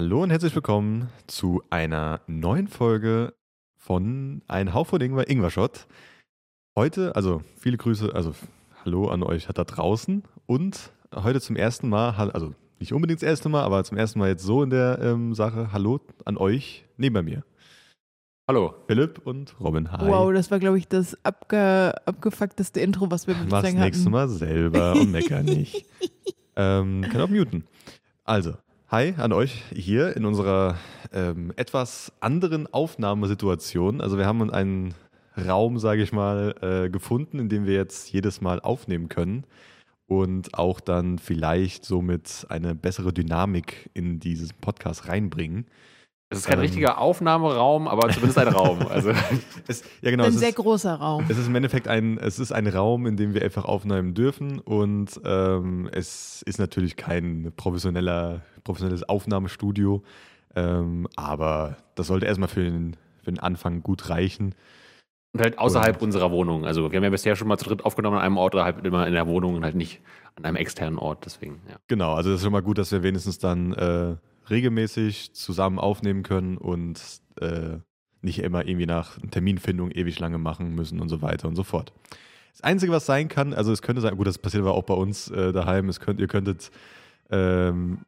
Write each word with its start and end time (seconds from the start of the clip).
Hallo 0.00 0.22
und 0.22 0.30
herzlich 0.30 0.54
willkommen 0.54 1.08
zu 1.26 1.60
einer 1.70 2.20
neuen 2.28 2.68
Folge 2.68 3.34
von 3.76 4.42
Ein 4.46 4.72
Hauch 4.72 4.86
von 4.86 5.00
Ingwer, 5.00 5.28
Ingwer-Shot. 5.28 5.88
Heute, 6.76 7.16
also 7.16 7.42
viele 7.56 7.78
Grüße, 7.78 8.14
also 8.14 8.32
Hallo 8.84 9.08
an 9.08 9.24
euch 9.24 9.48
da 9.52 9.64
draußen 9.64 10.22
und 10.46 10.92
heute 11.12 11.40
zum 11.40 11.56
ersten 11.56 11.88
Mal, 11.88 12.30
also 12.30 12.54
nicht 12.78 12.92
unbedingt 12.92 13.22
das 13.22 13.28
erste 13.28 13.48
Mal, 13.48 13.64
aber 13.64 13.82
zum 13.82 13.98
ersten 13.98 14.20
Mal 14.20 14.28
jetzt 14.28 14.44
so 14.44 14.62
in 14.62 14.70
der 14.70 15.00
ähm, 15.02 15.34
Sache, 15.34 15.72
Hallo 15.72 16.00
an 16.24 16.36
euch 16.36 16.84
neben 16.96 17.24
mir. 17.24 17.42
Hallo. 18.46 18.76
Philipp 18.86 19.26
und 19.26 19.58
Robin. 19.58 19.90
Hi. 19.90 20.06
Wow, 20.06 20.32
das 20.32 20.52
war, 20.52 20.60
glaube 20.60 20.78
ich, 20.78 20.86
das 20.86 21.18
abge 21.24 21.92
abgefuckteste 22.06 22.78
Intro, 22.78 23.10
was 23.10 23.26
wir 23.26 23.34
bislang 23.34 23.50
Mach's 23.50 23.66
hatten. 23.66 23.80
nächstes 23.80 24.08
Mal 24.08 24.28
selber 24.28 24.92
und 24.92 25.10
mecker 25.10 25.42
nicht. 25.42 25.86
ähm, 26.54 27.04
kann 27.10 27.20
auch 27.20 27.28
muten. 27.28 27.64
Also, 28.22 28.54
hi 28.90 29.12
an 29.18 29.34
euch 29.34 29.64
hier 29.70 30.16
in 30.16 30.24
unserer 30.24 30.78
ähm, 31.12 31.52
etwas 31.56 32.10
anderen 32.20 32.66
Aufnahmesituation. 32.72 34.00
Also 34.00 34.16
wir 34.16 34.24
haben 34.24 34.50
einen 34.50 34.94
Raum, 35.36 35.78
sage 35.78 36.02
ich 36.02 36.10
mal, 36.10 36.54
äh, 36.62 36.88
gefunden, 36.88 37.38
in 37.38 37.50
dem 37.50 37.66
wir 37.66 37.74
jetzt 37.74 38.10
jedes 38.10 38.40
Mal 38.40 38.60
aufnehmen 38.60 39.10
können 39.10 39.44
und 40.06 40.54
auch 40.54 40.80
dann 40.80 41.18
vielleicht 41.18 41.84
somit 41.84 42.46
eine 42.48 42.74
bessere 42.74 43.12
Dynamik 43.12 43.90
in 43.92 44.20
diesen 44.20 44.52
Podcast 44.62 45.06
reinbringen. 45.06 45.66
Es 46.30 46.38
ist 46.40 46.46
kein 46.46 46.58
Ähm. 46.58 46.60
richtiger 46.60 46.98
Aufnahmeraum, 46.98 47.88
aber 47.88 48.08
zumindest 48.10 48.38
ein 48.38 48.48
Raum. 48.48 48.80
Also 48.90 49.12
Es, 49.66 49.82
ja, 50.02 50.10
genau. 50.10 50.24
ein 50.24 50.30
es 50.30 50.38
sehr 50.38 50.50
ist, 50.50 50.56
großer 50.56 50.94
Raum. 50.94 51.24
Es 51.28 51.38
ist 51.38 51.46
im 51.46 51.54
Endeffekt 51.54 51.88
ein, 51.88 52.18
es 52.18 52.38
ist 52.38 52.52
ein 52.52 52.66
Raum, 52.66 53.06
in 53.06 53.16
dem 53.16 53.32
wir 53.34 53.42
einfach 53.42 53.64
aufnehmen 53.64 54.12
dürfen 54.14 54.58
und 54.58 55.20
ähm, 55.24 55.88
es 55.92 56.42
ist 56.42 56.58
natürlich 56.58 56.96
kein 56.96 57.52
professioneller, 57.56 58.42
professionelles 58.64 59.08
Aufnahmestudio, 59.08 60.02
ähm, 60.54 61.06
aber 61.16 61.76
das 61.94 62.08
sollte 62.08 62.26
erstmal 62.26 62.48
für 62.48 62.62
den, 62.64 62.96
für 63.22 63.30
den 63.32 63.38
Anfang 63.40 63.82
gut 63.82 64.10
reichen. 64.10 64.54
und 65.34 65.40
halt 65.40 65.58
außerhalb 65.58 66.00
unserer 66.02 66.30
Wohnung. 66.30 66.64
Also 66.66 66.90
wir 66.90 66.96
haben 66.96 67.04
ja 67.04 67.10
bisher 67.10 67.36
schon 67.36 67.48
mal 67.48 67.58
zu 67.58 67.66
dritt 67.66 67.84
aufgenommen 67.84 68.16
an 68.18 68.22
einem 68.24 68.36
Ort 68.38 68.54
oder 68.54 68.64
halt 68.64 68.84
immer 68.84 69.06
in 69.06 69.12
der 69.14 69.26
Wohnung 69.26 69.54
und 69.54 69.64
halt 69.64 69.74
nicht 69.76 70.00
an 70.36 70.44
einem 70.44 70.56
externen 70.56 70.98
Ort. 70.98 71.24
Deswegen, 71.24 71.60
ja. 71.70 71.76
Genau, 71.88 72.14
also 72.14 72.30
das 72.30 72.38
ist 72.40 72.44
schon 72.44 72.52
mal 72.52 72.62
gut, 72.62 72.76
dass 72.78 72.92
wir 72.92 73.02
wenigstens 73.02 73.38
dann 73.38 73.72
äh, 73.74 74.16
regelmäßig 74.50 75.34
zusammen 75.34 75.78
aufnehmen 75.78 76.22
können 76.22 76.56
und 76.56 77.00
äh, 77.40 77.78
nicht 78.20 78.40
immer 78.40 78.66
irgendwie 78.66 78.86
nach 78.86 79.18
Terminfindung 79.30 79.90
ewig 79.90 80.18
lange 80.18 80.38
machen 80.38 80.74
müssen 80.74 81.00
und 81.00 81.08
so 81.08 81.22
weiter 81.22 81.48
und 81.48 81.56
so 81.56 81.64
fort. 81.64 81.92
Das 82.52 82.62
Einzige, 82.62 82.92
was 82.92 83.06
sein 83.06 83.28
kann, 83.28 83.54
also 83.54 83.72
es 83.72 83.82
könnte 83.82 84.02
sein, 84.02 84.16
gut, 84.16 84.26
das 84.26 84.38
passiert 84.38 84.62
aber 84.62 84.74
auch 84.74 84.82
bei 84.82 84.94
uns 84.94 85.30
äh, 85.30 85.52
daheim, 85.52 85.88
es 85.88 86.00
könnt, 86.00 86.20
ihr 86.20 86.26
könntet, 86.26 86.70
ähm, 87.30 88.00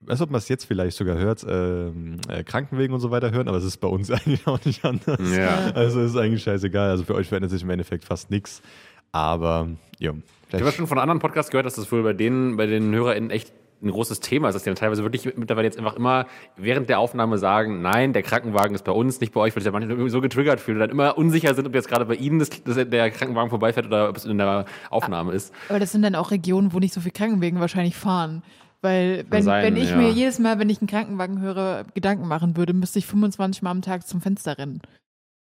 weiß 0.00 0.20
ob 0.20 0.30
man 0.30 0.38
es 0.38 0.48
jetzt 0.48 0.66
vielleicht 0.66 0.96
sogar 0.96 1.16
hört, 1.16 1.46
ähm, 1.48 2.18
äh, 2.28 2.44
Krankenwegen 2.44 2.92
und 2.92 3.00
so 3.00 3.10
weiter 3.10 3.30
hören, 3.30 3.48
aber 3.48 3.56
es 3.56 3.64
ist 3.64 3.78
bei 3.78 3.88
uns 3.88 4.10
eigentlich 4.10 4.46
auch 4.46 4.62
nicht 4.64 4.84
anders. 4.84 5.18
Ja. 5.34 5.70
Also 5.74 6.00
es 6.00 6.10
ist 6.10 6.16
eigentlich 6.18 6.42
scheißegal, 6.42 6.90
also 6.90 7.04
für 7.04 7.14
euch 7.14 7.28
verändert 7.28 7.50
sich 7.50 7.62
im 7.62 7.70
Endeffekt 7.70 8.04
fast 8.04 8.30
nichts, 8.30 8.60
aber 9.12 9.70
ja. 9.98 10.12
Ich 10.52 10.60
habe 10.60 10.70
schon 10.70 10.86
von 10.86 10.98
anderen 10.98 11.18
Podcasts 11.18 11.50
gehört, 11.50 11.66
dass 11.66 11.74
das 11.74 11.90
wohl 11.90 12.02
bei 12.02 12.12
denen, 12.12 12.56
bei 12.56 12.66
den 12.66 12.94
HörerInnen 12.94 13.30
echt 13.30 13.52
ein 13.82 13.90
großes 13.90 14.20
Thema 14.20 14.48
ist, 14.48 14.54
dass 14.54 14.62
die 14.62 14.70
dann 14.70 14.76
teilweise 14.76 15.02
wirklich 15.02 15.36
mittlerweile 15.36 15.66
jetzt 15.66 15.78
einfach 15.78 15.94
immer 15.96 16.26
während 16.56 16.88
der 16.88 16.98
Aufnahme 16.98 17.38
sagen, 17.38 17.82
nein, 17.82 18.12
der 18.12 18.22
Krankenwagen 18.22 18.74
ist 18.74 18.84
bei 18.84 18.92
uns, 18.92 19.20
nicht 19.20 19.32
bei 19.32 19.40
euch, 19.40 19.54
weil 19.54 19.62
sich 19.62 19.66
ja 19.66 19.72
manchmal 19.72 19.96
irgendwie 19.96 20.10
so 20.10 20.20
getriggert 20.20 20.60
fühlen 20.60 20.78
und 20.78 20.80
dann 20.80 20.90
immer 20.90 21.18
unsicher 21.18 21.54
sind, 21.54 21.66
ob 21.66 21.74
jetzt 21.74 21.88
gerade 21.88 22.04
bei 22.06 22.14
ihnen 22.14 22.38
das, 22.38 22.50
das, 22.64 22.76
der 22.88 23.10
Krankenwagen 23.10 23.50
vorbeifährt 23.50 23.86
oder 23.86 24.08
ob 24.08 24.16
es 24.16 24.24
in 24.24 24.38
der 24.38 24.64
Aufnahme 24.90 25.32
ist. 25.32 25.52
Aber 25.68 25.78
das 25.78 25.92
sind 25.92 26.02
dann 26.02 26.14
auch 26.14 26.30
Regionen, 26.30 26.72
wo 26.72 26.78
nicht 26.78 26.94
so 26.94 27.00
viel 27.00 27.12
Krankenwegen 27.12 27.60
wahrscheinlich 27.60 27.96
fahren. 27.96 28.42
Weil 28.80 29.24
wenn, 29.30 29.42
sein, 29.42 29.64
wenn 29.64 29.76
ich 29.76 29.90
ja. 29.90 29.96
mir 29.96 30.10
jedes 30.10 30.38
Mal, 30.38 30.58
wenn 30.58 30.68
ich 30.68 30.80
einen 30.80 30.88
Krankenwagen 30.88 31.40
höre, 31.40 31.84
Gedanken 31.94 32.28
machen 32.28 32.56
würde, 32.56 32.74
müsste 32.74 32.98
ich 32.98 33.06
25 33.06 33.62
Mal 33.62 33.70
am 33.70 33.80
Tag 33.80 34.06
zum 34.06 34.20
Fenster 34.20 34.58
rennen. 34.58 34.82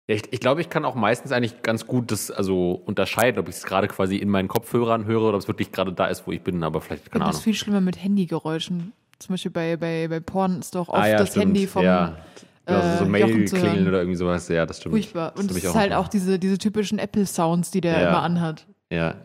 Ja, 0.09 0.15
ich, 0.15 0.23
ich 0.33 0.39
glaube, 0.39 0.59
ich 0.61 0.69
kann 0.69 0.85
auch 0.85 0.95
meistens 0.95 1.31
eigentlich 1.31 1.61
ganz 1.61 1.85
gut 1.85 2.11
das 2.11 2.31
also 2.31 2.81
unterscheiden, 2.85 3.37
ob 3.39 3.47
ich 3.47 3.55
es 3.57 3.63
gerade 3.63 3.87
quasi 3.87 4.15
in 4.17 4.27
meinen 4.27 4.47
Kopfhörern 4.47 5.05
höre 5.05 5.21
oder 5.21 5.35
ob 5.35 5.41
es 5.43 5.47
wirklich 5.47 5.71
gerade 5.71 5.93
da 5.93 6.07
ist, 6.07 6.25
wo 6.25 6.31
ich 6.31 6.41
bin, 6.41 6.63
aber 6.63 6.81
vielleicht, 6.81 7.03
Ich 7.05 7.11
keine 7.11 7.25
finde 7.25 7.27
das 7.31 7.35
Ahnung. 7.37 7.43
viel 7.43 7.53
schlimmer 7.53 7.79
mit 7.79 8.03
Handygeräuschen. 8.03 8.91
Zum 9.19 9.33
Beispiel 9.33 9.51
bei, 9.51 9.77
bei, 9.77 10.07
bei 10.07 10.19
Porn 10.19 10.59
ist 10.61 10.73
doch 10.73 10.89
oft 10.89 10.97
Ah, 10.97 11.07
ja, 11.07 11.17
das 11.19 11.29
stimmt. 11.29 11.45
Handy 11.45 11.67
vom 11.67 11.83
ja. 11.83 12.17
Ja, 12.67 12.97
so 12.97 13.05
äh, 13.05 13.07
Mail 13.07 13.45
klingeln 13.45 13.87
oder 13.87 13.99
irgendwie 13.99 14.15
sowas. 14.15 14.47
Ja, 14.47 14.65
das 14.65 14.77
stimmt. 14.79 14.93
furchtbar. 14.95 15.33
Und 15.37 15.51
es 15.51 15.57
ist 15.63 15.75
halt 15.75 15.91
noch. 15.91 15.99
auch 15.99 16.07
diese, 16.07 16.39
diese 16.39 16.57
typischen 16.57 16.97
Apple-Sounds, 16.99 17.69
die 17.71 17.81
der 17.81 17.99
Ja. 18.01 18.09
immer 18.09 18.23
anhat. 18.23 18.65
Ja, 18.91 19.15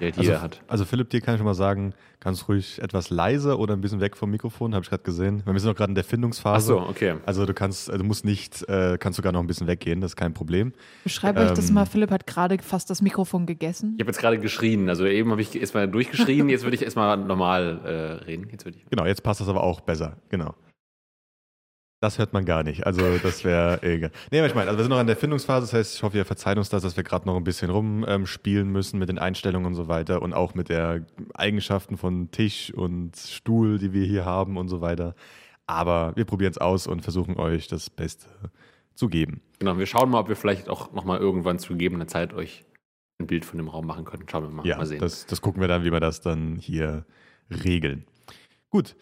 der 0.00 0.06
halt 0.08 0.18
Also, 0.18 0.30
jeder 0.30 0.42
hat. 0.42 0.62
also 0.68 0.84
Philipp, 0.84 1.10
dir 1.10 1.20
kann 1.20 1.34
ich 1.34 1.38
schon 1.38 1.46
mal 1.46 1.54
sagen, 1.54 1.94
ganz 2.20 2.48
ruhig 2.48 2.80
etwas 2.82 3.10
leiser 3.10 3.58
oder 3.58 3.74
ein 3.74 3.80
bisschen 3.80 4.00
weg 4.00 4.16
vom 4.16 4.30
Mikrofon, 4.30 4.74
habe 4.74 4.82
ich 4.82 4.90
gerade 4.90 5.02
gesehen. 5.02 5.42
Wir 5.44 5.58
sind 5.60 5.68
noch 5.70 5.76
gerade 5.76 5.90
in 5.90 5.94
der 5.94 6.04
Ach 6.04 6.08
Findungsphase. 6.10 6.66
so, 6.66 6.80
okay. 6.80 7.14
Also 7.26 7.46
du 7.46 7.54
kannst, 7.54 7.90
also 7.90 8.02
du 8.02 8.04
musst 8.06 8.24
nicht, 8.24 8.66
äh, 8.68 8.96
kannst 8.98 9.16
sogar 9.16 9.32
noch 9.32 9.40
ein 9.40 9.46
bisschen 9.46 9.66
weggehen, 9.66 10.00
das 10.00 10.12
ist 10.12 10.16
kein 10.16 10.34
Problem. 10.34 10.72
Beschreib 11.04 11.36
euch 11.38 11.50
das 11.52 11.68
Ähm, 11.68 11.74
mal. 11.74 11.86
Philipp 11.86 12.10
hat 12.10 12.26
gerade 12.26 12.58
fast 12.62 12.88
das 12.90 13.02
Mikrofon 13.02 13.46
gegessen. 13.46 13.94
Ich 13.96 14.00
habe 14.02 14.10
jetzt 14.10 14.20
gerade 14.20 14.38
geschrien. 14.38 14.88
Also 14.88 15.04
eben 15.06 15.30
habe 15.30 15.40
ich 15.42 15.58
erstmal 15.58 15.86
durchgeschrien, 15.88 16.48
jetzt 16.48 16.64
würde 16.64 16.76
ich 16.76 16.82
erstmal 16.82 17.16
normal 17.16 17.80
äh, 17.84 17.90
reden. 18.24 18.48
Jetzt 18.50 18.64
würde 18.64 18.78
ich. 18.78 18.86
Genau, 18.90 19.04
jetzt 19.06 19.22
passt 19.22 19.40
das 19.40 19.48
aber 19.48 19.62
auch 19.62 19.80
besser, 19.80 20.16
genau. 20.28 20.54
Das 22.04 22.18
hört 22.18 22.34
man 22.34 22.44
gar 22.44 22.64
nicht, 22.64 22.86
also 22.86 23.16
das 23.16 23.44
wäre 23.44 23.82
egal. 23.82 24.10
Nee, 24.30 24.40
aber 24.40 24.46
ich 24.46 24.54
meine, 24.54 24.68
also 24.68 24.76
wir 24.76 24.84
sind 24.84 24.90
noch 24.90 25.00
in 25.00 25.06
der 25.06 25.16
Findungsphase, 25.16 25.62
das 25.62 25.72
heißt, 25.72 25.94
ich 25.94 26.02
hoffe, 26.02 26.18
ihr 26.18 26.26
verzeiht 26.26 26.58
uns 26.58 26.68
das, 26.68 26.82
dass 26.82 26.98
wir 26.98 27.02
gerade 27.02 27.24
noch 27.24 27.34
ein 27.34 27.44
bisschen 27.44 27.70
rumspielen 27.70 28.66
ähm, 28.66 28.72
müssen 28.72 28.98
mit 28.98 29.08
den 29.08 29.18
Einstellungen 29.18 29.66
und 29.66 29.74
so 29.74 29.88
weiter 29.88 30.20
und 30.20 30.34
auch 30.34 30.54
mit 30.54 30.68
der 30.68 31.06
Eigenschaften 31.32 31.96
von 31.96 32.30
Tisch 32.30 32.74
und 32.74 33.16
Stuhl, 33.16 33.78
die 33.78 33.94
wir 33.94 34.04
hier 34.04 34.26
haben 34.26 34.58
und 34.58 34.68
so 34.68 34.82
weiter. 34.82 35.14
Aber 35.66 36.12
wir 36.14 36.26
probieren 36.26 36.50
es 36.50 36.58
aus 36.58 36.86
und 36.86 37.00
versuchen 37.00 37.38
euch 37.38 37.68
das 37.68 37.88
Beste 37.88 38.26
zu 38.94 39.08
geben. 39.08 39.40
Genau, 39.58 39.78
wir 39.78 39.86
schauen 39.86 40.10
mal, 40.10 40.20
ob 40.20 40.28
wir 40.28 40.36
vielleicht 40.36 40.68
auch 40.68 40.92
nochmal 40.92 41.20
irgendwann 41.20 41.58
zu 41.58 41.72
gegebener 41.72 42.06
Zeit 42.06 42.34
euch 42.34 42.66
ein 43.18 43.26
Bild 43.26 43.46
von 43.46 43.56
dem 43.56 43.68
Raum 43.68 43.86
machen 43.86 44.04
können. 44.04 44.26
Schauen 44.30 44.42
wir 44.42 44.50
mal. 44.50 44.66
Ja, 44.66 44.76
mal 44.76 44.84
sehen. 44.84 45.00
das, 45.00 45.24
das 45.24 45.40
gucken 45.40 45.62
wir 45.62 45.68
dann, 45.68 45.84
wie 45.84 45.90
wir 45.90 46.00
das 46.00 46.20
dann 46.20 46.56
hier 46.56 47.06
regeln. 47.64 48.04
Gut. 48.68 48.94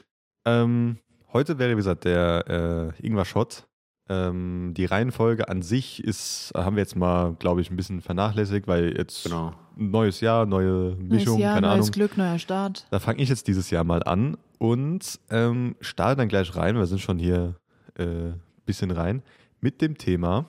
Ähm, 0.44 0.98
heute 1.32 1.58
wäre, 1.58 1.72
wie 1.72 1.76
gesagt, 1.76 2.04
der 2.04 2.92
äh, 3.00 3.06
Ingwer 3.06 3.24
Schott. 3.24 3.66
Ähm, 4.08 4.74
die 4.76 4.84
Reihenfolge 4.84 5.48
an 5.48 5.62
sich 5.62 6.02
ist, 6.02 6.52
haben 6.56 6.76
wir 6.76 6.82
jetzt 6.82 6.96
mal, 6.96 7.34
glaube 7.38 7.60
ich, 7.60 7.70
ein 7.70 7.76
bisschen 7.76 8.00
vernachlässigt, 8.00 8.66
weil 8.66 8.96
jetzt 8.96 9.24
genau. 9.24 9.54
ein 9.78 9.90
neues 9.90 10.20
Jahr, 10.20 10.44
neue 10.44 10.96
Mischung, 10.96 11.34
neues 11.34 11.42
Jahr, 11.42 11.54
keine 11.54 11.68
neues 11.68 11.78
Ahnung. 11.78 11.90
Glück, 11.92 12.16
neuer 12.18 12.38
Start. 12.38 12.86
Da 12.90 12.98
fange 12.98 13.22
ich 13.22 13.28
jetzt 13.28 13.46
dieses 13.46 13.70
Jahr 13.70 13.84
mal 13.84 14.02
an 14.02 14.36
und 14.58 15.20
ähm, 15.30 15.76
starte 15.80 16.16
dann 16.16 16.28
gleich 16.28 16.54
rein. 16.56 16.76
Wir 16.76 16.86
sind 16.86 17.00
schon 17.00 17.18
hier 17.18 17.54
ein 17.96 18.32
äh, 18.32 18.34
bisschen 18.66 18.90
rein 18.90 19.22
mit 19.60 19.80
dem 19.80 19.96
Thema, 19.96 20.46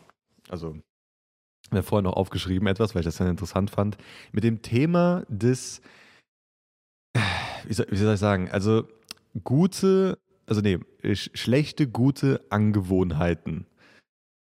also 0.49 0.75
mir 1.71 1.83
vorher 1.83 2.03
noch 2.03 2.13
aufgeschrieben 2.17 2.67
etwas, 2.67 2.93
weil 2.93 3.01
ich 3.01 3.05
das 3.05 3.17
dann 3.17 3.27
interessant 3.27 3.69
fand, 3.69 3.97
mit 4.31 4.43
dem 4.43 4.61
Thema 4.61 5.23
des, 5.27 5.81
wie 7.65 7.73
soll, 7.73 7.87
wie 7.89 7.97
soll 7.97 8.13
ich 8.13 8.19
sagen, 8.19 8.49
also 8.51 8.87
gute, 9.43 10.17
also 10.45 10.61
nee, 10.61 10.79
sch 11.13 11.29
schlechte, 11.33 11.87
gute 11.87 12.41
Angewohnheiten 12.49 13.65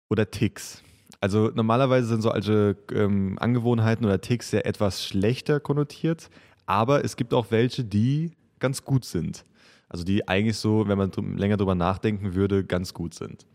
oder 0.09 0.29
Ticks. 0.31 0.83
Also 1.21 1.51
normalerweise 1.53 2.07
sind 2.07 2.21
solche 2.21 2.75
ähm, 2.91 3.37
Angewohnheiten 3.39 4.05
oder 4.05 4.19
Ticks 4.19 4.51
ja 4.51 4.59
etwas 4.61 5.05
schlechter 5.05 5.59
konnotiert, 5.59 6.29
aber 6.65 7.03
es 7.05 7.15
gibt 7.15 7.33
auch 7.33 7.47
welche, 7.49 7.83
die 7.83 8.31
ganz 8.59 8.83
gut 8.83 9.05
sind. 9.05 9.45
Also 9.87 10.03
die 10.03 10.27
eigentlich 10.27 10.57
so, 10.57 10.87
wenn 10.87 10.97
man 10.97 11.11
dr 11.11 11.23
länger 11.37 11.57
drüber 11.57 11.75
nachdenken 11.75 12.33
würde, 12.33 12.63
ganz 12.63 12.93
gut 12.93 13.13
sind. 13.13 13.45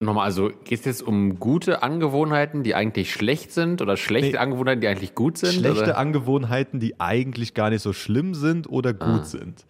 Nochmal, 0.00 0.24
also 0.26 0.50
geht 0.64 0.80
es 0.80 0.84
jetzt 0.84 1.02
um 1.02 1.38
gute 1.38 1.82
Angewohnheiten, 1.82 2.62
die 2.62 2.74
eigentlich 2.74 3.12
schlecht 3.12 3.52
sind 3.52 3.80
oder 3.80 3.96
schlechte 3.96 4.32
Nee. 4.32 4.36
Angewohnheiten, 4.36 4.80
die 4.82 4.88
eigentlich 4.88 5.14
gut 5.14 5.38
sind? 5.38 5.54
Schlechte 5.54 5.82
oder? 5.84 5.98
Angewohnheiten, 5.98 6.80
die 6.80 7.00
eigentlich 7.00 7.54
gar 7.54 7.70
nicht 7.70 7.80
so 7.80 7.94
schlimm 7.94 8.34
sind 8.34 8.68
oder 8.68 8.92
gut 8.92 9.20
Ah. 9.20 9.24
sind. 9.24 9.64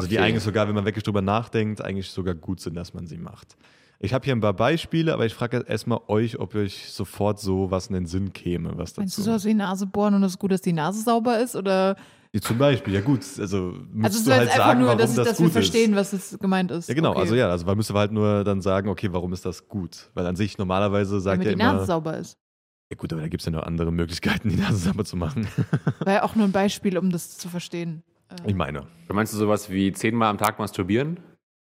Also 0.00 0.08
die 0.10 0.16
Okay. 0.18 0.26
eigentlich 0.26 0.42
sogar, 0.42 0.66
wenn 0.68 0.74
man 0.74 0.84
wirklich 0.84 1.04
drüber 1.04 1.22
nachdenkt, 1.22 1.82
eigentlich 1.82 2.10
sogar 2.10 2.34
gut 2.34 2.60
sind, 2.60 2.74
dass 2.74 2.94
man 2.94 3.06
sie 3.06 3.18
macht. 3.18 3.56
Ich 4.02 4.14
habe 4.14 4.24
hier 4.24 4.34
ein 4.34 4.40
paar 4.40 4.54
Beispiele, 4.54 5.12
aber 5.12 5.26
ich 5.26 5.34
frage 5.34 5.58
jetzt 5.58 5.68
erstmal 5.68 6.00
euch, 6.08 6.38
ob 6.38 6.54
euch 6.54 6.90
sofort 6.90 7.38
so 7.38 7.70
was 7.70 7.88
in 7.88 7.94
den 7.94 8.06
Sinn 8.06 8.32
käme, 8.32 8.70
was 8.78 8.96
Meinst 8.96 9.16
du 9.18 9.20
dazu. 9.22 9.30
sowas 9.30 9.44
wie 9.44 9.52
Nase 9.54 9.86
bohren 9.86 10.14
und 10.14 10.22
es 10.22 10.32
ist 10.32 10.38
gut, 10.38 10.52
dass 10.52 10.62
die 10.62 10.72
Nase 10.72 11.02
sauber 11.02 11.38
ist? 11.38 11.54
Oder 11.54 11.96
Ja, 12.32 12.40
Zum 12.40 12.56
Beispiel, 12.56 12.94
ja 12.94 13.02
gut, 13.02 13.20
also 13.38 13.74
musst 13.92 14.04
also 14.04 14.18
es 14.20 14.24
du 14.24 14.30
halt 14.32 14.42
jetzt 14.44 14.52
einfach 14.52 14.66
sagen, 14.68 14.78
nur, 14.80 14.86
warum 14.88 15.00
dass, 15.00 15.14
das 15.16 15.28
dass 15.28 15.36
gut 15.36 15.46
wir 15.48 15.52
verstehen, 15.52 15.90
ist. 15.92 15.96
was 15.96 16.12
es 16.14 16.38
gemeint 16.38 16.70
ist. 16.70 16.88
Ja 16.88 16.94
genau, 16.94 17.10
Okay. 17.10 17.20
also 17.20 17.34
ja, 17.34 17.50
also 17.50 17.66
man 17.66 17.76
müsste 17.76 17.92
halt 17.92 18.12
nur 18.12 18.42
dann 18.42 18.62
sagen, 18.62 18.88
okay, 18.88 19.08
warum 19.12 19.32
ist 19.34 19.44
das 19.44 19.68
gut? 19.68 20.10
Weil 20.14 20.24
an 20.26 20.34
sich 20.36 20.56
normalerweise 20.56 21.20
sagt 21.20 21.44
er 21.44 21.54
die 21.54 21.60
immer, 21.60 21.74
Nase 21.74 21.84
sauber 21.86 22.16
ist. 22.16 22.38
ja 22.90 22.96
gut, 22.96 23.12
aber 23.12 23.20
da 23.20 23.28
gibt 23.28 23.42
es 23.42 23.46
ja 23.46 23.52
noch 23.52 23.64
andere 23.64 23.92
Möglichkeiten, 23.92 24.48
die 24.48 24.56
Nase 24.56 24.76
sauber 24.78 25.04
zu 25.04 25.16
machen. 25.18 25.46
War 26.04 26.12
ja 26.14 26.22
auch 26.24 26.34
nur 26.36 26.46
ein 26.46 26.52
Beispiel, 26.52 26.96
um 26.96 27.10
das 27.10 27.36
zu 27.36 27.50
verstehen. 27.50 28.02
Ich 28.46 28.54
meine, 28.54 28.86
meinst 29.08 29.32
du 29.32 29.36
sowas 29.36 29.70
wie 29.70 29.92
zehnmal 29.92 30.30
am 30.30 30.38
Tag 30.38 30.58
masturbieren? 30.58 31.18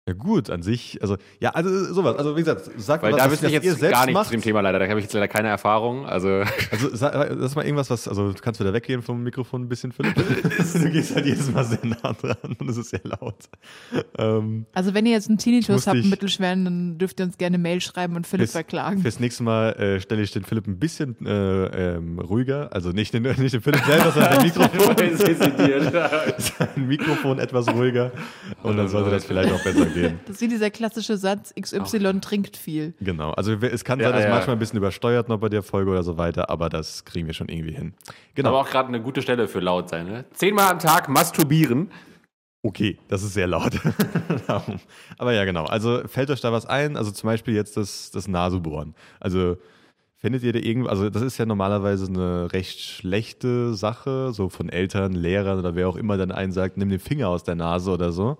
Ja 0.07 0.13
gut, 0.13 0.49
an 0.49 0.63
sich, 0.63 0.97
also 1.03 1.15
ja, 1.39 1.51
also 1.51 1.93
sowas. 1.93 2.17
Also 2.17 2.35
wie 2.35 2.39
gesagt, 2.39 2.71
sagt 2.77 3.03
Weil 3.03 3.11
mal, 3.11 3.17
da 3.17 3.25
was, 3.25 3.33
wüsste 3.33 3.45
ich 3.45 3.53
jetzt 3.53 3.65
selbst 3.65 3.91
gar 3.91 4.05
nichts 4.07 4.13
macht. 4.15 4.25
zu 4.29 4.31
dem 4.31 4.41
Thema 4.41 4.61
leider. 4.61 4.79
Da 4.79 4.87
habe 4.87 4.99
ich 4.99 5.05
jetzt 5.05 5.13
leider 5.13 5.27
keine 5.27 5.49
Erfahrung. 5.49 6.07
Also 6.07 6.43
Also 6.71 6.89
sag, 6.95 7.13
das 7.13 7.51
ist 7.51 7.55
mal 7.55 7.63
irgendwas, 7.65 7.91
was, 7.91 8.07
also 8.07 8.33
kannst 8.41 8.59
du 8.59 8.63
da 8.63 8.73
weggehen 8.73 9.03
vom 9.03 9.21
Mikrofon 9.21 9.61
ein 9.61 9.69
bisschen, 9.69 9.91
Philipp? 9.91 10.15
du 10.73 10.89
gehst 10.89 11.13
halt 11.15 11.27
jedes 11.27 11.51
Mal 11.51 11.63
sehr 11.65 11.85
nah 11.85 12.13
dran 12.13 12.55
und 12.57 12.67
es 12.67 12.77
ist 12.77 12.89
sehr 12.89 13.01
laut. 13.03 13.35
Ähm, 14.17 14.65
Also 14.73 14.95
wenn 14.95 15.05
ihr 15.05 15.11
jetzt 15.11 15.29
einen 15.29 15.37
Tinnitus 15.37 15.85
habt, 15.85 15.97
einen 15.97 16.09
mittelschweren, 16.09 16.65
dann 16.65 16.97
dürft 16.97 17.19
ihr 17.19 17.25
uns 17.27 17.37
gerne 17.37 17.59
Mail 17.59 17.79
schreiben 17.79 18.15
und 18.15 18.25
Philipp 18.25 18.49
verklagen. 18.49 19.01
Fürs 19.03 19.19
nächste 19.19 19.43
Mal 19.43 19.73
äh, 19.73 19.99
stelle 20.01 20.23
ich 20.23 20.31
den 20.31 20.43
Philipp 20.43 20.65
ein 20.65 20.79
bisschen 20.79 21.15
äh, 21.27 21.95
ähm, 21.97 22.17
ruhiger, 22.17 22.73
also 22.73 22.89
nicht 22.89 23.13
den, 23.13 23.21
nicht 23.37 23.53
den 23.53 23.61
Philipp 23.61 23.83
selber, 23.85 24.11
sondern 24.11 24.33
sein 24.33 24.43
Mikrofon, 24.45 24.95
sein 26.39 26.87
Mikrofon 26.87 27.37
etwas 27.37 27.67
ruhiger 27.71 28.11
und 28.63 28.77
dann 28.77 28.87
sollte 28.87 29.11
das 29.11 29.25
vielleicht 29.25 29.51
auch 29.51 29.63
besser 29.63 29.90
gehen. 29.93 30.19
Das 30.25 30.35
ist 30.37 30.41
wie 30.41 30.47
dieser 30.47 30.69
klassische 30.69 31.17
Satz, 31.17 31.53
XY 31.59 32.19
trinkt 32.21 32.57
viel. 32.57 32.93
Genau, 32.99 33.31
also 33.31 33.53
es 33.53 33.83
kann 33.83 33.99
Ja, 33.99 34.07
sein, 34.07 34.15
dass 34.15 34.23
ja. 34.25 34.29
manchmal 34.29 34.55
ein 34.55 34.59
bisschen 34.59 34.77
übersteuert 34.77 35.29
noch 35.29 35.39
bei 35.39 35.49
der 35.49 35.63
Folge 35.63 35.91
oder 35.91 36.03
so 36.03 36.17
weiter, 36.17 36.49
aber 36.49 36.69
das 36.69 37.05
kriegen 37.05 37.27
wir 37.27 37.33
schon 37.33 37.49
irgendwie 37.49 37.73
hin. 37.73 37.93
Genau, 38.35 38.49
Aber 38.49 38.59
auch 38.61 38.69
gerade 38.69 38.87
eine 38.89 39.01
gute 39.01 39.21
Stelle 39.21 39.47
für 39.47 39.59
laut 39.59 39.89
sein. 39.89 40.07
Ne? 40.07 40.25
Zehnmal 40.33 40.71
am 40.71 40.79
Tag 40.79 41.09
masturbieren. 41.09 41.91
okay, 42.63 42.97
das 43.07 43.23
ist 43.23 43.33
sehr 43.33 43.47
laut. 43.47 43.73
Aber 45.17 45.33
ja, 45.33 45.45
genau, 45.45 45.65
also 45.65 46.01
fällt 46.07 46.29
euch 46.29 46.41
da 46.41 46.51
was 46.51 46.65
ein? 46.65 46.95
Also 46.97 47.11
zum 47.11 47.27
Beispiel 47.27 47.55
jetzt 47.55 47.77
das, 47.77 48.11
das 48.11 48.27
Nasebohren. 48.27 48.95
Also 49.19 49.57
Findet 50.21 50.43
ihr 50.43 50.53
da 50.53 50.59
irgendwo, 50.59 50.87
also 50.87 51.09
das 51.09 51.23
ist 51.23 51.39
ja 51.39 51.47
normalerweise 51.47 52.05
eine 52.05 52.53
recht 52.53 52.79
schlechte 52.79 53.73
Sache, 53.73 54.31
so 54.33 54.49
von 54.49 54.69
Eltern, 54.69 55.13
Lehrern 55.13 55.57
oder 55.57 55.73
wer 55.73 55.89
auch 55.89 55.95
immer 55.95 56.15
dann 56.15 56.31
einen 56.31 56.51
sagt, 56.51 56.77
nimm 56.77 56.89
den 56.89 56.99
Finger 56.99 57.27
aus 57.27 57.43
der 57.43 57.55
Nase 57.55 57.89
oder 57.89 58.11
so. 58.11 58.37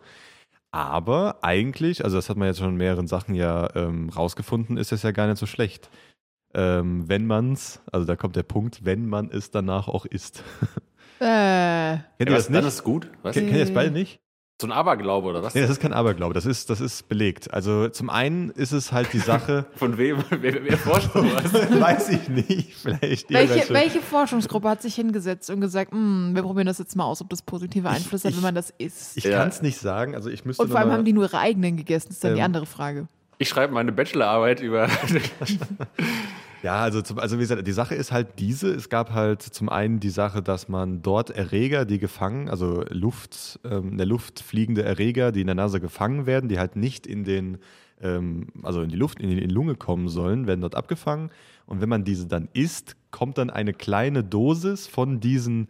Aber 0.72 1.40
eigentlich, 1.44 2.04
also 2.06 2.18
das 2.18 2.30
hat 2.30 2.38
man 2.38 2.48
jetzt 2.48 2.60
schon 2.60 2.70
in 2.70 2.78
mehreren 2.78 3.08
Sachen 3.08 3.36
ja 3.36 3.70
ähm, 3.76 4.10
rausgefunden, 4.10 4.78
ist 4.78 4.92
das 4.92 5.04
ja 5.04 5.12
gar 5.12 5.28
nicht 5.28 5.38
so 5.38 5.46
schlecht. 5.46 5.90
Ähm, 6.54 7.08
wenn 7.10 7.28
man's, 7.28 7.82
also 7.92 8.06
da 8.06 8.16
kommt 8.16 8.36
der 8.36 8.44
Punkt, 8.44 8.84
wenn 8.86 9.06
man 9.08 9.30
es 9.32 9.52
danach 9.52 9.88
auch 9.88 10.06
isst. 10.06 10.44
Äh, 11.20 11.98
Kennt 12.18 12.20
ihr 12.20 12.26
das 12.26 12.36
was, 12.36 12.46
dann 12.48 12.64
nicht? 12.64 12.74
ist 12.74 12.84
gut. 12.84 13.12
Was? 13.22 13.36
Kennt 13.36 13.52
ihr 13.52 13.60
das 13.60 13.72
beide 13.72 13.92
nicht? 13.92 14.20
So 14.62 14.68
ein 14.68 14.72
Aberglaube 14.72 15.28
oder 15.28 15.42
was? 15.44 15.56
Nee, 15.56 15.62
das 15.62 15.72
ist 15.72 15.82
kein 15.82 15.92
Aberglaube, 15.92 16.34
das 16.34 16.46
ist, 16.46 16.70
das 16.70 16.80
ist 16.82 17.10
belegt. 17.10 17.54
Also 17.54 17.90
zum 17.90 18.10
einen 18.10 18.52
ist 18.52 18.72
es 18.72 18.92
halt 18.92 19.12
die 19.12 19.18
Sache, 19.20 19.66
Von 19.76 19.98
wem? 19.98 20.24
Wer, 20.30 20.64
wer 20.64 20.78
forscht 20.78 21.12
sowas? 21.14 21.52
weiß 21.82 22.10
ich 22.10 22.30
nicht, 22.30 22.76
vielleicht 22.76 23.30
welche, 23.32 23.74
welche 23.74 24.02
Forschungsgruppe 24.02 24.70
hat 24.70 24.82
sich 24.84 24.96
hingesetzt 24.96 25.50
und 25.50 25.62
gesagt, 25.62 25.92
"Hm, 25.92 26.32
wir 26.36 26.44
probieren 26.44 26.68
das 26.68 26.78
jetzt 26.78 26.96
mal 26.96 27.06
aus, 27.06 27.22
ob 27.22 27.30
das 27.30 27.42
positive 27.42 27.90
Einfluss 27.90 28.24
hat, 28.24 28.32
ich- 28.32 28.38
wenn 28.38 28.44
man 28.44 28.56
das 28.56 28.72
isst? 28.78 29.18
Ich 29.18 29.24
Ja. 29.24 29.40
kann 29.40 29.50
es 29.50 29.62
nicht 29.62 29.80
sagen, 29.80 30.14
also 30.16 30.30
ich 30.30 30.46
müsste 30.46 30.62
und 30.64 30.70
vor 30.70 30.80
allem 30.80 30.90
mal- 30.90 30.98
haben 30.98 31.06
die 31.06 31.14
nur 31.14 31.24
ihre 31.26 31.40
eigenen 31.40 31.76
gegessen, 31.76 32.12
ist 32.12 32.24
dann 32.24 32.36
die 32.36 32.40
Ähm, 32.40 32.46
andere 32.46 32.66
Frage. 32.68 33.08
Ich 33.40 33.50
schreibe 33.50 33.74
meine 33.74 33.92
Bachelorarbeit 33.92 34.62
über. 34.62 34.88
Ja, 36.64 36.82
also, 36.82 37.02
zum, 37.02 37.18
also 37.18 37.38
wie 37.38 37.42
gesagt, 37.42 37.66
die 37.66 37.72
Sache 37.72 37.96
ist 37.96 38.12
halt 38.12 38.38
diese. 38.38 38.72
Es 38.72 38.90
gab 38.90 39.12
halt 39.12 39.42
zum 39.42 39.68
einen 39.70 40.00
die 40.00 40.10
Sache, 40.10 40.44
dass 40.44 40.70
man 40.70 41.02
dort 41.02 41.32
Erreger, 41.32 41.86
die 41.86 41.98
gefangen, 41.98 42.50
also 42.50 42.84
Luft, 42.90 43.60
ähm, 43.64 43.94
in 43.94 43.98
der 43.98 44.06
Luft 44.06 44.42
fliegende 44.42 44.84
Erreger, 44.84 45.32
die 45.32 45.42
in 45.42 45.48
der 45.48 45.56
Nase 45.56 45.80
gefangen 45.80 46.28
werden, 46.28 46.50
die 46.50 46.60
halt 46.60 46.76
nicht 46.76 47.08
in 47.08 47.24
den, 47.24 47.58
ähm, 48.00 48.48
also 48.62 48.84
in 48.84 48.90
die 48.90 48.96
Luft, 48.96 49.20
in 49.20 49.30
die, 49.30 49.42
in 49.42 49.48
die 49.48 49.54
Lunge 49.54 49.76
kommen 49.76 50.08
sollen, 50.08 50.46
werden 50.46 50.62
dort 50.62 50.76
abgefangen. 50.76 51.32
Und 51.66 51.82
wenn 51.82 51.90
man 51.90 52.04
diese 52.04 52.28
dann 52.28 52.48
isst, 52.54 52.96
kommt 53.10 53.40
dann 53.40 53.50
eine 53.50 53.74
kleine 53.74 54.24
Dosis 54.24 54.86
von 54.86 55.20
diesen 55.20 55.68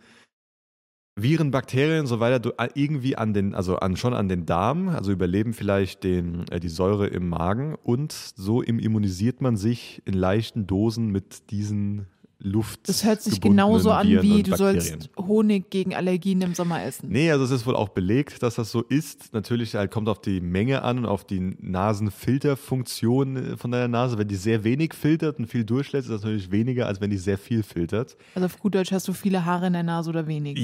Viren, 1.16 1.52
Bakterien 1.52 2.02
und 2.02 2.08
so 2.08 2.20
weiter 2.20 2.40
du- 2.40 2.54
irgendwie 2.74 3.18
an 3.18 3.34
den, 3.34 3.54
also 3.54 3.76
an, 3.78 3.98
schon 3.98 4.14
an 4.14 4.30
den 4.30 4.46
Darm, 4.46 4.88
also 4.90 5.12
überleben 5.12 5.54
vielleicht 5.54 6.04
den, 6.04 6.46
äh, 6.50 6.60
die 6.60 6.70
Säure 6.70 7.08
im 7.08 7.28
Magen 7.28 7.76
und 7.84 8.12
so 8.14 8.62
im 8.62 8.80
immunisiert 8.80 9.42
man 9.42 9.58
sich 9.58 10.02
in 10.06 10.14
leichten 10.14 10.68
Dosen 10.68 11.08
mit 11.10 11.52
diesen 11.52 12.08
Luft. 12.44 12.88
Das 12.90 13.04
hört 13.04 13.22
sich 13.22 13.40
genauso 13.40 13.92
an 13.92 14.08
wie 14.08 14.44
du 14.44 14.56
sollst 14.56 15.10
Honig 15.18 15.70
gegen 15.70 15.94
Allergien 15.94 16.42
im 16.42 16.56
Sommer 16.56 16.84
essen. 16.84 17.10
Nee, 17.10 17.32
also 17.32 17.44
es 17.46 17.52
ist 17.52 17.66
wohl 17.66 17.76
auch 17.76 17.90
belegt, 17.90 18.42
dass 18.44 18.56
das 18.56 18.72
so 18.72 18.82
ist. 18.82 19.34
Natürlich 19.34 19.76
halt 19.76 19.92
kommt 19.92 20.10
auf 20.10 20.22
die 20.22 20.42
Menge 20.42 20.82
an 20.84 21.00
und 21.00 21.06
auf 21.06 21.26
die 21.26 21.56
Nasenfilterfunktion 21.60 23.36
äh, 23.36 23.58
von 23.58 23.72
deiner 23.72 23.88
Nase. 23.88 24.18
Wenn 24.18 24.28
die 24.28 24.36
sehr 24.36 24.64
wenig 24.64 24.94
filtert 24.94 25.40
und 25.40 25.48
viel 25.48 25.64
durchlässt, 25.64 26.10
ist 26.10 26.14
das 26.14 26.24
natürlich 26.24 26.52
weniger, 26.52 26.88
als 26.88 27.02
wenn 27.02 27.10
die 27.10 27.18
sehr 27.18 27.38
viel 27.38 27.64
filtert. 27.64 28.18
Also 28.36 28.46
auf 28.46 28.60
gut 28.60 28.76
Deutsch 28.76 28.92
hast 28.92 29.08
du 29.08 29.14
viele 29.14 29.46
Haare 29.46 29.68
in 29.68 29.74
der 29.74 29.84
Nase 29.84 30.10
oder 30.10 30.28
wenig. 30.28 30.58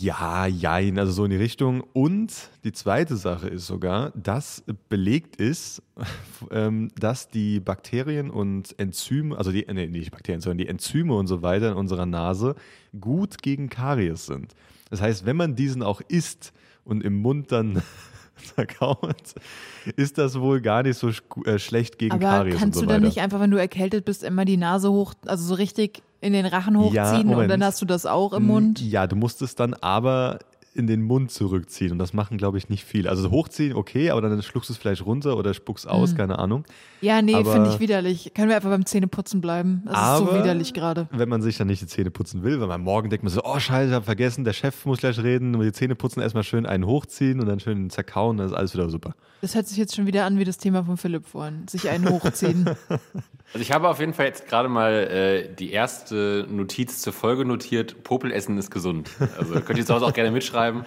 Ja, 0.00 0.46
jein, 0.46 0.98
also 0.98 1.12
so 1.12 1.24
in 1.24 1.30
die 1.30 1.36
Richtung. 1.36 1.82
Und 1.92 2.32
die 2.64 2.72
zweite 2.72 3.16
Sache 3.16 3.48
ist 3.48 3.66
sogar, 3.66 4.12
dass 4.12 4.64
belegt 4.88 5.36
ist, 5.36 5.82
ähm, 6.50 6.90
dass 6.98 7.28
die 7.28 7.60
Bakterien 7.60 8.30
und 8.30 8.78
Enzyme, 8.78 9.36
also 9.36 9.52
die, 9.52 9.66
nee, 9.72 9.86
nicht 9.86 10.10
Bakterien, 10.10 10.40
sondern 10.40 10.58
die 10.58 10.68
Enzyme 10.68 11.14
und 11.14 11.23
so 11.26 11.42
weiter 11.42 11.70
in 11.72 11.76
unserer 11.76 12.06
Nase 12.06 12.54
gut 13.00 13.42
gegen 13.42 13.68
Karies 13.68 14.26
sind. 14.26 14.54
Das 14.90 15.00
heißt, 15.00 15.26
wenn 15.26 15.36
man 15.36 15.56
diesen 15.56 15.82
auch 15.82 16.00
isst 16.08 16.52
und 16.84 17.02
im 17.02 17.16
Mund 17.20 17.50
dann 17.52 17.82
zerkaut, 18.54 19.34
ist 19.96 20.18
das 20.18 20.38
wohl 20.38 20.60
gar 20.60 20.82
nicht 20.82 20.98
so 20.98 21.08
sch- 21.08 21.46
äh, 21.46 21.58
schlecht 21.58 21.98
gegen 21.98 22.12
Aber 22.14 22.20
Karies 22.24 22.54
kannst 22.56 22.66
und 22.66 22.74
so 22.74 22.80
du 22.82 22.86
dann 22.86 22.96
weiter. 22.96 23.06
nicht 23.06 23.20
einfach, 23.20 23.40
wenn 23.40 23.50
du 23.50 23.56
erkältet 23.58 24.04
bist, 24.04 24.22
immer 24.22 24.44
die 24.44 24.56
Nase 24.56 24.90
hoch, 24.90 25.14
also 25.26 25.44
so 25.44 25.54
richtig 25.54 26.02
in 26.20 26.32
den 26.32 26.46
Rachen 26.46 26.74
Ja, 26.74 26.80
hochziehen 27.10 27.28
und 27.28 27.34
Moment. 27.34 27.50
dann 27.50 27.64
hast 27.64 27.80
du 27.82 27.86
das 27.86 28.06
auch 28.06 28.32
im 28.32 28.46
Mund? 28.46 28.80
Ja, 28.80 29.06
du 29.06 29.16
musst 29.16 29.42
es 29.42 29.54
dann 29.54 29.74
aber 29.74 30.38
in 30.74 30.86
den 30.88 31.02
Mund 31.02 31.30
zurückziehen 31.30 31.92
und 31.92 31.98
das 31.98 32.12
machen, 32.12 32.36
glaube 32.36 32.58
ich, 32.58 32.68
nicht 32.68 32.84
viel. 32.84 33.06
Also 33.08 33.30
hochziehen, 33.30 33.74
okay, 33.76 34.10
aber 34.10 34.20
dann 34.22 34.42
schluckst 34.42 34.68
du 34.68 34.72
es 34.74 34.78
vielleicht 34.78 35.06
runter 35.06 35.36
oder 35.36 35.54
spuckst 35.54 35.88
aus, 35.88 36.12
Mhm. 36.12 36.16
keine 36.16 36.38
Ahnung. 36.38 36.64
Ja, 37.00 37.22
nee, 37.22 37.34
Aber- 37.34 37.52
finde 37.52 37.70
ich 37.70 37.80
widerlich. 37.80 38.32
Können 38.34 38.48
wir 38.48 38.56
einfach 38.56 38.70
beim 38.70 38.84
Zähneputzen 38.84 39.40
bleiben? 39.40 39.82
Das 39.86 39.92
ist 39.96 40.18
so 40.18 40.30
Aber- 40.30 40.42
widerlich 40.42 40.74
gerade. 40.74 41.06
Wenn 41.12 41.28
man 41.28 41.42
sich 41.42 41.56
dann 41.56 41.68
nicht 41.68 41.80
die 41.82 41.86
Zähne 41.86 42.10
putzen 42.10 42.42
will, 42.42 42.60
weil 42.60 42.66
man 42.68 42.80
morgen 42.80 43.08
denkt 43.10 43.22
man 43.22 43.32
so, 43.32 43.42
oh 43.44 43.58
scheiße, 43.58 43.90
ich 43.90 43.94
hab 43.94 44.04
vergessen, 44.04 44.44
der 44.44 44.52
Chef 44.52 44.84
muss 44.84 44.98
gleich 44.98 45.18
reden, 45.22 45.54
und 45.54 45.62
die 45.62 45.72
Zähne 45.72 45.94
putzen, 45.94 46.20
erstmal 46.20 46.42
schön 46.44 46.66
einen 46.66 46.86
hochziehen 46.86 47.40
und 47.40 47.46
dann 47.46 47.60
schön 47.60 47.88
zerkauen, 47.90 48.36
dann 48.38 48.46
ist 48.48 48.52
alles 48.52 48.74
wieder 48.74 48.90
super. 48.90 49.14
Das 49.42 49.54
hört 49.54 49.68
sich 49.68 49.76
jetzt 49.78 49.94
schon 49.94 50.06
wieder 50.06 50.24
an 50.24 50.38
wie 50.38 50.44
das 50.44 50.58
Thema 50.58 50.84
von 50.84 50.96
Philipp 50.96 51.26
vorhin. 51.26 51.68
Sich 51.68 51.88
einen 51.88 52.08
hochziehen. 52.10 52.68
Also 53.54 53.62
ich 53.62 53.72
habe 53.72 53.88
auf 53.88 54.00
jeden 54.00 54.12
Fall 54.14 54.26
jetzt 54.26 54.46
gerade 54.48 54.68
mal 54.68 54.92
äh, 54.92 55.54
die 55.54 55.70
erste 55.72 56.46
Notiz 56.50 57.00
zur 57.00 57.12
Folge 57.12 57.44
notiert. 57.44 58.02
Popelessen 58.04 58.58
ist 58.58 58.70
gesund. 58.70 59.08
Also 59.38 59.60
könnt 59.60 59.78
ihr 59.78 59.86
zu 59.86 59.94
Hause 59.94 60.04
auch 60.06 60.12
gerne 60.12 60.30
mitschreiben. 60.32 60.84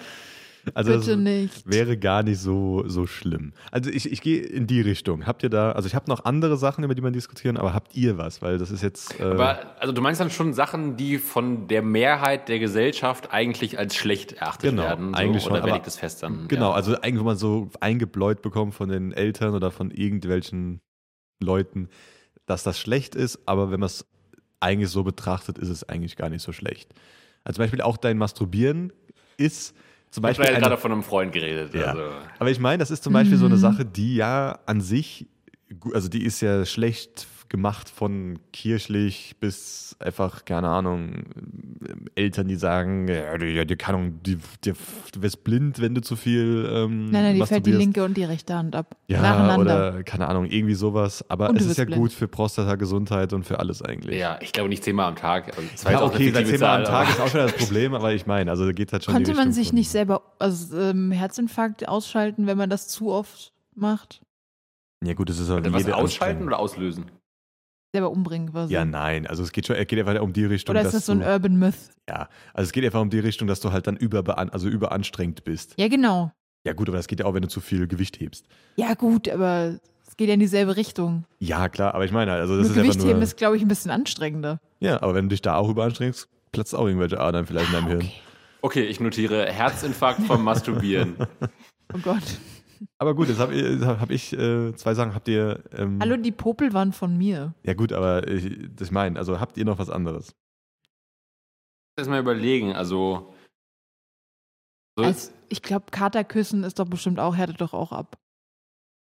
Also 0.74 0.92
Bitte 0.92 1.12
das 1.12 1.18
nicht. 1.18 1.64
wäre 1.66 1.96
gar 1.96 2.24
nicht 2.24 2.40
so, 2.40 2.84
so 2.88 3.08
schlimm. 3.08 3.54
Also 3.72 3.90
ich, 3.90 4.12
ich 4.12 4.20
gehe 4.20 4.42
in 4.42 4.68
die 4.68 4.82
Richtung. 4.82 5.26
Habt 5.26 5.42
ihr 5.44 5.50
da, 5.50 5.72
also 5.72 5.88
ich 5.88 5.96
habe 5.96 6.10
noch 6.12 6.26
andere 6.26 6.58
Sachen, 6.58 6.84
über 6.84 6.94
die 6.94 7.02
man 7.02 7.14
diskutieren, 7.14 7.56
aber 7.56 7.74
habt 7.74 7.96
ihr 7.96 8.18
was? 8.18 8.42
Weil 8.42 8.58
das 8.58 8.70
ist 8.70 8.84
jetzt. 8.84 9.18
Äh, 9.18 9.24
Aber 9.24 9.60
also 9.80 9.94
du 9.94 10.02
meinst 10.02 10.20
dann 10.20 10.30
schon 10.30 10.52
Sachen, 10.54 10.98
die 10.98 11.20
von 11.20 11.70
der 11.70 11.82
Mehrheit 11.84 12.50
der 12.50 12.60
Gesellschaft 12.60 13.32
eigentlich 13.32 13.80
als 13.80 13.96
schlecht 13.96 14.34
erachtet 14.34 14.72
Genau, 14.72 14.84
werden. 14.84 15.12
So, 15.14 15.18
eigentlich 15.18 15.44
schon, 15.44 15.54
Oder 15.54 15.62
wer 15.62 15.68
aber- 15.70 15.74
liegt 15.76 15.88
das 15.88 15.96
fest 15.98 16.22
dann? 16.22 16.50
Genau, 16.50 16.72
Ja. 16.72 16.76
also 16.76 16.96
eigentlich, 17.00 17.22
wo 17.22 17.26
man 17.26 17.38
so 17.38 17.70
eingebläut 17.80 18.42
bekommt 18.42 18.74
von 18.76 18.90
den 18.90 19.14
Eltern 19.14 19.54
oder 19.56 19.72
von 19.72 19.90
irgendwelchen 19.90 20.82
Leuten, 21.42 21.88
dass 22.48 22.64
das 22.64 22.80
schlecht 22.80 23.14
ist, 23.14 23.40
aber 23.46 23.70
wenn 23.72 23.80
man 23.80 23.88
es 23.88 24.06
eigentlich 24.60 24.90
so 24.90 25.04
betrachtet, 25.04 25.60
ist 25.60 25.70
es 25.70 25.88
eigentlich 25.88 26.16
gar 26.16 26.30
nicht 26.30 26.42
so 26.42 26.52
schlecht. 26.52 26.92
Also 27.44 27.58
zum 27.58 27.64
Beispiel 27.64 27.82
auch 27.82 27.98
dein 27.98 28.18
Masturbieren 28.18 28.92
ist 29.38 29.76
zum 30.10 30.24
Ich 30.24 30.30
habe 30.30 30.38
Beispiel. 30.40 30.54
ja 30.56 30.60
gerade 30.60 30.78
von 30.82 30.92
einem 30.92 31.04
Freund 31.04 31.32
geredet. 31.32 31.74
ja. 31.76 31.92
Also. 31.92 32.04
Aber 32.40 32.50
ich 32.50 32.60
meine, 32.60 32.80
das 32.80 32.90
ist 32.90 33.04
zum 33.04 33.14
Beispiel 33.14 33.38
so 33.38 33.46
eine 33.46 33.58
Sache, 33.58 33.86
die 33.86 34.16
ja 34.16 34.58
an 34.66 34.82
sich, 34.82 35.28
also 35.94 36.08
die 36.10 36.24
ist 36.24 36.42
ja 36.42 36.66
schlecht 36.66 37.28
gemacht 37.50 37.90
von 37.90 38.40
kirchlich 38.54 39.36
bis 39.40 39.96
einfach, 40.00 40.46
keine 40.46 40.68
Ahnung, 40.70 41.24
Eltern, 42.16 42.48
die 42.48 42.56
sagen, 42.56 43.08
ja, 43.08 43.38
die, 43.38 43.46
ja, 43.48 43.66
die, 43.66 43.76
keine 43.76 43.98
Ahnung, 44.00 44.20
die, 44.24 44.38
die, 44.64 44.74
du 45.14 45.22
wirst 45.22 45.44
blind, 45.44 45.80
wenn 45.82 45.96
du 45.96 46.02
zu 46.02 46.16
viel 46.16 46.70
ähm, 46.72 47.06
Nein, 47.10 47.24
nein, 47.24 47.36
die 47.36 47.46
fällt 47.46 47.66
die 47.66 47.72
linke 47.72 48.04
und 48.04 48.16
die 48.18 48.24
rechte 48.24 48.56
Hand 48.56 48.76
ab. 48.76 48.96
Ja, 49.08 49.22
Nacheinander. 49.22 49.62
oder 49.92 50.04
keine 50.04 50.28
Ahnung, 50.28 50.46
irgendwie 50.46 50.74
sowas. 50.76 51.24
Aber 51.30 51.50
Und 51.50 51.58
es 51.60 51.66
ist 51.66 51.78
ja 51.78 51.86
blind. 51.86 52.02
gut 52.02 52.12
für 52.14 52.28
Prostata-Gesundheit 52.28 53.34
und 53.34 53.46
für 53.46 53.60
alles 53.60 53.82
eigentlich. 53.82 54.20
Ja, 54.20 54.38
ich 54.42 54.52
glaube 54.54 54.70
nicht 54.70 54.84
zehnmal 54.84 55.08
am 55.08 55.16
Tag. 55.16 55.56
Also 55.58 55.70
zwei 55.76 55.92
Ja, 55.94 56.04
okay, 56.04 56.34
zehnmal 56.34 56.80
am 56.80 56.84
Tag 56.84 57.10
ist 57.10 57.20
auch 57.20 57.28
schon 57.28 57.42
das 57.42 57.54
Problem, 57.58 57.94
aber 57.94 58.14
ich 58.14 58.26
meine, 58.26 58.52
also 58.52 58.66
da 58.66 58.72
geht 58.72 58.92
halt 58.94 59.04
schon 59.04 59.14
Konnte 59.14 59.32
die 59.32 59.38
man 59.38 59.52
sich 59.54 59.68
von- 59.70 59.76
nicht 59.76 59.90
selber 59.90 60.22
also, 60.40 60.78
ähm, 60.80 61.12
Herzinfarkt 61.12 61.88
ausschalten, 61.88 62.48
wenn 62.48 62.58
man 62.58 62.70
das 62.70 62.88
zu 62.88 63.10
oft 63.12 63.54
macht? 63.76 64.22
Ja 65.04 65.14
gut, 65.14 65.30
das 65.30 65.38
ist 65.40 65.50
halt 65.50 65.72
Was 65.72 65.88
ausschalten 65.92 66.44
oder 66.46 66.58
auslösen? 66.58 67.06
Selber 67.98 68.12
umbringen 68.12 68.52
quasi. 68.52 68.74
Ja, 68.74 68.86
nein, 68.86 69.26
also 69.28 69.42
es 69.44 69.52
geht 69.52 69.66
schon, 69.68 69.76
es 69.76 69.88
geht 69.88 70.00
einfach 70.00 70.22
um 70.22 70.32
die 70.34 70.46
Richtung, 70.46 70.74
Oder 70.74 70.82
ist 70.82 70.88
dass 70.88 70.94
das 70.94 71.06
so 71.08 71.12
ein 71.14 71.20
du, 71.20 71.26
Urban 71.26 71.58
Myth? 71.58 71.76
ja, 72.10 72.30
also 72.54 72.68
es 72.68 72.72
geht 72.72 72.86
einfach 72.86 73.02
um 73.02 73.10
die 73.10 73.20
Richtung, 73.20 73.48
dass 73.48 73.60
du 73.60 73.72
halt 73.72 73.88
dann 73.88 73.98
über, 73.98 74.38
also 74.38 74.68
überanstrengt 74.70 75.44
bist. 75.44 75.74
Ja, 75.78 75.88
genau. 75.88 76.32
Ja 76.66 76.74
gut, 76.74 76.88
aber 76.90 76.98
das 76.98 77.08
geht 77.08 77.20
ja 77.22 77.26
auch, 77.26 77.34
wenn 77.34 77.42
du 77.42 77.48
zu 77.48 77.62
viel 77.62 77.88
Gewicht 77.88 78.20
hebst. 78.20 78.46
Ja, 78.76 78.94
gut, 78.94 79.28
aber 79.30 79.80
es 80.08 80.16
geht 80.18 80.28
ja 80.28 80.34
in 80.34 80.40
dieselbe 80.40 80.76
Richtung. 80.76 81.26
Ja, 81.40 81.70
klar, 81.70 81.96
aber 81.96 82.06
ich 82.06 82.12
meine, 82.12 82.34
also 82.34 82.58
das 82.58 82.68
Nur 82.68 82.72
ist 82.72 82.78
einfach 82.78 82.92
Gewichtheben 82.94 83.20
nur, 83.20 83.24
ist, 83.24 83.38
glaube 83.38 83.56
ich, 83.58 83.62
ein 83.64 83.68
bisschen 83.68 83.90
anstrengender. 83.92 84.60
ja, 84.80 85.02
aber 85.02 85.16
wenn 85.16 85.26
du 85.26 85.30
dich 85.30 85.42
da 85.42 85.56
auch 85.56 85.70
überanstrengst, 85.70 86.28
platzt 86.52 86.76
auch 86.76 86.86
irgendwelche 86.86 87.20
Adern 87.20 87.46
vielleicht 87.46 87.68
in 87.68 87.74
deinem 87.74 87.88
Hirn. 87.88 88.12
Okay, 88.62 88.84
ich 88.86 89.00
notiere 89.00 89.46
Herzinfarkt 89.52 90.22
vom 90.24 90.44
Masturbieren. 90.44 91.16
Oh 91.94 92.00
Gott. 92.04 92.22
Aber 92.98 93.16
gut, 93.16 93.28
jetzt 93.30 93.40
habe 93.40 93.54
ich, 93.56 93.82
hab 93.86 94.10
ich 94.12 94.34
äh, 94.34 94.74
zwei 94.76 94.94
Sachen. 94.94 95.14
Habt 95.16 95.28
ihr. 95.28 95.64
Ähm, 95.72 96.00
Hallo, 96.02 96.18
die 96.18 96.32
Popel 96.32 96.74
waren 96.74 96.94
von 96.94 97.18
mir. 97.18 97.54
Ja, 97.64 97.74
gut, 97.74 97.92
aber 97.94 98.28
ich, 98.28 98.58
das 98.76 98.88
ich 98.88 98.92
meine, 98.92 99.18
also 99.20 99.40
habt 99.40 99.58
ihr 99.58 99.66
noch 99.66 99.80
was 99.80 99.90
anderes? 99.90 100.36
Lass 101.98 102.08
mal 102.08 102.20
überlegen, 102.20 102.74
also. 102.74 103.34
so- 104.98 105.04
Als, 105.06 105.34
ich 105.50 105.62
glaube, 105.62 105.86
Katerküssen 105.92 106.64
ist 106.64 106.80
doch 106.80 106.88
bestimmt 106.88 107.20
auch, 107.20 107.36
härtet 107.36 107.62
doch 107.62 107.74
auch 107.74 107.92
ab. 107.92 108.18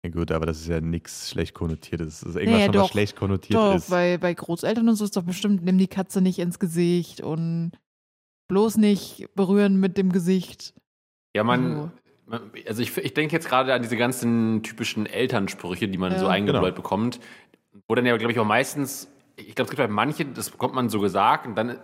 Ja, 0.06 0.12
gut, 0.12 0.32
aber 0.32 0.46
das 0.46 0.60
ist 0.60 0.68
ja 0.68 0.82
nichts 0.82 1.30
schlecht 1.30 1.54
konnotiertes. 1.54 2.20
Das 2.20 2.30
ist 2.32 2.36
irgendwas, 2.36 2.54
Naja, 2.60 2.66
schon, 2.66 2.76
was 2.76 2.82
doch. 2.88 2.92
schlecht 2.92 3.16
konnotiert 3.16 3.58
Doch, 3.58 3.76
ist. 3.76 3.90
bei, 3.90 4.18
bei 4.18 4.34
Großeltern 4.34 4.90
und 4.90 4.96
so 4.96 5.06
ist 5.06 5.16
doch 5.16 5.24
bestimmt, 5.24 5.64
nimm 5.64 5.78
die 5.78 5.88
Katze 5.88 6.20
nicht 6.20 6.40
ins 6.40 6.60
Gesicht 6.60 7.22
und 7.22 7.72
bloß 8.50 8.76
nicht 8.78 9.30
berühren 9.34 9.80
mit 9.80 9.98
dem 9.98 10.12
Gesicht. 10.12 10.74
Ja, 11.34 11.46
man, 11.46 11.64
So. 11.64 11.80
man 11.86 11.92
also 12.68 12.82
ich, 12.82 12.98
ich 12.98 13.14
denke 13.14 13.34
jetzt 13.36 13.48
gerade 13.48 13.74
an 13.74 13.82
diese 13.82 13.98
ganzen 13.98 14.64
typischen 14.64 15.06
Elternsprüche, 15.06 15.88
die 15.88 15.98
man 15.98 16.14
Ja. 16.14 16.18
so 16.20 16.28
eingebläut 16.28 16.76
Genau. 16.76 16.76
bekommt, 16.76 17.20
wo 17.88 17.96
dann 17.96 18.06
ja, 18.06 18.16
glaube 18.18 18.32
ich, 18.32 18.40
auch 18.40 18.46
meistens, 18.46 19.10
ich 19.36 19.56
glaube, 19.56 19.64
es 19.66 19.70
gibt 19.72 19.80
halt 19.80 19.92
manche, 19.92 20.26
das 20.26 20.50
bekommt 20.50 20.74
man 20.74 20.90
so 20.90 21.00
gesagt 21.00 21.46
und 21.48 21.56
dann 21.56 21.70
äh, 21.70 21.76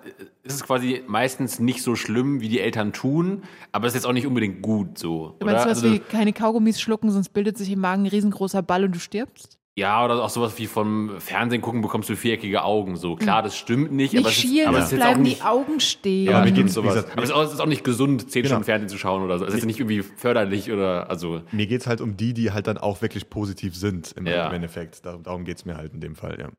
ist 0.43 0.53
es 0.53 0.63
quasi 0.63 1.03
meistens 1.07 1.59
nicht 1.59 1.81
so 1.83 1.95
schlimm, 1.95 2.41
wie 2.41 2.47
die 2.49 2.59
Eltern 2.59 2.93
tun, 2.93 3.43
aber 3.71 3.87
es 3.87 3.93
ist 3.93 4.01
jetzt 4.01 4.05
auch 4.07 4.13
nicht 4.13 4.27
unbedingt 4.27 4.61
gut 4.61 4.97
so. 4.97 5.35
Du 5.39 5.45
meinst 5.45 5.65
oder? 5.65 5.75
sowas 5.75 5.83
Also, 5.83 5.91
wie 5.93 5.99
keine 5.99 6.31
Kaugummis 6.33 6.79
schlucken, 6.81 7.11
sonst 7.11 7.29
bildet 7.29 7.57
sich 7.57 7.69
im 7.71 7.79
Magen 7.81 8.03
ein 8.03 8.07
riesengroßer 8.07 8.61
Ball 8.61 8.85
und 8.85 8.95
du 8.95 8.99
stirbst? 8.99 9.58
Ja, 9.79 10.05
oder 10.05 10.23
auch 10.23 10.29
sowas 10.29 10.57
wie 10.59 10.67
vom 10.67 11.19
Fernsehen 11.19 11.61
gucken 11.61 11.81
bekommst 11.81 12.09
du 12.09 12.15
viereckige 12.15 12.63
Augen. 12.63 12.95
So 12.97 13.15
klar, 13.15 13.41
das 13.41 13.57
stimmt 13.57 13.91
nicht, 13.91 14.13
Nicht 14.13 14.21
aber 14.23 14.29
es 14.29 14.35
ist, 14.35 14.41
schielen, 14.41 14.67
aber 14.67 14.79
es 14.79 14.89
bleiben 14.89 15.21
nicht, 15.23 15.39
die 15.39 15.43
Augen 15.43 15.79
stehen. 15.79 16.25
Ja, 16.29 16.37
Aber 16.37 16.45
mir 16.45 16.51
geht's, 16.51 16.69
wie 16.69 16.73
sowas. 16.73 16.93
gesagt, 16.95 17.13
aber 17.13 17.23
es 17.23 17.29
ist 17.29 17.35
auch, 17.35 17.43
es 17.43 17.53
ist 17.53 17.59
auch 17.59 17.65
nicht 17.65 17.83
gesund, 17.83 18.29
zehn 18.29 18.43
Genau. 18.43 18.53
Stunden 18.53 18.65
Fernsehen 18.65 18.89
zu 18.89 18.97
schauen 18.97 19.23
oder 19.23 19.39
so. 19.39 19.45
Es 19.45 19.53
ist 19.55 19.65
nicht 19.65 19.79
irgendwie 19.79 20.01
förderlich 20.03 20.71
oder 20.71 21.09
also. 21.09 21.41
Mir 21.51 21.65
geht 21.67 21.81
es 21.81 21.87
halt 21.87 22.01
um 22.01 22.15
die, 22.17 22.33
die 22.33 22.51
halt 22.51 22.67
dann 22.67 22.77
auch 22.77 23.01
wirklich 23.01 23.29
positiv 23.29 23.75
sind 23.75 24.11
im, 24.17 24.27
Ja. 24.27 24.47
im 24.47 24.53
Endeffekt. 24.53 25.05
Darum, 25.05 25.23
darum 25.23 25.45
geht 25.45 25.57
es 25.57 25.65
mir 25.65 25.77
halt 25.77 25.93
in 25.93 26.01
dem 26.01 26.15
Fall, 26.15 26.37
ja. 26.39 26.49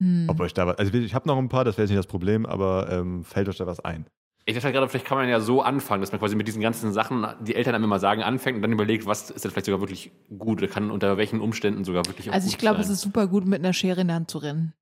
Hm. 0.00 0.26
Ob 0.28 0.40
euch 0.40 0.54
da 0.54 0.66
was, 0.66 0.76
also 0.78 0.92
ich 0.94 1.14
habe 1.14 1.28
noch 1.28 1.36
ein 1.38 1.48
paar, 1.48 1.64
das 1.64 1.76
wäre 1.76 1.84
jetzt 1.84 1.90
nicht 1.90 1.98
das 1.98 2.06
Problem, 2.06 2.46
aber 2.46 2.88
ähm, 2.90 3.22
fällt 3.24 3.48
euch 3.48 3.56
da 3.58 3.66
was 3.66 3.80
ein? 3.80 4.06
Ich 4.46 4.54
dachte 4.54 4.72
gerade, 4.72 4.88
vielleicht 4.88 5.06
kann 5.06 5.18
man 5.18 5.28
ja 5.28 5.38
so 5.40 5.62
anfangen, 5.62 6.00
dass 6.00 6.12
man 6.12 6.18
quasi 6.18 6.34
mit 6.34 6.48
diesen 6.48 6.62
ganzen 6.62 6.92
Sachen, 6.92 7.26
die 7.40 7.54
Eltern 7.54 7.74
einem 7.74 7.84
immer 7.84 7.98
sagen, 7.98 8.22
anfängt 8.22 8.56
und 8.56 8.62
dann 8.62 8.72
überlegt, 8.72 9.06
was 9.06 9.30
ist 9.30 9.44
denn 9.44 9.50
vielleicht 9.52 9.66
sogar 9.66 9.80
wirklich 9.80 10.10
gut 10.38 10.58
oder 10.62 10.68
kann 10.68 10.90
unter 10.90 11.16
welchen 11.18 11.40
Umständen 11.40 11.84
sogar 11.84 12.06
wirklich 12.06 12.30
auch 12.30 12.34
Also 12.34 12.46
gut 12.46 12.52
ich 12.54 12.58
glaube, 12.58 12.80
es 12.80 12.88
ist 12.88 13.02
super 13.02 13.26
gut, 13.26 13.44
mit 13.46 13.60
einer 13.60 13.72
Schere 13.72 14.00
in 14.00 14.08
der 14.08 14.16
Hand 14.16 14.30
zu 14.30 14.38
rennen. 14.38 14.72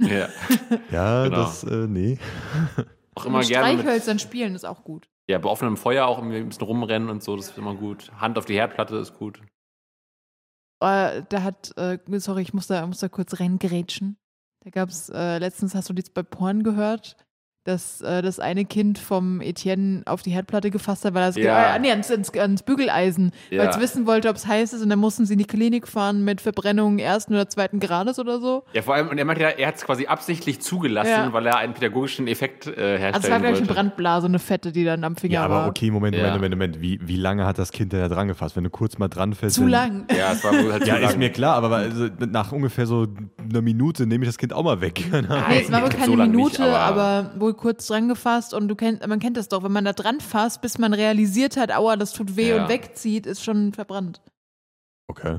Ja. 0.00 0.28
Ja, 0.90 1.24
Genau. 1.24 1.36
das, 1.36 1.64
äh, 1.64 1.86
nee. 1.88 2.18
Auch 3.14 3.26
immer 3.26 3.38
mit 3.38 3.48
gerne 3.48 3.72
mit, 3.72 3.80
Streichhölzern 3.80 4.18
spielen 4.18 4.54
ist 4.54 4.64
auch 4.64 4.84
gut. 4.84 5.08
ja, 5.28 5.38
bei 5.38 5.48
offenem 5.48 5.76
Feuer 5.76 6.06
auch 6.06 6.18
irgendwie 6.18 6.36
ein 6.38 6.48
bisschen 6.48 6.66
rumrennen 6.66 7.08
und 7.10 7.22
so, 7.22 7.34
das 7.36 7.48
ist 7.50 7.58
immer 7.58 7.74
gut. 7.74 8.12
Hand 8.20 8.38
auf 8.38 8.44
die 8.44 8.54
Herdplatte 8.54 8.96
ist 8.96 9.14
gut. 9.14 9.40
Äh, 10.80 11.22
da 11.28 11.42
hat, 11.42 11.72
äh, 11.76 11.98
sorry, 12.18 12.42
ich 12.42 12.52
muss 12.54 12.66
da, 12.66 12.86
muss 12.86 12.98
da 13.00 13.08
kurz 13.08 13.40
reingrätschen. 13.40 14.18
Da 14.64 14.70
gab 14.70 14.90
es, 14.90 15.08
äh, 15.08 15.38
letztens 15.38 15.74
hast 15.74 15.88
du 15.88 15.94
das 15.94 16.10
bei 16.10 16.22
Porn 16.22 16.62
gehört, 16.62 17.16
dass 17.66 18.00
äh, 18.00 18.22
das 18.22 18.40
eine 18.40 18.64
Kind 18.64 18.98
vom 18.98 19.40
Etienne 19.40 20.02
auf 20.06 20.22
die 20.22 20.30
Herdplatte 20.30 20.70
gefasst 20.70 21.04
hat, 21.04 21.14
weil 21.14 21.22
er 21.24 21.28
es, 21.28 21.36
Ja. 21.36 21.74
äh, 21.74 21.78
nee, 21.78 21.90
ans, 21.90 22.10
ans, 22.10 22.30
ans 22.34 22.62
Bügeleisen, 22.62 23.32
Ja. 23.50 23.62
weil 23.62 23.68
es 23.70 23.80
wissen 23.80 24.06
wollte, 24.06 24.28
ob 24.28 24.36
es 24.36 24.46
heiß 24.46 24.72
ist 24.72 24.82
und 24.82 24.88
dann 24.90 24.98
mussten 24.98 25.26
sie 25.26 25.34
in 25.34 25.38
die 25.38 25.44
Klinik 25.46 25.88
fahren 25.88 26.24
mit 26.24 26.40
Verbrennung 26.40 26.98
ersten 26.98 27.34
oder 27.34 27.48
zweiten 27.48 27.80
Grades 27.80 28.18
oder 28.18 28.40
so. 28.40 28.64
Ja, 28.72 28.82
vor 28.82 28.94
allem, 28.94 29.08
und 29.08 29.18
er 29.18 29.24
meinte 29.24 29.42
ja, 29.42 29.48
er 29.50 29.68
hat 29.68 29.76
es 29.76 29.84
quasi 29.84 30.06
absichtlich 30.06 30.60
zugelassen, 30.60 31.10
Ja. 31.10 31.32
weil 31.32 31.46
er 31.46 31.56
einen 31.58 31.74
pädagogischen 31.74 32.26
Effekt 32.28 32.66
äh, 32.66 32.98
herstellen 32.98 33.14
Also 33.14 33.26
es 33.26 33.30
war, 33.32 33.38
glaube 33.40 33.54
ich, 33.54 33.62
eine. 33.62 33.66
Brandblase, 33.72 34.26
eine 34.26 34.38
fette, 34.38 34.72
die 34.72 34.84
dann 34.84 35.04
am 35.04 35.16
Finger 35.16 35.34
Ja, 35.34 35.50
war. 35.50 35.60
aber 35.62 35.68
okay, 35.70 35.90
Moment, 35.90 36.16
Moment, 36.16 36.16
Ja. 36.28 36.34
Moment, 36.34 36.54
Moment. 36.54 36.80
Wie, 36.80 37.00
wie 37.02 37.16
lange 37.16 37.44
hat 37.46 37.58
das 37.58 37.72
Kind 37.72 37.92
denn 37.92 38.00
da 38.00 38.08
dran 38.08 38.28
gefasst? 38.28 38.56
Wenn 38.56 38.64
du 38.64 38.70
kurz 38.70 38.98
mal 38.98 39.08
dran 39.08 39.34
fällst. 39.34 39.56
Zu 39.56 39.66
lang. 39.66 40.06
Ja, 40.16 40.32
es 40.32 40.44
war 40.44 40.52
wohl 40.52 40.72
halt 40.72 40.86
Ja, 40.86 40.96
zu 40.96 41.02
ist 41.02 41.10
lang. 41.10 41.18
mir 41.18 41.30
klar, 41.30 41.56
aber 41.56 41.76
also, 41.76 42.08
nach 42.28 42.52
ungefähr 42.52 42.86
so 42.86 43.06
einer 43.48 43.62
Minute 43.62 44.06
nehme 44.06 44.24
ich 44.24 44.28
das 44.28 44.38
Kind 44.38 44.52
auch 44.52 44.62
mal 44.62 44.80
weg. 44.80 45.02
Nee, 45.10 45.62
es 45.62 45.72
war 45.72 45.82
wohl 45.82 45.90
so 45.92 45.96
keine 45.98 46.16
lang 46.16 46.30
Minute, 46.30 46.62
nicht, 46.62 46.72
aber, 46.72 46.78
aber- 46.78 47.40
wohl 47.40 47.54
kurz 47.56 47.86
dran 47.86 48.08
gefasst 48.08 48.54
und 48.54 48.68
du 48.68 48.74
kennt, 48.76 49.06
man 49.06 49.18
kennt 49.18 49.36
das 49.36 49.48
doch, 49.48 49.62
wenn 49.62 49.72
man 49.72 49.84
da 49.84 49.92
dran 49.92 50.20
fasst, 50.20 50.60
bis 50.62 50.78
man 50.78 50.92
realisiert 50.94 51.56
hat, 51.56 51.72
aua, 51.72 51.96
das 51.96 52.12
tut 52.12 52.36
weh 52.36 52.50
Ja. 52.50 52.62
und 52.62 52.68
wegzieht, 52.68 53.26
ist 53.26 53.42
schon 53.42 53.72
verbrannt. 53.72 54.20
Okay. 55.08 55.38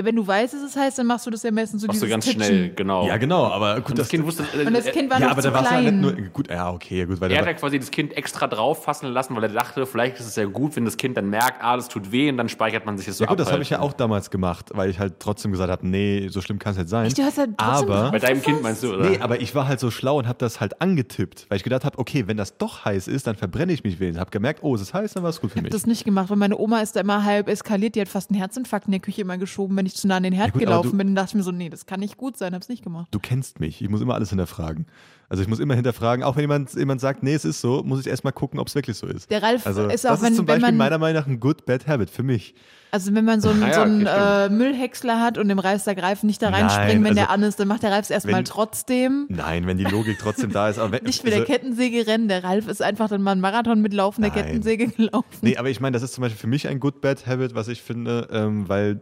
Ja, 0.00 0.04
wenn 0.06 0.16
du 0.16 0.26
weißt, 0.26 0.54
dass 0.54 0.62
es 0.62 0.76
heißt, 0.76 0.98
dann 0.98 1.06
machst 1.06 1.26
du 1.26 1.30
das 1.30 1.42
ja 1.42 1.50
meistens 1.50 1.82
so 1.82 1.86
Machst 1.86 2.00
du 2.00 2.06
dieses 2.06 2.14
ganz 2.14 2.24
Titschen. 2.24 2.42
schnell, 2.42 2.70
genau. 2.74 3.06
Ja, 3.06 3.16
genau, 3.18 3.44
aber 3.46 3.76
gut, 3.80 3.90
Und 3.90 3.98
das 3.98 4.08
Kind 4.08 4.24
wusste, 4.24 4.44
äh, 4.58 4.66
Und 4.66 4.74
das 4.74 4.86
Kind 4.86 5.10
war 5.10 5.18
ja, 5.20 5.26
noch 5.26 5.32
aber 5.32 5.42
zu 5.42 5.48
da 5.48 5.54
war 5.54 5.62
es 5.64 5.70
ja 5.70 5.80
klein. 5.80 6.00
nicht 6.00 6.18
nur. 6.18 6.28
Gut, 6.30 6.50
ja, 6.50 6.70
okay, 6.72 7.04
gut, 7.04 7.20
weil 7.20 7.30
Er 7.32 7.40
hat 7.40 7.46
ja 7.46 7.52
quasi 7.54 7.78
das 7.78 7.90
Kind 7.90 8.16
extra 8.16 8.46
drauf 8.46 8.82
fassen 8.84 9.08
lassen, 9.12 9.36
weil 9.36 9.42
er 9.44 9.48
dachte, 9.50 9.84
vielleicht 9.86 10.18
ist 10.20 10.26
es 10.26 10.36
ja 10.36 10.44
gut, 10.46 10.74
wenn 10.76 10.84
das 10.84 10.96
Kind 10.96 11.16
dann 11.16 11.28
merkt, 11.28 11.62
ah, 11.62 11.76
das 11.76 11.88
tut 11.88 12.10
weh 12.12 12.28
und 12.30 12.36
dann 12.38 12.48
speichert 12.48 12.86
man 12.86 12.96
sich 12.96 13.06
das 13.06 13.18
so 13.18 13.24
Ja 13.24 13.30
gut, 13.30 13.38
das 13.38 13.48
ab. 13.48 13.52
habe 13.54 13.62
ich 13.62 13.70
ja 13.70 13.80
auch 13.80 13.92
damals 13.92 14.30
gemacht, 14.30 14.70
weil 14.74 14.88
ich 14.90 14.98
halt 14.98 15.14
trotzdem 15.20 15.52
gesagt 15.52 15.70
habe, 15.70 15.86
nee, 15.86 16.28
so 16.30 16.40
schlimm 16.40 16.58
kann 16.58 16.72
es 16.72 16.78
nicht 16.78 16.88
sein. 16.88 17.06
Echt, 17.06 17.18
du 17.18 17.22
hast 17.22 17.36
ja 17.38 17.44
trotzdem 17.56 17.90
Aber- 17.92 18.10
Bei 18.10 18.18
deinem? 18.18 18.40
Kind 18.42 18.62
meinst 18.62 18.82
du, 18.82 18.94
oder? 18.94 19.10
Nee, 19.10 19.18
aber 19.20 19.40
ich 19.40 19.54
war 19.54 19.68
halt 19.68 19.80
so 19.80 19.90
schlau 19.90 20.18
und 20.18 20.26
habe 20.26 20.38
das 20.38 20.60
halt 20.60 20.80
angetippt, 20.80 21.46
weil 21.50 21.56
ich 21.56 21.62
gedacht 21.64 21.84
habe, 21.84 21.98
okay, 21.98 22.26
wenn 22.26 22.36
das 22.38 22.56
doch 22.56 22.84
heiß 22.86 23.06
ist, 23.08 23.26
dann 23.26 23.36
verbrenne 23.36 23.72
ich 23.72 23.84
mich 23.84 24.00
wenigstens. 24.00 24.20
Habe 24.20 24.30
gemerkt, 24.30 24.60
oh, 24.62 24.74
es 24.74 24.80
ist 24.80 24.94
heiß, 24.94 25.12
dann 25.12 25.22
war 25.22 25.30
es 25.30 25.40
gut 25.40 25.50
für 25.50 25.58
Ich 25.58 25.62
mich. 25.62 25.70
habe 25.72 25.76
das 25.78 25.86
nicht 25.86 26.04
gemacht, 26.04 26.30
weil 26.30 26.36
meine 26.38 26.56
Oma 26.58 26.80
ist 26.80 26.96
da 26.96 27.00
immer 27.00 27.24
halb 27.24 27.48
eskaliert, 27.48 27.94
die 27.96 28.00
hat 28.00 28.08
fast 28.08 28.30
einen 28.30 28.38
Herzinfarkt 28.38 28.86
in 28.86 28.92
der 28.92 29.00
Küche 29.00 29.20
immer 29.20 29.36
geschoben, 29.38 29.76
wenn 29.76 29.86
ich 29.86 29.89
zu 29.96 30.08
nah 30.08 30.16
an 30.16 30.22
den 30.22 30.32
Herd 30.32 30.48
Ja 30.48 30.52
gut, 30.52 30.60
gelaufen 30.60 30.90
du- 30.92 30.96
bin. 30.98 31.06
Dann 31.08 31.16
dachte 31.16 31.30
ich 31.30 31.34
mir 31.36 31.42
so, 31.42 31.52
nee, 31.52 31.68
das 31.70 31.86
kann 31.86 32.00
nicht 32.00 32.16
gut 32.16 32.36
sein, 32.36 32.54
hab's 32.54 32.68
nicht 32.68 32.82
gemacht. 32.84 33.08
Du 33.10 33.18
kennst 33.18 33.60
mich, 33.60 33.80
ich 33.82 33.88
muss 33.88 34.00
immer 34.00 34.14
alles 34.14 34.30
hinterfragen. 34.30 34.86
Also 35.28 35.42
ich 35.44 35.48
muss 35.48 35.60
immer 35.60 35.74
hinterfragen, 35.76 36.24
auch 36.24 36.34
wenn 36.34 36.42
jemand, 36.42 36.74
jemand 36.74 37.00
sagt, 37.00 37.22
nee, 37.22 37.34
es 37.34 37.44
ist 37.44 37.60
so, 37.60 37.84
muss 37.84 38.00
ich 38.00 38.08
erstmal 38.08 38.32
gucken, 38.32 38.58
ob 38.58 38.66
es 38.66 38.74
wirklich 38.74 38.96
so 38.96 39.06
ist. 39.06 39.30
Der 39.30 39.40
Ralf 39.42 39.64
Also 39.64 39.86
ist 39.86 40.04
das 40.04 40.18
auch, 40.18 40.22
wenn, 40.24 40.32
ist 40.32 40.36
zum 40.38 40.48
wenn 40.48 40.54
Beispiel 40.56 40.68
man, 40.72 40.76
meiner 40.76 40.98
Meinung 40.98 41.20
nach 41.22 41.28
ein 41.28 41.38
good 41.38 41.66
bad 41.66 41.86
habit 41.86 42.10
für 42.10 42.24
mich. 42.24 42.52
also 42.90 43.14
wenn 43.14 43.24
man 43.24 43.40
so 43.40 43.50
einen, 43.50 43.62
Ah 43.62 43.68
ja, 43.68 43.74
so 43.74 43.80
einen 43.82 44.06
äh, 44.06 44.48
Müllhäcksler 44.48 45.20
hat 45.20 45.38
und 45.38 45.46
dem 45.46 45.60
Ralf 45.60 45.82
sagt, 45.82 46.02
Ralf 46.02 46.24
nicht 46.24 46.42
da 46.42 46.50
Nein, 46.50 46.64
reinspringen, 46.66 47.04
wenn 47.04 47.10
also 47.10 47.20
der 47.20 47.30
an 47.30 47.42
ist, 47.44 47.60
dann 47.60 47.68
macht 47.68 47.84
der 47.84 47.92
Ralf 47.92 48.06
es 48.06 48.10
erstmal 48.10 48.42
trotzdem. 48.42 49.26
Nein, 49.28 49.68
wenn 49.68 49.78
die 49.78 49.84
Logik 49.84 50.18
trotzdem 50.18 50.50
da 50.50 50.68
ist. 50.68 50.80
Aber 50.80 50.90
wenn, 50.90 51.04
Nicht 51.04 51.22
mit 51.22 51.32
der 51.32 51.42
also- 51.42 51.52
Kettensäge 51.52 52.08
rennen. 52.08 52.26
Der 52.26 52.42
Ralf 52.42 52.66
ist 52.66 52.82
einfach 52.82 53.08
dann 53.08 53.22
mal 53.22 53.30
einen 53.30 53.40
Marathon 53.40 53.80
mit 53.80 53.94
laufender. 53.94 54.30
Kettensäge 54.30 54.88
gelaufen. 54.88 55.26
Nee, 55.42 55.56
aber 55.58 55.70
ich 55.70 55.80
meine, 55.80 55.94
das 55.94 56.02
ist 56.02 56.12
zum 56.14 56.22
Beispiel 56.22 56.40
für 56.40 56.48
mich 56.48 56.66
ein 56.66 56.80
good 56.80 57.00
bad 57.00 57.28
habit, 57.28 57.54
was 57.54 57.68
ich 57.68 57.82
finde, 57.82 58.26
ähm, 58.32 58.68
weil, 58.68 59.00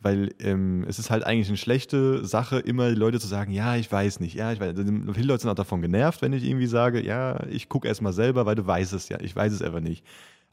weil 0.00 0.34
ähm, 0.40 0.84
es 0.88 0.98
ist 0.98 1.10
halt 1.10 1.24
eigentlich 1.24 1.48
eine 1.48 1.56
schlechte 1.56 2.24
Sache, 2.24 2.58
immer 2.58 2.88
die 2.88 2.94
Leute 2.94 3.18
zu 3.18 3.26
sagen, 3.26 3.52
ja, 3.52 3.76
ich 3.76 3.90
weiß 3.90 4.20
nicht, 4.20 4.34
ja, 4.34 4.52
ich 4.52 4.60
weiß. 4.60 4.76
Also, 4.76 4.92
viele 5.12 5.26
Leute 5.26 5.42
sind 5.42 5.50
auch 5.50 5.54
davon 5.54 5.82
genervt, 5.82 6.22
wenn 6.22 6.32
ich 6.32 6.44
irgendwie 6.44 6.66
sage, 6.66 7.04
ja, 7.04 7.44
ich 7.46 7.68
gucke 7.68 7.88
erst 7.88 8.02
mal 8.02 8.12
selber, 8.12 8.46
weil 8.46 8.54
du 8.54 8.66
weißt 8.66 8.92
es 8.92 9.08
ja, 9.08 9.20
ich 9.20 9.34
weiß 9.34 9.52
es 9.52 9.62
einfach 9.62 9.80
nicht. 9.80 10.04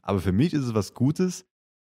Aber 0.02 0.20
für 0.20 0.32
mich 0.32 0.52
ist 0.52 0.64
es 0.64 0.74
was 0.74 0.94
Gutes, 0.94 1.46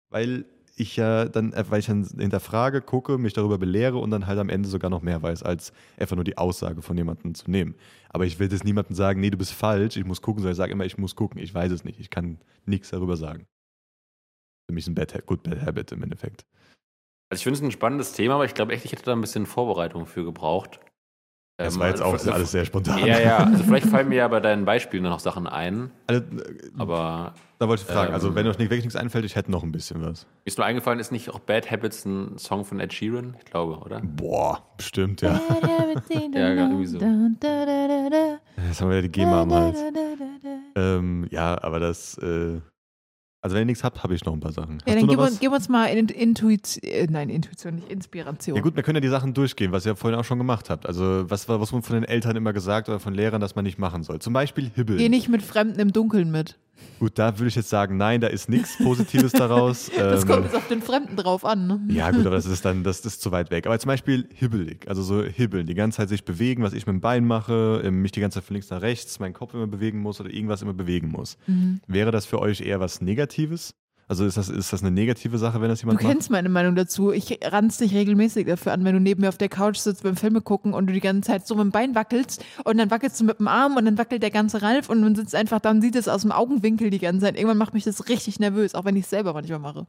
weil 0.10 0.46
ich 0.78 0.96
ja 0.98 1.26
dann, 1.26 1.54
äh, 1.54 1.64
weil 1.70 1.80
ich 1.80 1.86
dann 1.86 2.04
hinterfrage, 2.04 2.82
gucke, 2.82 3.18
mich 3.18 3.34
darüber 3.34 3.58
belehre 3.58 3.98
und 3.98 4.12
dann 4.12 4.28
halt 4.28 4.40
am 4.40 4.50
Ende 4.50 4.68
sogar 4.68 4.90
noch 4.90 5.02
mehr 5.02 5.22
weiß, 5.22 5.44
als 5.44 5.72
einfach 5.98 6.16
nur 6.16 6.26
die 6.26 6.38
Aussage 6.38 6.82
von 6.82 6.98
jemandem 6.98 7.34
zu 7.34 7.50
nehmen. 7.50 7.76
Aber 8.10 8.26
ich 8.26 8.40
will 8.40 8.52
jetzt 8.52 8.66
niemandem 8.66 8.96
sagen, 8.96 9.22
nee, 9.22 9.30
du 9.30 9.38
bist 9.38 9.54
falsch, 9.54 9.98
ich 9.98 10.06
muss 10.06 10.22
gucken, 10.22 10.42
sondern 10.42 10.54
ich 10.54 10.58
sage 10.58 10.74
immer, 10.74 10.86
ich 10.86 10.98
muss 10.98 11.16
gucken, 11.16 11.40
ich 11.42 11.54
weiß 11.54 11.72
es 11.72 11.84
nicht, 11.86 12.00
ich 12.00 12.10
kann 12.10 12.40
nichts 12.66 12.90
darüber 12.90 13.16
sagen. 13.18 13.48
Für 14.68 14.74
mich 14.74 14.84
ist 14.84 14.90
ein 14.90 14.96
bad, 14.96 15.26
good 15.26 15.44
bad 15.44 15.62
habit 15.62 15.92
im 15.92 16.04
Endeffekt. 16.04 16.46
Also 17.30 17.40
ich 17.40 17.44
finde 17.44 17.58
es 17.60 17.64
ein 17.64 17.72
spannendes 17.72 18.14
Thema, 18.14 18.36
aber 18.36 18.46
ich 18.46 18.54
glaube 18.54 18.74
echt, 18.74 18.86
ich 18.86 18.92
hätte 18.92 19.04
da 19.04 19.14
ein 19.14 19.22
bisschen 19.22 19.46
Vorbereitung 19.46 20.06
für 20.06 20.24
gebraucht. 20.24 20.80
Das 21.58 21.76
Ähm, 21.76 21.80
war 21.80 21.88
jetzt 21.88 22.02
auch 22.02 22.12
also- 22.14 22.32
alles 22.32 22.52
sehr 22.52 22.66
spontan. 22.66 23.00
Ja, 23.06 23.18
ja, 23.20 23.38
also 23.38 23.64
vielleicht 23.68 23.88
fallen 23.88 24.10
mir 24.10 24.16
ja 24.18 24.28
bei 24.28 24.42
deinen 24.42 24.66
Beispielen 24.66 25.04
noch 25.04 25.20
Sachen 25.20 25.48
ein, 25.48 25.90
Also, 26.08 26.22
aber 26.78 27.34
da 27.60 27.68
wollte 27.70 27.84
ich 27.88 27.88
fragen, 27.92 28.14
also 28.14 28.28
ähm, 28.28 28.36
wenn 28.36 28.46
euch 28.48 28.58
nicht 28.58 28.70
wirklich 28.70 28.84
nichts 28.84 28.98
einfällt, 28.98 29.24
ich 29.26 29.36
hätte 29.38 29.50
noch 29.52 29.64
ein 29.64 29.72
bisschen 29.72 30.02
was. 30.02 30.24
mir 30.26 30.30
ist 30.46 30.58
nur 30.58 30.68
eingefallen, 30.68 31.00
ist 31.00 31.12
nicht 31.14 31.30
auch 31.30 31.40
Bad 31.40 31.72
Habits 31.72 32.04
ein 32.06 32.38
Song 32.38 32.66
von 32.66 32.80
Ed 32.82 32.92
Sheeran? 32.94 33.38
Ich 33.40 33.46
glaube, 33.46 33.78
oder? 33.78 34.02
Boah, 34.02 34.62
bestimmt, 34.76 35.22
ja. 35.22 35.40
Ja, 36.34 36.50
irgendwie 36.54 36.86
so. 36.86 37.00
Jetzt 37.00 38.82
haben 38.82 38.90
wir 38.90 38.96
ja 38.98 39.02
die 39.02 39.12
GEMA 39.12 39.42
am 39.44 39.54
Hals. 39.54 39.80
Ähm, 40.76 41.26
ja, 41.32 41.58
aber 41.64 41.80
das, 41.80 42.18
äh, 42.18 42.60
also 43.46 43.56
wenn 43.56 43.62
ihr 43.62 43.66
nichts 43.68 43.84
habt, 43.84 44.04
habe 44.04 44.14
ich 44.16 44.26
noch 44.26 44.34
ein 44.34 44.40
paar 44.40 44.52
Sachen. 44.52 44.80
Ja, 44.86 44.94
Hast 44.94 45.02
du 45.04 45.08
dann 45.08 45.08
gib 45.08 45.20
uns, 45.20 45.40
gib 45.40 45.52
uns 45.52 45.70
mal 45.70 45.86
in, 45.86 46.10
Intuition, 46.10 46.84
äh, 46.84 47.08
nein, 47.10 47.30
Intuition, 47.30 47.76
nicht 47.76 47.90
Inspiration. 47.92 48.56
Ja 48.56 48.62
gut, 48.62 48.76
wir 48.76 48.84
können 48.84 48.96
ja 48.98 49.02
die 49.02 49.08
Sachen 49.08 49.34
durchgehen, 49.34 49.72
was 49.72 49.86
ihr 49.86 49.96
vorhin 49.96 50.20
auch 50.20 50.24
schon 50.26 50.38
gemacht 50.40 50.70
habt. 50.70 50.86
Also 50.86 51.30
was, 51.30 51.48
war- 51.48 51.62
was 51.62 51.72
wurde 51.72 51.86
von 51.86 51.96
den 51.96 52.04
Eltern 52.04 52.36
immer 52.36 52.54
gesagt 52.54 52.90
oder 52.90 53.00
von 53.00 53.14
Lehrern, 53.14 53.40
dass 53.42 53.56
man 53.56 53.64
nicht 53.64 53.78
machen 53.80 54.04
soll. 54.04 54.20
Zum 54.20 54.34
Beispiel 54.34 54.70
Hibbeln. 54.74 54.98
Geh 55.00 55.10
nicht 55.10 55.30
mit 55.30 55.42
Fremden 55.44 55.80
im 55.80 55.94
Dunkeln 55.94 56.32
mit. 56.32 56.58
Gut, 57.00 57.18
da 57.20 57.38
würde 57.38 57.48
ich 57.50 57.56
jetzt 57.56 57.70
sagen, 57.70 57.98
nein, 57.98 58.22
da 58.22 58.28
ist 58.28 58.50
nichts 58.50 58.78
Positives 58.78 59.32
daraus. 59.32 59.92
Das 59.96 60.24
Ähm, 60.24 60.28
kommt 60.30 60.44
jetzt 60.46 60.56
auf 60.56 60.68
den 60.68 60.82
Fremden 60.82 61.16
drauf 61.16 61.44
an. 61.46 61.68
Ne? 61.68 61.82
Ja, 61.90 62.12
gut, 62.12 62.26
aber 62.26 62.36
das 62.36 62.46
ist 62.46 62.64
dann, 62.66 62.84
das 62.84 63.02
ist 63.02 63.22
zu 63.22 63.32
weit 63.32 63.52
weg. 63.52 63.66
Aber 63.68 63.78
zum 63.80 63.90
Beispiel 63.90 64.28
hibbelig, 64.34 64.88
also 64.88 65.02
so 65.04 65.24
hibbeln, 65.24 65.68
die 65.68 65.74
ganze 65.74 65.98
Zeit 65.98 66.10
sich 66.10 66.26
bewegen, 66.26 66.64
was 66.64 66.74
ich 66.74 66.86
mit 66.86 66.94
dem 66.94 67.02
Bein 67.02 67.26
mache, 67.26 67.82
ähm, 67.84 68.02
mich 68.02 68.12
die 68.12 68.20
ganze 68.22 68.40
Zeit 68.40 68.46
von 68.46 68.56
links 68.56 68.70
nach 68.70 68.82
rechts, 68.82 69.20
meinen 69.20 69.34
Kopf 69.34 69.54
immer 69.54 69.68
bewegen 69.68 70.00
muss 70.00 70.20
oder 70.20 70.30
irgendwas 70.32 70.62
immer 70.62 70.74
bewegen 70.74 71.10
muss. 71.10 71.38
Mhm. 71.48 71.82
Wäre 71.88 72.12
das 72.12 72.26
für 72.26 72.40
euch 72.40 72.62
eher 72.62 72.80
was 72.80 73.02
Negatives? 73.02 73.76
Also 74.08 74.24
ist 74.26 74.38
das, 74.38 74.50
ist 74.50 74.72
das 74.72 74.82
eine 74.84 74.92
negative 74.92 75.40
Sache, 75.40 75.62
wenn 75.62 75.70
das 75.70 75.80
Du 75.80 75.88
jemand 75.88 76.04
macht? 76.04 76.12
kennst 76.12 76.30
meine 76.30 76.50
Meinung 76.50 76.76
dazu. 76.76 77.12
Ich 77.12 77.40
ranz 77.44 77.78
dich 77.78 77.94
regelmäßig 77.96 78.46
dafür 78.46 78.74
an, 78.74 78.86
wenn 78.86 78.94
du 78.94 79.02
neben 79.02 79.22
mir 79.22 79.30
auf 79.30 79.38
der 79.40 79.50
Couch 79.50 79.78
sitzt 79.78 80.04
beim 80.04 80.16
Filme 80.16 80.42
gucken 80.42 80.74
und 80.76 80.86
du 80.88 80.94
die 80.94 81.00
ganze 81.00 81.32
Zeit 81.32 81.48
so 81.48 81.56
mit 81.56 81.64
dem 81.64 81.72
Bein 81.72 81.96
wackelst 81.96 82.44
und 82.66 82.78
dann 82.78 82.92
wackelst 82.92 83.20
du 83.20 83.24
mit 83.24 83.40
dem 83.40 83.48
Arm 83.48 83.78
und 83.78 83.86
dann 83.86 83.98
wackelt 83.98 84.22
der 84.22 84.30
ganze 84.30 84.62
Ralf 84.62 84.90
und 84.90 85.02
man 85.02 85.16
sitzt 85.16 85.34
einfach 85.34 85.60
da 85.60 85.72
und 85.72 85.82
sieht 85.82 85.96
es 85.96 86.08
aus 86.08 86.22
dem 86.22 86.32
Augenwinkel 86.32 86.92
die 86.92 87.00
ganze 87.00 87.26
Zeit. 87.26 87.36
Irgendwann 87.36 87.58
macht 87.58 87.74
mich 87.74 87.84
das 87.84 88.08
richtig 88.08 88.40
nervös, 88.40 88.76
auch 88.76 88.86
wenn 88.86 88.96
ich 88.96 89.06
es 89.06 89.10
selber 89.10 89.34
manchmal 89.34 89.60
mache. 89.60 89.88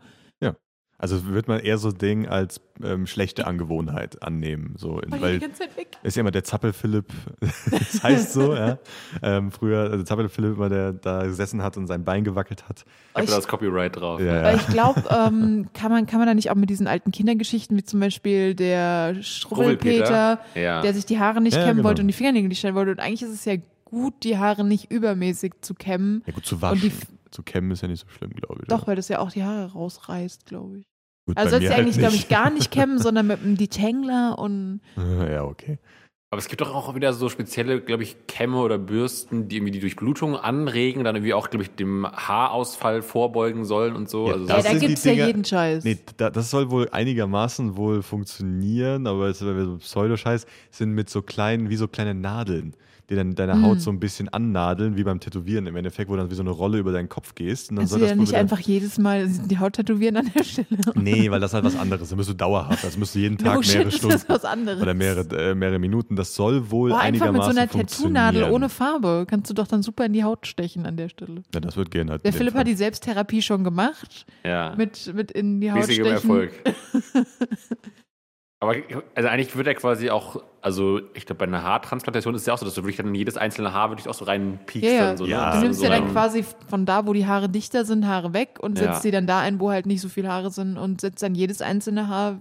Also 0.98 1.26
wird 1.26 1.46
man 1.46 1.60
eher 1.60 1.76
so 1.76 1.92
Ding 1.92 2.26
als 2.26 2.60
ähm, 2.82 3.06
schlechte 3.06 3.46
Angewohnheit 3.46 4.22
annehmen. 4.22 4.74
So, 4.78 4.98
in, 5.00 5.12
Weil 5.12 5.20
weil 5.20 5.32
die 5.34 5.40
ganze 5.40 5.58
Zeit 5.60 5.76
weg. 5.76 5.88
ist 6.02 6.16
ja 6.16 6.22
immer 6.22 6.30
der 6.30 6.42
Zappel-Philipp, 6.44 7.04
das 7.70 8.02
heißt 8.02 8.32
so, 8.32 8.54
ja. 8.54 8.78
Ähm, 9.22 9.50
früher, 9.50 9.90
also 9.90 10.02
Zappel-Philipp 10.04 10.54
immer, 10.56 10.70
der 10.70 10.94
da 10.94 11.24
gesessen 11.24 11.62
hat 11.62 11.76
und 11.76 11.86
sein 11.86 12.04
Bein 12.04 12.24
gewackelt 12.24 12.66
hat. 12.68 12.84
Ich 13.10 13.14
habe 13.16 13.26
da 13.26 13.36
das 13.36 13.46
Copyright 13.46 13.96
drauf. 13.96 14.20
Ja, 14.20 14.42
Weil 14.42 14.54
ja. 14.56 14.60
ich 14.60 14.66
glaube, 14.68 15.02
ähm, 15.10 15.68
kann, 15.74 15.92
man, 15.92 16.06
kann 16.06 16.18
man 16.18 16.28
da 16.28 16.34
nicht 16.34 16.50
auch 16.50 16.54
mit 16.54 16.70
diesen 16.70 16.86
alten 16.86 17.12
Kindergeschichten, 17.12 17.76
wie 17.76 17.84
zum 17.84 18.00
Beispiel 18.00 18.54
der 18.54 19.22
Schrubbelpeter, 19.22 20.40
Ja. 20.54 20.80
der 20.82 20.94
sich 20.94 21.04
die 21.06 21.18
Haare 21.18 21.40
nicht 21.42 21.54
Ja, 21.56 21.60
kämmen 21.64 21.76
genau. 21.78 21.88
wollte 21.88 22.02
und 22.02 22.08
die 22.08 22.14
Fingernägel 22.14 22.48
nicht 22.48 22.60
schneiden 22.60 22.76
wollte. 22.76 22.92
Und 22.92 23.00
eigentlich 23.00 23.22
ist 23.22 23.30
es 23.34 23.44
ja 23.44 23.54
gut, 23.84 24.14
die 24.24 24.38
Haare 24.38 24.64
nicht 24.64 24.90
übermäßig 24.90 25.52
zu 25.60 25.74
kämmen. 25.74 26.22
ja, 26.26 26.32
gut, 26.32 26.46
zu 26.46 26.56
Und 26.56 26.62
waschen. 26.62 26.92
Zu 27.30 27.42
kämmen 27.42 27.70
ist 27.70 27.82
ja 27.82 27.88
nicht 27.88 28.00
so 28.00 28.08
schlimm, 28.08 28.30
glaube 28.30 28.62
ich. 28.62 28.68
Doch, 28.68 28.86
weil 28.86 28.96
das 28.96 29.08
ja 29.08 29.18
auch 29.20 29.30
die 29.30 29.42
Haare 29.44 29.72
rausreißt, 29.72 30.46
glaube 30.46 30.78
ich. 30.78 30.84
Gut, 31.26 31.36
Also 31.36 31.50
sollst 31.50 31.68
du 31.68 31.74
eigentlich, 31.74 31.94
halt 31.94 31.98
glaube 31.98 32.12
nicht. 32.14 32.22
ich, 32.24 32.28
gar 32.28 32.50
nicht 32.50 32.70
kämmen, 32.70 32.98
sondern 33.02 33.26
mit 33.26 33.40
einem 33.42 33.56
Detangler 33.56 34.38
und 34.38 34.80
Ja, 34.96 35.44
okay. 35.44 35.78
Aber 36.32 36.40
es 36.40 36.48
gibt 36.48 36.60
doch 36.60 36.74
auch 36.74 36.94
wieder 36.96 37.12
so 37.12 37.28
spezielle, 37.28 37.80
glaube 37.80 38.02
ich, 38.02 38.26
Kämme 38.26 38.58
oder 38.58 38.78
Bürsten, 38.78 39.48
die 39.48 39.56
irgendwie 39.56 39.70
die 39.70 39.78
Durchblutung 39.80 40.36
anregen, 40.36 41.04
dann 41.04 41.14
irgendwie 41.14 41.34
auch, 41.34 41.50
glaube 41.50 41.62
ich, 41.62 41.70
dem 41.70 42.04
Haarausfall 42.04 43.02
vorbeugen 43.02 43.64
sollen 43.64 43.94
und 43.94 44.10
so. 44.10 44.26
Ja, 44.26 44.32
also 44.34 44.46
Das 44.46 44.64
ja, 44.64 44.72
da 44.72 44.78
die 44.78 44.86
gibt's 44.86 45.04
ja 45.04 45.12
jeden 45.12 45.44
Scheiß. 45.44 45.84
Nee, 45.84 45.98
da, 46.16 46.30
das 46.30 46.50
soll 46.50 46.70
wohl 46.70 46.88
einigermaßen 46.90 47.76
wohl 47.76 48.02
funktionieren, 48.02 49.06
aber 49.06 49.28
es 49.28 49.40
ist 49.40 49.46
so 49.48 49.76
Pseudoscheiß, 49.78 50.46
sind 50.72 50.90
mit 50.90 51.08
so 51.08 51.22
kleinen, 51.22 51.70
wie 51.70 51.76
so 51.76 51.86
kleine 51.86 52.12
Nadeln, 52.14 52.74
die 53.08 53.14
dann 53.14 53.34
deine 53.34 53.54
Hm. 53.54 53.62
Haut 53.62 53.80
so 53.80 53.90
ein 53.90 54.00
bisschen 54.00 54.28
annadeln, 54.28 54.96
wie 54.96 55.04
beim 55.04 55.20
Tätowieren 55.20 55.66
im 55.66 55.76
Endeffekt, 55.76 56.08
wo 56.10 56.14
du 56.14 56.22
dann 56.22 56.30
wie 56.30 56.34
so 56.34 56.42
eine 56.42 56.50
Rolle 56.50 56.78
über 56.78 56.92
deinen 56.92 57.08
Kopf 57.08 57.34
gehst. 57.34 57.70
Und 57.70 57.76
dann 57.76 57.82
Kannst 57.84 57.94
du 57.94 57.98
soll 57.98 58.00
das 58.00 58.10
ja 58.10 58.16
wohl 58.16 58.20
nicht 58.22 58.34
einfach 58.34 58.58
jedes 58.60 58.98
Mal 58.98 59.28
die 59.28 59.58
Haut 59.58 59.74
tätowieren 59.74 60.16
an 60.16 60.30
der 60.34 60.42
Stelle. 60.44 60.66
Nee, 60.94 61.30
weil 61.30 61.40
das 61.40 61.54
halt 61.54 61.64
was 61.64 61.76
anderes. 61.76 62.08
Da 62.10 62.16
müsst 62.16 62.28
du 62.30 62.34
dauerhaft. 62.34 62.82
Das 62.82 62.96
müsst 62.96 63.14
du 63.14 63.20
jeden 63.20 63.38
Tag 63.38 63.54
No 63.54 63.60
mehrere 63.60 63.90
shit, 63.90 63.98
Stunden 63.98 64.12
das 64.16 64.28
was 64.28 64.44
anderes. 64.44 64.82
oder 64.82 64.94
mehrere, 64.94 65.50
äh, 65.50 65.54
mehrere 65.54 65.78
Minuten. 65.78 66.16
Das 66.16 66.34
soll 66.34 66.70
wohl 66.70 66.90
Boah, 66.90 67.00
einfach 67.00 67.32
mit 67.32 67.42
so 67.44 67.50
einer 67.50 67.68
Tattoo-Nadel 67.68 68.50
ohne 68.50 68.68
Farbe 68.68 69.26
kannst 69.28 69.50
du 69.50 69.54
doch 69.54 69.66
dann 69.66 69.82
super 69.82 70.04
in 70.06 70.12
die 70.12 70.24
Haut 70.24 70.46
stechen 70.46 70.86
an 70.86 70.96
der 70.96 71.08
Stelle. 71.08 71.42
Ja, 71.54 71.60
das 71.60 71.76
wird 71.76 71.90
gehen 71.90 72.10
halt. 72.10 72.24
Der 72.24 72.32
Philipp 72.32 72.52
Fall. 72.52 72.60
hat 72.60 72.66
die 72.66 72.74
Selbsttherapie 72.74 73.42
schon 73.42 73.62
gemacht, 73.64 74.26
ja. 74.44 74.74
mit, 74.76 75.12
mit 75.14 75.30
in 75.30 75.60
die 75.60 75.70
Haut 75.70 75.78
mäßigem 75.80 76.06
stechen. 76.06 76.14
Erfolg. 76.14 76.52
Aber 78.60 78.74
also 79.14 79.28
eigentlich 79.28 79.54
wird 79.54 79.66
er 79.66 79.74
quasi 79.74 80.08
auch, 80.08 80.42
also 80.62 81.00
ich 81.12 81.26
glaube, 81.26 81.40
bei 81.40 81.44
einer 81.44 81.62
Haartransplantation 81.62 82.34
ist 82.34 82.40
es 82.42 82.46
ja 82.46 82.54
auch 82.54 82.58
so, 82.58 82.64
dass 82.64 82.74
du 82.74 82.82
wirklich 82.82 82.96
dann 82.96 83.08
in 83.08 83.14
jedes 83.14 83.36
einzelne 83.36 83.74
Haar 83.74 83.90
wirklich 83.90 84.08
auch 84.08 84.14
so 84.14 84.24
reinpiekst. 84.24 84.88
Ja, 84.90 85.10
ja. 85.10 85.16
So, 85.16 85.26
Ja, 85.26 85.44
ne? 85.46 85.50
Du 85.52 85.56
Ah, 85.58 85.60
nimmst 85.60 85.78
so 85.80 85.84
ja 85.84 85.90
dann 85.90 86.10
quasi 86.10 86.42
von 86.68 86.86
da, 86.86 87.06
wo 87.06 87.12
die 87.12 87.26
Haare 87.26 87.50
dichter 87.50 87.84
sind, 87.84 88.06
Haare 88.06 88.32
weg 88.32 88.58
und 88.60 88.78
setzt 88.78 88.86
Ja. 88.96 89.00
sie 89.00 89.10
dann 89.10 89.26
da 89.26 89.40
ein, 89.40 89.60
wo 89.60 89.70
halt 89.70 89.84
nicht 89.84 90.00
so 90.00 90.08
viele 90.08 90.28
Haare 90.28 90.50
sind 90.50 90.78
und 90.78 91.02
setzt 91.02 91.22
dann 91.22 91.34
jedes 91.34 91.60
einzelne 91.60 92.08
Haar, 92.08 92.38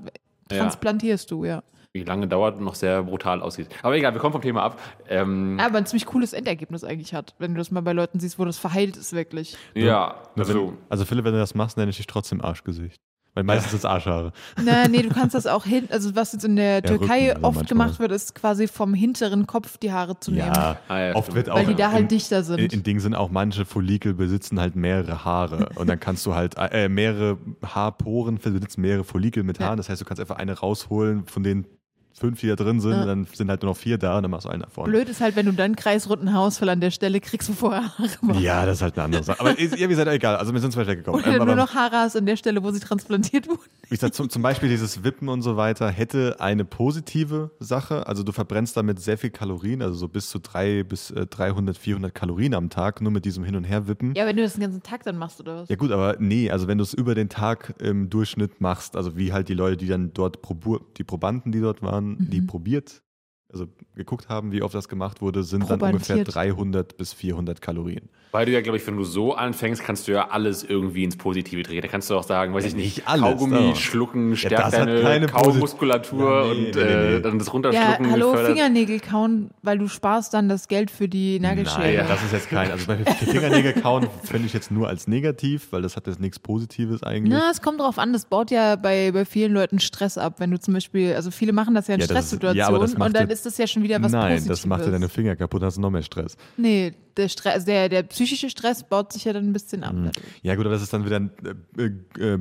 Ja. 0.51 0.59
transplantierst 0.59 1.29
du, 1.31 1.43
ja. 1.43 1.63
Wie 1.91 2.03
lange 2.03 2.27
dauert 2.29 2.57
und 2.57 2.63
noch 2.65 2.75
sehr 2.75 3.03
brutal 3.03 3.41
aussieht. 3.41 3.67
Aber 3.83 3.95
egal, 3.97 4.13
wir 4.13 4.19
kommen 4.21 4.33
vom 4.33 4.41
Thema 4.41 4.63
ab. 4.63 4.79
Ähm, 5.09 5.57
Aber 5.61 5.77
ein 5.77 5.85
ziemlich 5.85 6.05
cooles 6.05 6.31
Endergebnis 6.33 6.83
eigentlich 6.85 7.13
hat, 7.13 7.35
wenn 7.39 7.53
du 7.53 7.57
das 7.57 7.71
mal 7.71 7.81
bei 7.81 7.93
Leuten 7.93 8.19
siehst, 8.21 8.37
wo 8.39 8.45
das 8.45 8.57
verheilt 8.57 8.95
ist 8.95 9.11
wirklich. 9.13 9.57
ja, 9.75 10.15
Also, 10.37 10.53
also 10.53 10.73
also 10.89 11.05
Philipp, 11.05 11.25
wenn 11.25 11.33
du 11.33 11.39
das 11.39 11.55
machst, 11.55 11.75
nenne 11.77 11.89
ich 11.91 11.97
dich 11.97 12.07
trotzdem 12.07 12.41
Arschgesicht. 12.41 13.01
Weil 13.35 13.43
meistens 13.43 13.73
ist 13.73 13.79
es 13.79 13.85
Arschhaare. 13.85 14.31
Na, 14.63 14.87
nee, 14.87 15.01
du 15.03 15.09
kannst 15.09 15.35
das 15.35 15.45
auch 15.45 15.65
hin, 15.65 15.87
also 15.91 16.15
was 16.15 16.31
jetzt 16.33 16.45
in 16.45 16.55
der 16.55 16.81
Türkei 16.81 17.27
Rücken, 17.31 17.35
also 17.35 17.47
oft 17.47 17.55
manchmal. 17.57 17.65
gemacht 17.87 17.99
wird, 17.99 18.11
ist 18.13 18.33
quasi 18.33 18.67
vom 18.67 18.93
hinteren 18.93 19.45
Kopf 19.45 19.77
die 19.77 19.91
Haare 19.91 20.17
zu 20.19 20.31
nehmen. 20.31 20.47
Ja, 20.53 20.77
Ah, 20.87 20.99
ja, 20.99 21.15
oft 21.15 21.35
wird 21.35 21.49
auch 21.49 21.57
Weil 21.57 21.65
die 21.67 21.75
da 21.75 21.91
halt 21.91 22.03
in, 22.03 22.07
dichter 22.07 22.43
sind. 22.43 22.59
in, 22.59 22.69
in 22.71 22.83
Dingen 22.83 22.99
sind 23.01 23.13
auch 23.13 23.29
manche 23.29 23.65
Follikel 23.65 24.13
besitzen 24.13 24.59
halt 24.59 24.75
mehrere 24.75 25.25
Haare 25.25 25.69
und 25.75 25.87
dann 25.87 25.99
kannst 25.99 26.25
du 26.25 26.33
halt 26.33 26.55
äh, 26.57 26.87
mehrere 26.89 27.37
Haarporen 27.63 28.37
besitzen 28.37 28.81
mehrere 28.81 29.03
Follikel 29.03 29.43
mit 29.43 29.59
Ja. 29.59 29.65
Haaren. 29.67 29.77
Das 29.77 29.89
heißt, 29.89 29.99
du 30.01 30.05
kannst 30.05 30.21
einfach 30.21 30.37
eine 30.37 30.53
rausholen 30.57 31.25
von 31.27 31.43
den 31.43 31.67
fünf, 32.17 32.39
die 32.39 32.47
da 32.47 32.55
drin 32.55 32.79
sind, 32.79 32.91
Ja. 32.93 33.05
dann 33.05 33.27
sind 33.33 33.49
halt 33.49 33.61
nur 33.61 33.71
noch 33.71 33.77
vier 33.77 33.97
da 33.97 34.15
und 34.17 34.23
dann 34.23 34.31
machst 34.31 34.45
du 34.45 34.49
einen 34.49 34.63
vorne. 34.71 34.91
Blöd 34.91 35.09
ist 35.09 35.19
halt, 35.21 35.35
wenn 35.35 35.45
du 35.45 35.51
dann 35.51 35.75
kreisrunden 35.75 36.31
Haarausfall 36.33 36.69
an 36.69 36.79
der 36.79 36.91
Stelle 36.91 37.19
kriegst, 37.19 37.49
wo 37.49 37.53
vorher 37.53 37.83
Haare 37.97 38.09
waren. 38.21 38.41
Ja, 38.41 38.65
das 38.65 38.77
ist 38.77 38.81
halt 38.83 38.95
eine 38.95 39.03
andere 39.05 39.23
Sache. 39.23 39.39
Aber 39.39 39.57
ist, 39.59 39.77
ihr 39.77 39.95
seid 39.95 40.07
egal. 40.07 40.37
Also 40.37 40.53
wir 40.53 40.59
sind 40.61 40.71
zum 40.71 40.79
Beispiel 40.81 40.97
weggekommen. 40.97 41.21
Oder 41.23 41.35
Ähm, 41.41 41.45
nur 41.45 41.55
noch 41.55 41.73
Haare 41.75 41.97
hast 41.97 42.15
an 42.15 42.25
der 42.25 42.37
Stelle, 42.37 42.63
wo 42.63 42.71
sie 42.71 42.79
transplantiert 42.79 43.47
wurden. 43.49 43.59
wie 43.83 43.89
gesagt, 43.89 44.15
zum, 44.15 44.29
zum 44.29 44.41
Beispiel 44.41 44.69
dieses 44.69 45.03
Wippen 45.03 45.27
und 45.29 45.41
so 45.41 45.57
weiter 45.57 45.89
hätte 45.89 46.37
eine 46.39 46.63
positive 46.63 47.51
Sache. 47.59 48.07
Also 48.07 48.23
du 48.23 48.31
verbrennst 48.31 48.77
damit 48.77 48.99
sehr 49.01 49.17
viel 49.17 49.29
Kalorien, 49.31 49.81
also 49.81 49.95
so 49.95 50.07
bis 50.07 50.29
zu 50.29 50.39
drei 50.39 50.83
bis 50.83 51.11
äh, 51.11 51.25
300, 51.25 51.77
400 51.77 52.13
Kalorien 52.15 52.53
am 52.53 52.69
Tag, 52.69 53.01
nur 53.01 53.11
mit 53.11 53.25
diesem 53.25 53.43
Hin- 53.43 53.55
und 53.57 53.65
Herwippen. 53.65 54.15
Ja, 54.15 54.25
wenn 54.25 54.37
du 54.37 54.43
das 54.43 54.53
den 54.53 54.61
ganzen 54.61 54.83
Tag 54.83 55.03
dann 55.03 55.17
machst, 55.17 55.39
oder 55.41 55.61
was? 55.63 55.69
Ja 55.69 55.75
gut, 55.75 55.91
aber 55.91 56.15
nee, 56.19 56.49
also 56.49 56.67
wenn 56.67 56.77
du 56.77 56.83
es 56.83 56.93
über 56.93 57.13
den 57.15 57.27
Tag 57.29 57.73
im 57.79 58.09
Durchschnitt 58.09 58.61
machst, 58.61 58.95
also 58.95 59.17
wie 59.17 59.33
halt 59.33 59.49
die 59.49 59.53
Leute, 59.53 59.77
die 59.77 59.87
dann 59.87 60.11
dort, 60.13 60.37
probu- 60.39 60.81
die 60.97 61.03
Probanden, 61.03 61.51
die 61.51 61.59
dort 61.59 61.81
waren, 61.81 62.04
die 62.13 62.41
Mhm. 62.41 62.47
probiert, 62.47 63.03
also 63.51 63.67
geguckt 63.95 64.27
haben, 64.27 64.51
wie 64.51 64.61
oft 64.61 64.75
das 64.75 64.89
gemacht 64.89 65.21
wurde, 65.21 65.43
sind 65.43 65.69
dann 65.69 65.79
ungefähr 65.81 66.17
Probandiert. 66.17 66.35
300 66.35 66.97
bis 66.97 67.13
400 67.13 67.61
Kalorien. 67.61 68.09
Weil 68.31 68.45
du 68.47 68.51
ja, 68.51 68.59
glaube 68.59 68.77
ich, 68.77 68.85
wenn 68.85 68.97
du 68.97 69.05
so 69.05 69.33
anfängst, 69.33 69.81
kannst 69.81 70.09
du 70.09 70.11
ja 70.11 70.27
alles 70.29 70.61
irgendwie 70.63 71.05
ins 71.05 71.15
Positive 71.15 71.63
drehen. 71.63 71.81
Da 71.81 71.87
kannst 71.87 72.09
du 72.09 72.15
auch 72.15 72.23
sagen, 72.23 72.53
weiß 72.53 72.65
ich 72.65 72.75
nicht, 72.75 72.97
nicht 72.97 73.07
alles, 73.07 73.21
Kaugummi 73.21 73.69
doch. 73.71 73.75
schlucken, 73.77 74.35
stärkt 74.35 74.61
hat 74.65 74.73
deine 74.73 75.01
keine 75.01 75.27
Kaumuskulatur 75.27 76.29
Ja, 76.29 76.43
nee, 76.43 76.51
und 76.51 76.75
nee, 76.75 76.83
nee, 76.83 77.15
äh, 77.15 77.21
dann 77.21 77.37
das 77.39 77.47
Ja, 77.47 77.53
Runterschlucken 77.53 78.11
hallo, 78.11 78.31
fördert. 78.33 78.47
Fingernägel 78.51 78.99
kauen, 78.99 79.51
weil 79.61 79.77
du 79.77 79.87
sparst 79.87 80.33
dann 80.33 80.49
das 80.49 80.67
Geld 80.67 80.91
für 80.91 81.07
die 81.07 81.39
Nagelschere. 81.39 81.79
Nein, 81.95 82.07
das 82.09 82.23
ist 82.23 82.33
jetzt 82.33 82.49
kein, 82.49 82.71
also 82.71 82.85
Fingernägel 83.25 83.73
kauen 83.73 84.09
finde 84.23 84.47
ich 84.47 84.53
jetzt 84.53 84.69
nur 84.69 84.89
als 84.89 85.07
negativ, 85.07 85.71
weil 85.71 85.81
das 85.81 85.95
hat 85.95 86.07
jetzt 86.07 86.19
nichts 86.19 86.39
Positives 86.39 87.03
eigentlich. 87.03 87.31
Na, 87.33 87.51
es 87.51 87.61
kommt 87.61 87.79
drauf 87.79 87.97
an, 87.99 88.11
das 88.11 88.25
baut 88.25 88.51
ja 88.51 88.75
bei, 88.75 89.11
bei 89.13 89.23
vielen 89.23 89.53
Leuten 89.53 89.79
Stress 89.79 90.17
ab, 90.17 90.41
wenn 90.41 90.51
du 90.51 90.59
zum 90.59 90.73
Beispiel, 90.73 91.13
also 91.13 91.31
viele 91.31 91.53
machen 91.53 91.73
das 91.73 91.87
ja 91.87 91.93
in 91.95 92.01
Ja, 92.01 92.05
ist- 92.05 92.11
Stresssituationen 92.11 92.57
ja, 92.97 93.05
und 93.05 93.15
dann 93.15 93.23
ja- 93.23 93.27
ist 93.45 93.53
das 93.53 93.57
ja 93.57 93.67
schon 93.67 93.83
wieder 93.83 94.01
was 94.01 94.11
Nein, 94.11 94.33
Positives. 94.33 94.59
das 94.59 94.65
macht 94.65 94.85
ja 94.85 94.91
deine 94.91 95.09
Finger 95.09 95.35
kaputt, 95.35 95.61
dann 95.61 95.67
hast 95.67 95.77
du 95.77 95.81
noch 95.81 95.91
mehr 95.91 96.01
Stress. 96.01 96.35
Nee, 96.57 96.93
der, 97.17 97.29
Stress, 97.29 97.65
der, 97.65 97.89
der 97.89 98.03
psychische 98.03 98.49
Stress 98.49 98.83
baut 98.83 99.13
sich 99.13 99.25
ja 99.25 99.33
dann 99.33 99.47
ein 99.47 99.53
bisschen 99.53 99.83
ab. 99.83 99.93
Mhm. 99.93 100.11
Ja 100.41 100.55
gut, 100.55 100.65
aber 100.65 100.73
das 100.73 100.81
ist 100.83 100.91
dann 100.91 101.05
wieder 101.05 101.17
ein 101.17 101.31
äh, 101.77 101.83
äh, 102.21 102.39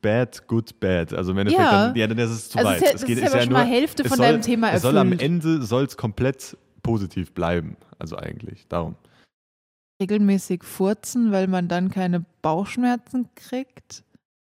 bad, 0.00 0.46
good, 0.46 0.78
bad. 0.80 1.12
Also 1.12 1.32
im 1.32 1.38
Endeffekt, 1.38 1.62
Ja. 1.64 1.88
dann, 1.88 1.96
ja, 1.96 2.06
dann 2.06 2.18
ist 2.18 2.30
es 2.30 2.48
zu 2.50 2.58
Also 2.58 2.70
weit. 2.70 2.76
es 2.82 2.82
ist 2.82 3.08
ja- 3.08 3.14
das 3.14 3.16
ist 3.16 3.22
ja 3.24 3.30
aber 3.32 3.42
schon 3.42 3.52
mal 3.52 3.66
Hälfte 3.66 4.02
es 4.04 4.08
von 4.08 4.16
soll, 4.18 4.26
deinem 4.26 4.42
Thema 4.42 4.72
Es 4.72 4.82
soll 4.82 4.96
am 4.96 5.12
erfüllt. 5.12 5.22
Ende 5.22 5.62
soll 5.62 5.84
es 5.84 5.96
komplett 5.96 6.56
positiv 6.82 7.32
bleiben. 7.32 7.76
Also 7.98 8.16
eigentlich, 8.16 8.66
darum. 8.68 8.94
Regelmäßig 10.00 10.62
furzen, 10.64 11.32
weil 11.32 11.46
man 11.48 11.68
dann 11.68 11.90
keine 11.90 12.24
Bauchschmerzen 12.42 13.28
kriegt. 13.34 14.03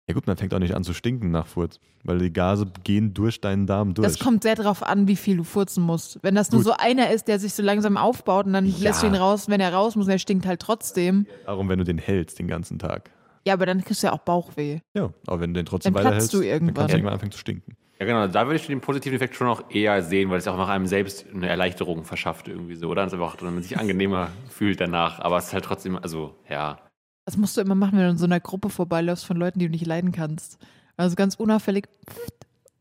Ja 0.10 0.14
gut, 0.14 0.26
man 0.26 0.38
fängt 0.38 0.54
auch 0.54 0.60
nicht 0.60 0.74
an 0.74 0.86
zu 0.86 0.94
stinken 0.94 1.32
nach 1.32 1.48
Furz, 1.48 1.82
weil 2.06 2.18
die 2.20 2.32
Gase 2.32 2.66
gehen 2.86 3.14
durch 3.14 3.42
deinen 3.42 3.68
Darm 3.68 3.94
durch. 3.94 4.08
Das 4.08 4.20
kommt 4.20 4.44
sehr 4.44 4.56
drauf 4.56 4.82
an, 4.82 5.08
wie 5.10 5.18
viel 5.18 5.36
du 5.36 5.44
furzen 5.44 5.84
musst. 5.84 6.20
Wenn 6.24 6.34
das 6.34 6.50
nur 6.52 6.62
Gut. 6.64 6.68
so 6.72 6.78
einer 6.78 7.12
ist, 7.12 7.28
der 7.28 7.40
sich 7.40 7.54
so 7.54 7.62
langsam 7.62 7.98
aufbaut 7.98 8.46
und 8.46 8.54
dann 8.54 8.66
Ja. 8.66 8.74
lässt 8.84 9.04
du 9.04 9.08
ihn 9.08 9.16
raus, 9.16 9.50
wenn 9.50 9.60
er 9.60 9.74
raus 9.74 9.98
muss 9.98 10.06
und 10.06 10.12
er 10.14 10.20
stinkt 10.20 10.46
halt 10.46 10.62
trotzdem. 10.62 11.28
Darum, 11.46 11.68
wenn 11.68 11.78
du 11.80 11.84
den 11.84 11.98
hältst 11.98 12.40
den 12.40 12.48
ganzen 12.48 12.80
Tag. 12.80 13.12
Ja, 13.46 13.54
aber 13.54 13.66
dann 13.66 13.84
kriegst 13.84 14.02
du 14.02 14.08
ja 14.08 14.14
auch 14.14 14.20
Bauchweh. 14.20 14.80
Ja, 14.94 15.10
aber 15.28 15.42
wenn 15.42 15.54
du 15.54 15.60
den 15.60 15.66
trotzdem 15.66 15.94
Dann 15.94 16.04
weiterhältst, 16.06 16.32
platzt 16.32 16.34
du 16.36 16.40
dann 16.40 16.48
irgendwann. 16.54 16.74
kannst 16.76 16.94
du 16.94 16.98
irgendwann 16.98 17.14
anfangen 17.14 17.32
zu 17.34 17.40
stinken. 17.40 17.76
Ja, 18.00 18.06
genau. 18.06 18.28
Da 18.28 18.46
würde 18.46 18.56
ich 18.58 18.68
den 18.68 18.80
positiven 18.80 19.16
Effekt 19.18 19.36
schon 19.36 19.48
auch 19.48 19.64
eher 19.72 20.04
sehen, 20.04 20.30
weil 20.30 20.38
es 20.38 20.46
ja 20.46 20.54
auch 20.54 20.58
nach 20.58 20.70
einem 20.70 20.86
selbst 20.86 21.26
eine 21.34 21.50
Erleichterung 21.50 22.06
verschafft 22.06 22.48
irgendwie 22.48 22.76
so, 22.76 22.88
oder? 22.90 23.04
Das 23.04 23.12
ist 23.14 23.20
einfach, 23.20 23.36
dass 23.36 23.44
man 23.52 23.62
sich 23.62 23.78
angenehmer 23.78 24.30
fühlt 24.50 24.80
danach. 24.80 25.20
Aber 25.20 25.38
es 25.38 25.48
ist 25.48 25.54
halt 25.54 25.66
trotzdem, 25.66 25.98
also, 25.98 26.34
ja. 26.50 26.78
Das 27.28 27.36
musst 27.36 27.58
du 27.58 27.62
immer 27.62 27.76
machen, 27.76 27.98
wenn 27.98 28.06
du 28.06 28.12
in 28.12 28.18
so 28.18 28.24
einer 28.24 28.40
Gruppe 28.40 28.70
vorbeiläufst 28.70 29.26
von 29.26 29.36
Leuten, 29.36 29.60
die 29.60 29.66
du 29.66 29.72
nicht 29.72 29.86
leiden 29.86 30.14
kannst. 30.14 30.60
Also 30.96 31.18
ganz 31.18 31.36
unauffällig 31.36 31.90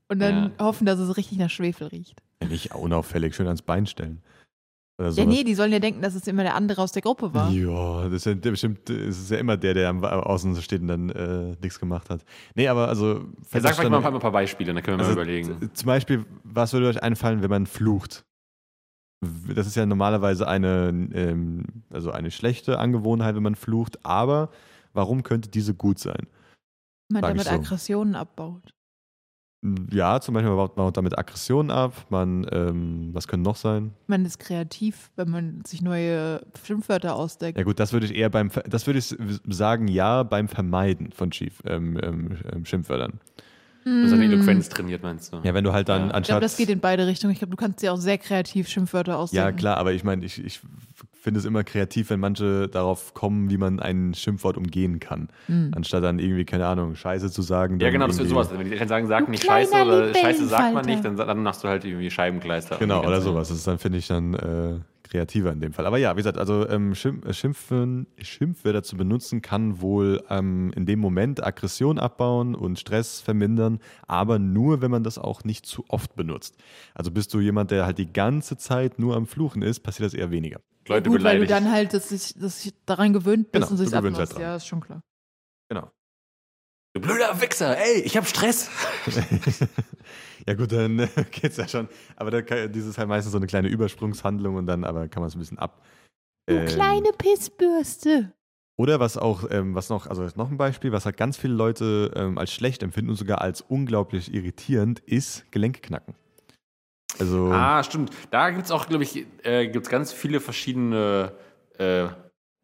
und 0.07 0.21
dann 0.21 0.53
hoffen, 0.61 0.87
dass 0.87 1.01
es 1.01 1.17
richtig 1.17 1.39
nach 1.39 1.51
Schwefel 1.51 1.89
riecht. 1.89 2.23
Ja, 2.41 2.49
nicht 2.49 2.73
unauffällig, 2.73 3.35
schön 3.35 3.49
ans 3.49 3.63
Bein 3.63 3.87
stellen. 3.87 4.23
Oder 5.01 5.11
Ja, 5.11 5.25
nee, 5.25 5.43
die 5.43 5.57
sollen 5.57 5.73
ja 5.73 5.81
denken, 5.81 6.01
dass 6.01 6.15
es 6.15 6.29
immer 6.29 6.45
der 6.45 6.55
andere 6.55 6.81
aus 6.81 6.93
der 6.93 7.03
Gruppe 7.03 7.35
war. 7.35 7.51
Ja, 7.51 8.05
das 8.05 8.15
ist 8.15 8.27
ja 8.27 8.35
der 8.35 8.53
bestimmt, 8.53 8.89
es 8.89 9.19
ist 9.19 9.31
ja 9.33 9.39
immer 9.39 9.57
der, 9.57 9.75
der 9.75 9.89
am 9.89 10.05
außen 10.05 10.55
so 10.55 10.61
steht 10.61 10.81
und 10.81 10.87
dann 10.87 11.11
äh, 11.11 11.57
nichts 11.61 11.81
gemacht 11.81 12.09
hat. 12.09 12.25
Nee, 12.55 12.69
aber 12.69 12.87
also. 12.87 13.15
Ja, 13.15 13.61
sag 13.61 13.75
vielleicht 13.75 13.91
mal 13.91 13.97
ein 13.97 14.03
paar, 14.03 14.15
ein 14.15 14.21
paar 14.21 14.31
Beispiele, 14.31 14.73
dann 14.73 14.81
können 14.81 14.99
wir 15.01 15.07
also, 15.07 15.17
mal 15.17 15.25
überlegen. 15.25 15.71
Zum 15.75 15.87
Beispiel, 15.87 16.25
was 16.45 16.73
würde 16.73 16.87
euch 16.87 17.03
einfallen, 17.03 17.43
wenn 17.43 17.51
man 17.51 17.67
flucht? 17.67 18.25
Das 19.21 19.67
ist 19.67 19.77
ja 19.77 19.87
normalerweise 19.87 20.47
eine, 20.47 20.89
ähm, 21.13 21.65
also 21.91 22.11
eine 22.11 22.31
schlechte 22.31 22.79
Angewohnheit, 22.79 23.35
wenn 23.35 23.43
man 23.43 23.55
flucht, 23.55 24.05
aber 24.05 24.51
warum 24.93 25.23
könnte 25.23 25.49
diese 25.49 25.75
gut 25.75 25.99
sein? 25.99 26.27
Man 27.09 27.23
Sag 27.23 27.31
damit 27.31 27.45
so. 27.45 27.51
Aggressionen 27.51 28.15
abbaut. 28.15 28.75
Ja, 29.91 30.21
zum 30.21 30.35
Beispiel, 30.35 30.51
man 30.51 30.59
baut, 30.59 30.77
man 30.77 30.93
damit 30.93 31.19
Aggressionen 31.19 31.71
ab, 31.71 32.07
man, 32.11 32.47
ähm, 32.53 33.11
was 33.13 33.27
können 33.27 33.43
noch 33.43 33.57
sein? 33.57 33.95
Man 34.07 34.25
ist 34.25 34.39
kreativ, 34.39 35.11
wenn 35.17 35.31
man 35.31 35.65
sich 35.65 35.83
neue 35.83 36.41
Schimpfwörter 36.63 37.17
ausdenkt. 37.17 37.59
Ja 37.59 37.65
gut, 37.65 37.81
das 37.81 37.93
würde 37.93 38.07
ich 38.07 38.15
eher 38.15 38.31
beim, 38.31 38.51
das 38.69 38.87
würde 38.87 38.99
ich 38.99 39.17
sagen, 39.49 39.89
ja, 39.89 40.23
beim 40.23 40.49
Vermeiden 40.49 41.11
von 41.11 41.33
Schief, 41.33 41.63
ähm, 41.65 41.99
ähm, 42.03 42.65
Schimpfwörtern. 42.65 43.19
Und 43.87 44.09
seine 44.09 44.25
Eloquenz 44.25 44.69
trainiert, 44.69 45.03
meinst 45.05 45.33
du? 45.33 45.39
Ja, 45.45 45.55
wenn 45.55 45.63
du 45.65 45.73
halt 45.73 45.89
dann 45.89 46.01
Ja. 46.01 46.05
Ich 46.07 46.11
glaube, 46.11 46.17
anstatt. 46.17 46.43
das 46.43 46.57
geht 46.57 46.69
in 46.71 46.81
beide 46.81 47.07
Richtungen. 47.07 47.33
Ich 47.33 47.39
glaube, 47.39 47.53
du 47.53 47.57
kannst 47.57 47.83
dir 47.83 47.93
auch 47.93 47.97
sehr 47.99 48.19
kreativ 48.19 48.69
Schimpfwörter 48.69 49.17
ausdenken. 49.17 49.47
ja, 49.47 49.53
klar, 49.53 49.77
aber 49.77 49.93
ich 49.93 50.03
meine, 50.03 50.25
ich, 50.25 50.45
ich 50.45 50.61
finde 51.13 51.39
es 51.41 51.47
immer 51.47 51.63
kreativ, 51.65 52.11
wenn 52.11 52.19
manche 52.21 52.69
darauf 52.69 53.15
kommen, 53.15 53.49
wie 53.51 53.57
man 53.59 53.79
ein 53.81 54.13
Schimpfwort 54.15 54.57
umgehen 54.57 54.99
kann. 55.01 55.29
Anstatt 55.75 56.03
dann 56.05 56.19
irgendwie, 56.19 56.45
keine 56.45 56.67
Ahnung, 56.67 56.95
Scheiße 56.97 57.31
zu 57.31 57.43
sagen. 57.43 57.75
Ja, 57.81 57.87
dann 57.87 57.93
genau, 57.93 58.07
das 58.07 58.17
ist 58.17 58.23
irgendwie- 58.23 58.35
sowas. 58.35 58.51
Wenn 58.59 58.67
die 58.67 58.73
Eltern 58.73 58.89
sagen, 58.89 59.07
sag 59.07 59.25
Du 59.27 59.31
nicht 59.31 59.45
Scheiße 59.45 59.75
oder 59.85 60.15
Scheiße 60.15 60.47
sagt 60.47 60.75
man 60.75 60.85
nicht, 60.85 61.05
dann, 61.05 61.17
dann 61.17 61.43
machst 61.43 61.63
du 61.65 61.69
halt 61.69 61.85
irgendwie 61.85 62.11
Scheibenkleister. 62.11 62.77
Genau, 62.79 63.05
oder 63.05 63.21
sowas. 63.21 63.49
Das 63.49 63.57
ist 63.59 63.67
dann, 63.67 63.79
finde 63.79 63.99
ich, 63.99 64.07
dann 64.09 64.35
äh, 64.35 64.75
kreativer 65.09 65.53
in 65.53 65.61
dem 65.61 65.73
Fall. 65.73 65.87
Aber 65.87 65.99
ja, 65.99 66.13
wie 66.15 66.19
gesagt, 66.19 66.39
also 66.39 66.69
ähm, 66.69 66.93
äh, 66.93 67.33
Schimpfen, 67.33 68.07
Schimpfwörter 68.21 68.83
zu 68.83 68.97
benutzen, 68.97 69.43
kann 69.43 69.81
wohl 69.81 70.23
ähm, 70.31 70.73
in 70.77 70.87
dem 70.87 70.99
Moment 71.01 71.45
Aggression 71.45 71.99
abbauen 71.99 72.55
und 72.55 72.79
Stress 72.79 73.21
vermindern, 73.21 73.79
aber 74.07 74.39
nur, 74.39 74.81
wenn 74.83 74.91
man 74.91 75.03
das 75.05 75.19
auch 75.19 75.45
nicht 75.45 75.67
zu 75.67 75.85
oft 75.89 76.17
benutzt. 76.17 76.57
Also 76.95 77.11
bist 77.11 77.33
du 77.35 77.41
jemand, 77.41 77.71
der 77.71 77.87
halt 77.87 77.99
die 77.99 78.13
ganze 78.13 78.57
Zeit 78.57 78.99
nur 78.99 79.17
am 79.17 79.27
Fluchen 79.27 79.63
ist, 79.63 79.81
passiert 79.81 80.07
das 80.07 80.15
eher 80.15 80.31
weniger. 80.31 80.61
Leute 80.89 81.11
Gut, 81.11 81.25
weil 81.25 81.41
du 81.41 81.47
dann 81.47 81.71
halt 81.73 81.95
dass 81.95 82.13
ich, 82.13 82.35
dass 82.35 82.65
ich 82.65 82.73
daran 82.87 83.13
gewöhnt 83.13 83.51
bist 83.51 83.69
Genau, 83.69 83.71
und 83.73 83.77
sich 83.87 83.97
abnutzt. 83.97 84.19
halt 84.19 84.33
dran. 84.35 84.41
Ja, 84.43 84.57
ist 84.57 84.67
schon 84.67 84.81
klar. 84.81 85.03
Genau. 85.69 85.91
Du 86.95 87.01
blöder 87.01 87.41
Wichser, 87.41 87.77
ey, 87.77 88.01
ich 88.03 88.17
hab 88.17 88.27
Stress. 88.27 88.71
ja 90.47 90.55
gut, 90.55 90.73
dann 90.73 91.09
geht's 91.31 91.57
ja 91.57 91.69
schon. 91.69 91.89
Aber 92.17 92.31
da 92.31 92.43
kann, 92.43 92.73
dieses 92.73 92.91
ist 92.91 92.99
halt 92.99 93.09
meistens 93.09 93.33
so 93.33 93.39
eine 93.39 93.47
kleine 93.47 93.69
Übersprungshandlung 93.69 94.57
und 94.57 94.67
dann 94.67 94.85
aber 94.85 95.09
kann 95.09 95.23
man 95.23 95.29
es 95.29 95.37
ein 95.37 95.39
bisschen 95.39 95.59
ab. 95.59 95.85
Du 96.47 96.57
ähm, 96.57 96.67
kleine 96.67 97.11
Pissbürste. 97.17 98.33
Oder 98.79 99.01
was 99.01 99.17
auch, 99.17 99.51
ähm, 99.51 99.75
was 99.75 99.89
noch, 99.89 100.07
also 100.07 100.29
noch 100.37 100.51
ein 100.51 100.59
Beispiel, 100.59 100.93
was 100.93 101.07
halt 101.07 101.17
ganz 101.17 101.39
viele 101.39 101.55
Leute 101.55 102.13
ähm, 102.15 102.37
als 102.37 102.53
schlecht 102.53 102.83
empfinden 102.83 103.11
und 103.11 103.17
sogar 103.17 103.41
als 103.41 103.63
unglaublich 103.63 104.35
irritierend, 104.35 105.01
ist 105.01 105.51
Gelenkknacken. 105.51 106.15
Also, 107.19 107.51
Ah, 107.51 107.83
stimmt. 107.83 108.11
Da 108.31 108.51
gibt's 108.51 108.71
auch, 108.71 108.87
glaube 108.87 109.05
ich, 109.05 109.27
äh, 109.45 109.69
gibt's 109.69 109.89
ganz 109.89 110.13
viele 110.13 110.41
verschiedene 110.41 111.33
äh, 111.79 112.09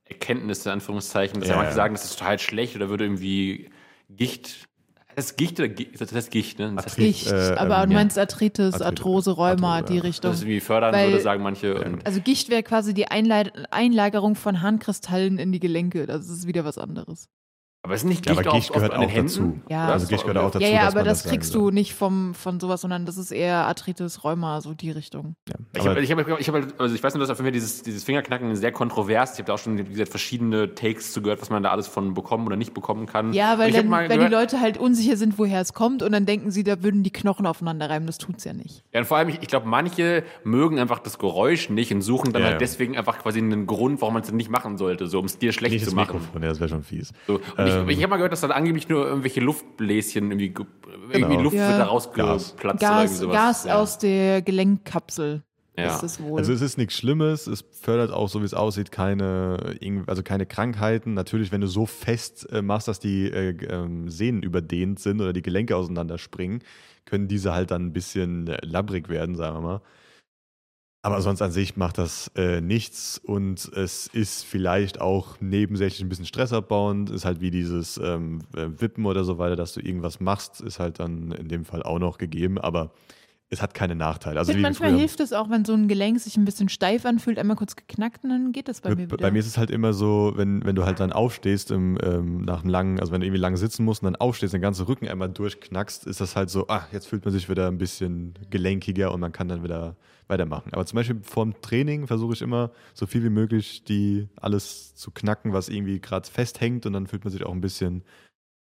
Erkenntnisse, 0.05 0.69
in 0.69 0.75
Anführungszeichen. 0.75 1.41
Dass 1.41 1.49
ja, 1.49 1.55
Ja, 1.55 1.63
manche 1.63 1.75
sagen, 1.75 1.95
das 1.95 2.05
ist 2.05 2.19
total 2.19 2.39
schlecht 2.39 2.77
oder 2.77 2.91
würde 2.91 3.05
irgendwie 3.05 3.71
Gicht. 4.11 4.69
Das 5.17 5.27
ist 5.27 5.37
Gicht 5.37 5.59
oder 5.61 5.69
Gicht? 5.69 6.01
Das 6.01 6.13
heißt 6.13 6.31
Gicht, 6.31 6.59
ne? 6.59 6.73
Das 6.77 6.87
heißt, 6.87 6.97
Gicht. 6.97 7.27
äh, 7.31 7.55
aber 7.57 7.83
ähm, 7.83 7.89
du 7.91 7.95
ja. 7.95 7.99
meinst 8.01 8.19
Arthritis, 8.19 8.75
Arthritis, 8.75 8.81
Arthrose, 8.87 9.31
Rheuma, 9.33 9.77
Arthrose, 9.77 9.93
die 9.93 9.97
ja. 9.99 10.03
Richtung. 10.03 10.31
das 10.31 10.39
ist 10.39 10.43
irgendwie 10.45 10.61
fördern 10.61 10.95
Weil- 10.95 11.11
würde, 11.11 11.23
sagen 11.23 11.43
manche. 11.43 11.75
Und 11.85 12.07
Also 12.07 12.21
Gicht 12.21 12.49
wäre 12.51 12.63
quasi 12.63 12.95
die 12.95 13.07
Einlei- 13.09 13.53
Einlagerung 13.71 14.35
von 14.35 14.63
Harnkristallen 14.63 15.39
in 15.39 15.53
die 15.53 15.61
Gelenke. 15.61 16.07
Das 16.07 16.29
ist 16.29 16.47
wieder 16.47 16.65
was 16.65 16.79
anderes. 16.79 17.29
Aber 17.85 17.95
ist 17.95 18.05
nicht 18.05 18.25
Ja, 18.27 18.35
Gicht 18.35 18.47
aber 18.47 18.51
auch 18.53 18.55
Gicht 18.61 18.71
oft 18.71 18.77
gehört 18.79 18.95
auch 18.95 19.01
Händen? 19.11 19.27
dazu. 19.27 19.61
Ja. 19.69 19.89
Also 19.89 20.07
Gicht 20.07 20.23
gehört 20.23 20.39
auch 20.39 20.51
dazu. 20.53 20.65
ja, 20.65 20.71
ja, 20.71 20.89
aber 20.89 21.03
das 21.03 21.23
sagen 21.25 21.31
kriegst 21.35 21.53
soll. 21.53 21.63
du 21.63 21.71
nicht 21.73 21.95
vom, 21.95 22.33
von 22.35 22.61
sowas, 22.61 22.81
sondern 22.83 23.07
das 23.07 23.17
ist 23.17 23.33
eher 23.33 23.67
Arthritis, 23.67 24.23
Rheuma, 24.23 24.61
so 24.61 24.73
die 24.73 24.91
Richtung. 24.93 25.35
Ja. 25.49 25.55
Ich 25.75 25.81
Aber 25.81 25.91
habe, 25.91 26.01
ich 26.03 26.11
habe, 26.13 26.37
ich 26.39 26.49
habe, 26.49 26.69
also 26.79 26.95
ich 26.95 27.03
weiß 27.03 27.15
nur, 27.15 27.21
dass 27.21 27.31
auf 27.31 27.39
jeden 27.39 27.47
Fall 27.47 27.53
dieses, 27.53 27.83
dieses 27.83 28.05
Fingerknacken 28.05 28.55
sehr 28.55 28.71
kontrovers. 28.71 29.33
Ich 29.33 29.39
habe 29.39 29.47
da 29.49 29.55
auch 29.55 29.59
schon, 29.59 29.79
wie 29.79 29.83
gesagt, 29.85 30.11
verschiedene 30.11 30.75
Takes 30.75 31.13
zu 31.13 31.23
gehört, 31.23 31.41
was 31.41 31.51
man 31.51 31.63
da 31.65 31.71
alles 31.71 31.89
von 31.89 32.15
bekommen 32.15 32.47
oder 32.47 32.55
nicht 32.57 32.73
bekommen 32.73 33.07
kann. 33.07 33.33
Ja, 33.33 33.59
weil, 33.59 33.73
dann, 33.73 33.91
weil 33.91 34.09
die 34.09 34.15
gehört, 34.17 34.31
Leute 34.33 34.61
halt 34.61 34.79
unsicher 34.79 35.17
sind, 35.17 35.39
woher 35.39 35.61
es 35.61 35.73
kommt 35.73 36.03
und 36.05 36.13
dann 36.13 36.25
denken 36.25 36.53
sie, 36.53 36.63
da 36.63 36.83
würden 36.85 37.03
die 37.03 37.11
Knochen 37.13 37.47
aufeinander 37.47 37.91
reiben. 37.91 38.07
Das 38.07 38.19
tut's 38.19 38.45
ja 38.45 38.53
nicht. 38.53 38.85
Ja, 38.93 39.01
und 39.01 39.07
vor 39.07 39.17
allem, 39.17 39.29
ich, 39.29 39.43
ich 39.43 39.49
glaube, 39.49 39.67
manche 39.69 40.23
mögen 40.45 40.79
einfach 40.79 41.01
das 41.01 41.19
Geräusch 41.19 41.69
nicht 41.69 41.93
und 41.93 42.03
suchen 42.03 42.33
dann 42.33 42.43
Ja, 42.43 42.47
halt 42.49 42.55
ja. 42.55 42.59
deswegen 42.61 42.97
einfach 42.97 43.19
quasi 43.19 43.41
einen 43.41 43.67
Grund, 43.67 44.01
warum 44.01 44.15
man 44.15 44.23
es 44.23 44.31
nicht 44.31 44.51
machen 44.51 44.79
sollte, 44.79 45.09
so 45.09 45.19
um 45.19 45.25
es 45.25 45.39
dir 45.39 45.53
schlecht 45.53 45.73
nicht 45.73 45.83
zu 45.85 45.91
das 45.91 45.95
machen. 45.97 46.19
Mikrofon, 46.19 46.43
ja, 46.43 46.49
das 46.49 46.61
wäre 46.61 46.69
schon 46.69 46.85
fies. 46.85 47.13
So. 47.27 47.41
Und 47.57 47.72
Ähm. 47.81 47.89
ich, 47.89 47.97
ich 47.99 48.03
habe 48.03 48.11
mal 48.11 48.17
gehört, 48.17 48.33
dass 48.33 48.41
dann 48.43 48.53
angeblich 48.53 48.89
nur 48.89 49.07
irgendwelche 49.07 49.41
Luftbläschen 49.41 50.31
irgendwie, 50.31 50.51
ge- 50.51 50.67
irgendwie 51.13 51.37
Genau. 51.37 51.43
Luft 51.43 51.57
Ja. 51.57 51.69
wird 51.69 51.79
da 51.81 51.85
Gas. 51.85 51.91
rausgeplatzt 51.91 52.55
oder 52.65 52.73
irgendwie 52.73 52.87
Gas, 52.87 53.19
sowas. 53.19 53.35
Gas 53.37 53.65
ja. 53.65 53.75
aus 53.79 53.99
der 53.99 54.43
Gelenkkapsel 54.43 55.43
Ja. 55.77 55.87
ist 55.95 56.03
es 56.03 56.23
wohl. 56.23 56.39
Also 56.39 56.53
es 56.53 56.61
ist 56.61 56.79
nichts 56.79 56.95
Schlimmes, 56.95 57.47
es 57.47 57.65
fördert 57.81 58.11
auch, 58.13 58.29
so 58.29 58.41
wie 58.41 58.45
es 58.45 58.55
aussieht, 58.55 58.93
keine, 58.93 59.77
also 60.07 60.23
keine 60.23 60.47
Krankheiten. 60.47 61.15
Natürlich, 61.15 61.53
wenn 61.53 61.61
du 61.61 61.67
so 61.67 61.87
fest 61.87 62.47
äh, 62.53 62.63
machst, 62.63 62.89
dass 62.89 63.01
die 63.01 63.27
äh, 63.31 63.57
ähm, 63.69 64.09
Sehnen 64.11 64.43
überdehnt 64.43 65.01
sind 65.01 65.21
oder 65.21 65.33
die 65.33 65.43
Gelenke 65.43 65.77
auseinanderspringen, 65.77 66.63
können 67.05 67.27
diese 67.29 67.53
halt 67.53 67.71
dann 67.71 67.87
ein 67.87 67.93
bisschen 67.93 68.47
äh, 68.49 68.59
labbrig 68.65 69.09
werden, 69.09 69.35
sagen 69.35 69.57
wir 69.57 69.61
mal. 69.61 69.81
Aber 71.05 71.21
sonst 71.21 71.43
an 71.43 71.51
sich 71.51 71.77
macht 71.77 71.99
das 71.99 72.31
äh, 72.37 72.61
nichts 72.61 73.21
und 73.25 73.69
es 73.75 74.07
ist 74.07 74.45
vielleicht 74.45 75.01
auch 75.01 75.41
nebensächlich 75.41 76.01
ein 76.01 76.09
bisschen 76.09 76.27
stressabbauend, 76.27 77.11
ist 77.11 77.25
halt 77.25 77.41
wie 77.41 77.51
dieses 77.51 77.99
ähm, 77.99 78.43
äh, 78.55 78.69
Wippen 78.79 79.05
oder 79.07 79.25
so 79.25 79.37
weiter, 79.37 79.57
dass 79.57 79.75
du 79.75 79.81
irgendwas 79.81 80.21
machst, 80.21 80.61
ist 80.61 80.79
halt 80.79 81.01
dann 81.01 81.33
in 81.33 81.49
dem 81.49 81.65
Fall 81.65 81.83
auch 81.83 81.99
noch 81.99 82.19
gegeben, 82.19 82.57
aber 82.57 82.93
es 83.53 83.61
hat 83.61 83.75
keine 83.75 83.95
Nachteile. 83.95 84.39
Also 84.39 84.51
finde, 84.51 84.61
wie 84.61 84.63
manchmal 84.63 84.99
hilft 84.99 85.21
es 85.21 85.35
auch, 85.35 85.51
wenn 85.51 85.67
so 85.67 85.75
ein 85.75 85.87
Gelenk 85.87 86.19
sich 86.19 86.39
ein 86.39 86.47
bisschen 86.47 86.71
steif 86.71 87.05
anfühlt, 87.05 87.39
einmal 87.39 87.55
kurz 87.55 87.77
geknackt 87.77 88.25
und 88.25 88.31
dann 88.31 88.53
geht 88.53 88.67
das 88.67 88.81
bei 88.81 88.95
mir 88.95 89.11
wieder. 89.11 89.19
Bei 89.19 89.31
mir 89.31 89.41
ist 89.41 89.47
es 89.47 89.59
halt 89.59 89.71
immer 89.71 89.93
so, 89.93 90.33
wenn, 90.37 90.65
wenn 90.65 90.75
du 90.75 90.87
halt 90.87 91.01
dann 91.01 91.13
aufstehst 91.13 91.71
im, 91.71 91.99
ähm, 92.03 92.47
nach 92.47 92.63
einem 92.63 92.71
langen, 92.71 92.99
also 92.99 93.13
wenn 93.13 93.21
du 93.21 93.27
irgendwie 93.27 93.43
lang 93.43 93.59
sitzen 93.59 93.85
musst 93.85 94.03
und 94.03 94.07
dann 94.07 94.17
aufstehst, 94.17 94.55
den 94.55 94.63
ganzen 94.63 94.87
Rücken 94.87 95.07
einmal 95.07 95.29
durchknackst, 95.29 96.07
ist 96.07 96.23
das 96.23 96.35
halt 96.35 96.49
so, 96.49 96.67
ah, 96.69 96.87
jetzt 96.93 97.07
fühlt 97.07 97.27
man 97.27 97.35
sich 97.35 97.51
wieder 97.51 97.69
ein 97.69 97.77
bisschen 97.77 98.33
gelenkiger 98.49 99.13
und 99.13 99.21
man 99.21 99.33
kann 99.33 99.49
dann 99.49 99.63
wieder 99.63 99.97
weitermachen. 100.29 100.73
Aber 100.73 100.87
zum 100.87 100.97
Beispiel 100.97 101.21
vorm 101.23 101.55
Training 101.61 102.07
versuche 102.07 102.33
ich 102.33 102.41
immer 102.41 102.71
so 102.95 103.05
viel 103.05 103.23
wie 103.23 103.29
möglich 103.29 103.85
die 103.85 104.31
alles 104.37 104.95
zu 104.95 105.11
knacken, 105.11 105.53
was 105.53 105.69
irgendwie 105.69 106.01
gerade 106.01 106.27
festhängt 106.27 106.87
und 106.87 106.95
dann 106.95 107.07
fühlt 107.07 107.25
man 107.25 107.33
sich 107.33 107.45
auch 107.45 107.53
ein 107.53 107.61
bisschen 107.61 108.03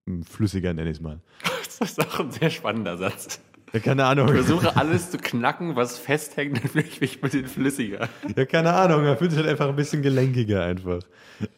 mm, 0.07 0.23
flüssiger, 0.23 0.73
nenne 0.73 0.89
ich 0.89 0.99
es 0.99 1.03
mal. 1.03 1.21
Das 1.81 1.91
ist 1.91 2.01
auch 2.01 2.21
ein 2.21 2.31
sehr 2.33 2.51
spannender 2.51 2.97
Satz. 2.97 3.41
Ja, 3.73 3.81
keine 3.81 4.05
Ahnung. 4.07 4.29
Ich 4.29 4.35
versuche 4.35 4.77
alles 4.77 5.11
zu 5.11 5.19
knacken, 5.19 5.77
was 5.77 5.99
festhängt, 5.99 6.57
dann 6.63 6.71
fühle 6.71 6.85
ich 6.85 7.01
mich 7.01 7.17
ein 7.17 7.21
bisschen 7.21 7.47
flüssiger. 7.47 8.09
Ja, 8.37 8.45
keine 8.45 8.73
Ahnung, 8.73 9.05
man 9.05 9.17
fühlt 9.17 9.31
sich 9.33 9.41
halt 9.41 9.49
einfach 9.51 9.69
ein 9.69 9.77
bisschen 9.77 10.03
gelenkiger 10.03 10.65
einfach. 10.65 11.01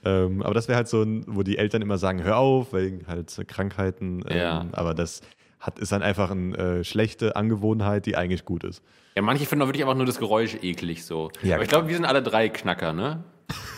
Ähm, 0.05 0.42
aber 0.42 0.55
das 0.55 0.68
wäre 0.68 0.77
halt 0.77 0.88
so, 0.88 1.03
ein, 1.03 1.25
wo 1.27 1.42
die 1.42 1.59
Eltern 1.59 1.83
immer 1.83 1.99
sagen, 1.99 2.23
hör 2.23 2.37
auf, 2.37 2.73
wegen 2.73 3.07
halt 3.07 3.35
Krankheiten. 3.49 4.23
Ähm, 4.29 4.37
Ja. 4.37 4.66
Aber 4.73 4.94
das 4.94 5.23
hat, 5.59 5.79
ist 5.79 5.92
dann 5.92 6.03
einfach 6.03 6.31
eine 6.31 6.57
äh, 6.57 6.85
schlechte 6.85 7.37
Angewohnheit, 7.37 8.07
die 8.07 8.16
eigentlich 8.16 8.44
gut 8.44 8.64
ist. 8.64 8.83
Ja, 9.14 9.23
manche 9.23 9.44
finden 9.46 9.62
auch 9.62 9.66
wirklich 9.68 9.85
einfach 9.85 9.96
nur 9.96 10.07
das 10.07 10.18
Geräusch 10.18 10.57
eklig 10.62 11.05
so. 11.05 11.31
Ja, 11.42 11.55
Aber 11.57 11.64
ich 11.64 11.68
glaube, 11.68 11.88
wir 11.88 11.94
sind 11.94 12.05
alle 12.05 12.23
drei 12.23 12.49
Knacker, 12.49 12.92
ne? 12.92 13.23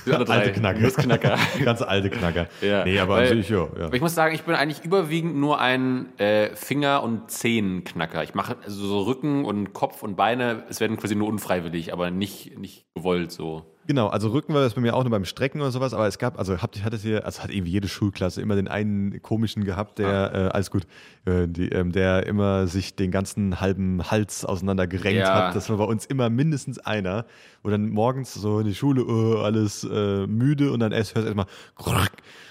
Sind 0.04 0.14
alle 0.14 0.24
drei 0.24 0.35
Alte 0.38 0.52
Knacker. 0.52 0.80
Nussknacker. 0.80 1.38
Ganz 1.64 1.82
alte 1.82 2.11
Knacker. 2.11 2.48
Ja, 2.61 2.85
nee, 2.85 2.98
aber 2.98 3.16
weil- 3.16 3.28
sich, 3.28 3.48
ja. 3.48 3.68
ja. 3.78 3.92
Ich 3.92 4.00
muss 4.00 4.14
sagen, 4.14 4.35
ich 4.35 4.42
bin 4.42 4.54
eigentlich 4.54 4.85
überwiegend 4.85 5.37
nur 5.37 5.61
ein 5.61 6.18
äh, 6.18 6.54
Finger- 6.56 7.02
und 7.02 7.30
Zehenknacker. 7.30 8.22
Ich 8.22 8.35
mache 8.35 8.56
also 8.64 8.87
so 8.87 9.00
Rücken 9.02 9.44
und 9.44 9.72
Kopf 9.72 10.02
und 10.02 10.16
Beine, 10.16 10.64
es 10.68 10.80
werden 10.80 10.96
quasi 10.96 11.14
nur 11.14 11.28
unfreiwillig, 11.28 11.92
aber 11.92 12.11
nicht, 12.11 12.58
nicht 12.58 12.87
gewollt 12.94 13.32
so. 13.32 13.71
Genau, 13.87 14.07
also 14.09 14.29
Rücken 14.29 14.55
war 14.55 14.61
das 14.61 14.75
bei 14.75 14.81
mir 14.81 14.95
auch 14.95 15.03
nur 15.03 15.11
beim 15.11 15.25
Strecken 15.25 15.61
oder 15.61 15.73
sowas, 15.73 15.92
aber 15.92 16.07
es 16.07 16.18
gab, 16.18 16.38
also 16.38 16.62
habt, 16.62 16.85
hattet 16.85 17.05
ihr, 17.05 17.25
also 17.27 17.42
hat 17.42 17.51
irgendwie 17.51 17.73
jede 17.73 17.88
Schulklasse 17.88 18.40
immer 18.40 18.55
den 18.55 18.68
einen 18.68 19.21
komischen 19.23 19.64
gehabt, 19.64 19.99
der, 19.99 20.33
äh, 20.33 20.38
alles 20.55 20.71
gut, 20.71 20.87
äh, 21.25 21.49
die, 21.49 21.68
ähm, 21.71 21.90
der 21.90 22.27
immer 22.27 22.68
sich 22.68 22.95
den 22.95 23.11
ganzen 23.11 23.61
halben 23.61 24.09
Hals 24.11 24.45
auseinander 24.45 24.87
gerenkt 24.87 25.21
Ja. 25.23 25.49
hat. 25.49 25.57
Das 25.57 25.68
war 25.68 25.79
bei 25.79 25.85
uns 25.85 26.07
immer 26.07 26.31
mindestens 26.31 26.79
einer, 26.79 27.27
wo 27.62 27.71
dann 27.71 27.88
morgens 27.88 28.35
so 28.35 28.61
in 28.61 28.66
die 28.66 28.75
Schule 28.75 29.03
äh, 29.03 29.42
alles 29.42 29.83
äh, 29.85 30.27
müde 30.29 30.71
und 30.71 30.79
dann 30.81 30.92
erst 30.92 31.14
hörst 31.16 31.25
du 31.29 31.35
erstmal 31.35 31.47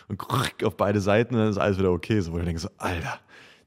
und 0.09 0.17
krrrk 0.19 0.63
auf 0.65 0.75
beide 0.75 0.99
Seiten 0.99 1.35
und 1.35 1.41
dann 1.41 1.49
ist 1.49 1.57
alles 1.57 1.77
wieder 1.77 1.91
okay. 1.91 2.19
So, 2.19 2.33
wo 2.33 2.37
du 2.39 2.43
denkst, 2.45 2.63
so, 2.63 2.69
Alter. 2.77 3.19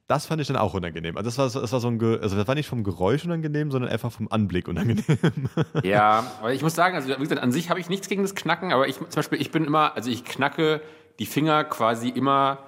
Das 0.06 0.26
fand 0.26 0.40
ich 0.42 0.48
dann 0.48 0.56
auch 0.58 0.74
unangenehm. 0.74 1.16
Also 1.16 1.28
das 1.28 1.38
war, 1.54 1.62
das 1.62 1.72
war 1.72 1.80
so 1.80 1.88
ein, 1.88 1.98
Ge 1.98 2.18
also 2.20 2.36
das 2.36 2.46
war 2.46 2.54
nicht 2.54 2.68
vom 2.68 2.84
Geräusch 2.84 3.24
unangenehm, 3.24 3.70
sondern 3.70 3.90
einfach 3.90 4.12
vom 4.12 4.28
Anblick 4.30 4.68
unangenehm. 4.68 5.04
Ja, 5.82 6.30
aber 6.40 6.52
ich 6.52 6.62
muss 6.62 6.74
sagen, 6.74 6.94
also 6.94 7.08
wie 7.08 7.14
gesagt, 7.22 7.40
an 7.42 7.52
sich 7.52 7.70
habe 7.70 7.80
ich 7.80 7.88
nichts 7.88 8.08
gegen 8.08 8.22
das 8.22 8.34
Knacken, 8.34 8.72
aber 8.72 8.86
ich 8.86 8.96
zum 8.98 9.08
Beispiel, 9.08 9.40
ich 9.40 9.50
bin 9.50 9.64
immer, 9.64 9.96
also 9.96 10.10
ich 10.10 10.24
knacke 10.24 10.82
die 11.18 11.26
Finger 11.26 11.64
quasi 11.64 12.10
immer 12.10 12.58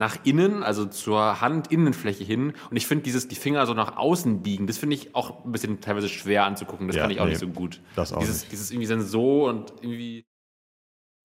nach 0.00 0.16
innen, 0.24 0.64
also 0.64 0.86
zur 0.86 1.40
Handinnenfläche 1.40 2.24
hin. 2.24 2.54
Und 2.70 2.76
ich 2.76 2.86
finde 2.86 3.04
dieses, 3.04 3.28
die 3.28 3.36
Finger 3.36 3.64
so 3.66 3.74
nach 3.74 3.96
außen 3.96 4.42
biegen, 4.42 4.66
das 4.66 4.76
finde 4.78 4.96
ich 4.96 5.14
auch 5.14 5.44
ein 5.44 5.52
bisschen 5.52 5.80
teilweise 5.80 6.08
schwer 6.08 6.44
anzugucken. 6.44 6.88
Das 6.88 6.96
Ja, 6.96 7.02
kann 7.02 7.10
ich 7.12 7.20
auch 7.20 7.24
nee, 7.24 7.30
nicht 7.30 7.38
so 7.40 7.46
gut. 7.48 7.80
das 7.94 8.12
auch 8.12 8.18
dieses, 8.18 8.40
nicht. 8.40 8.52
dieses 8.52 8.70
irgendwie 8.72 8.88
dann 8.88 9.02
so 9.02 9.46
und 9.48 9.72
irgendwie. 9.80 10.26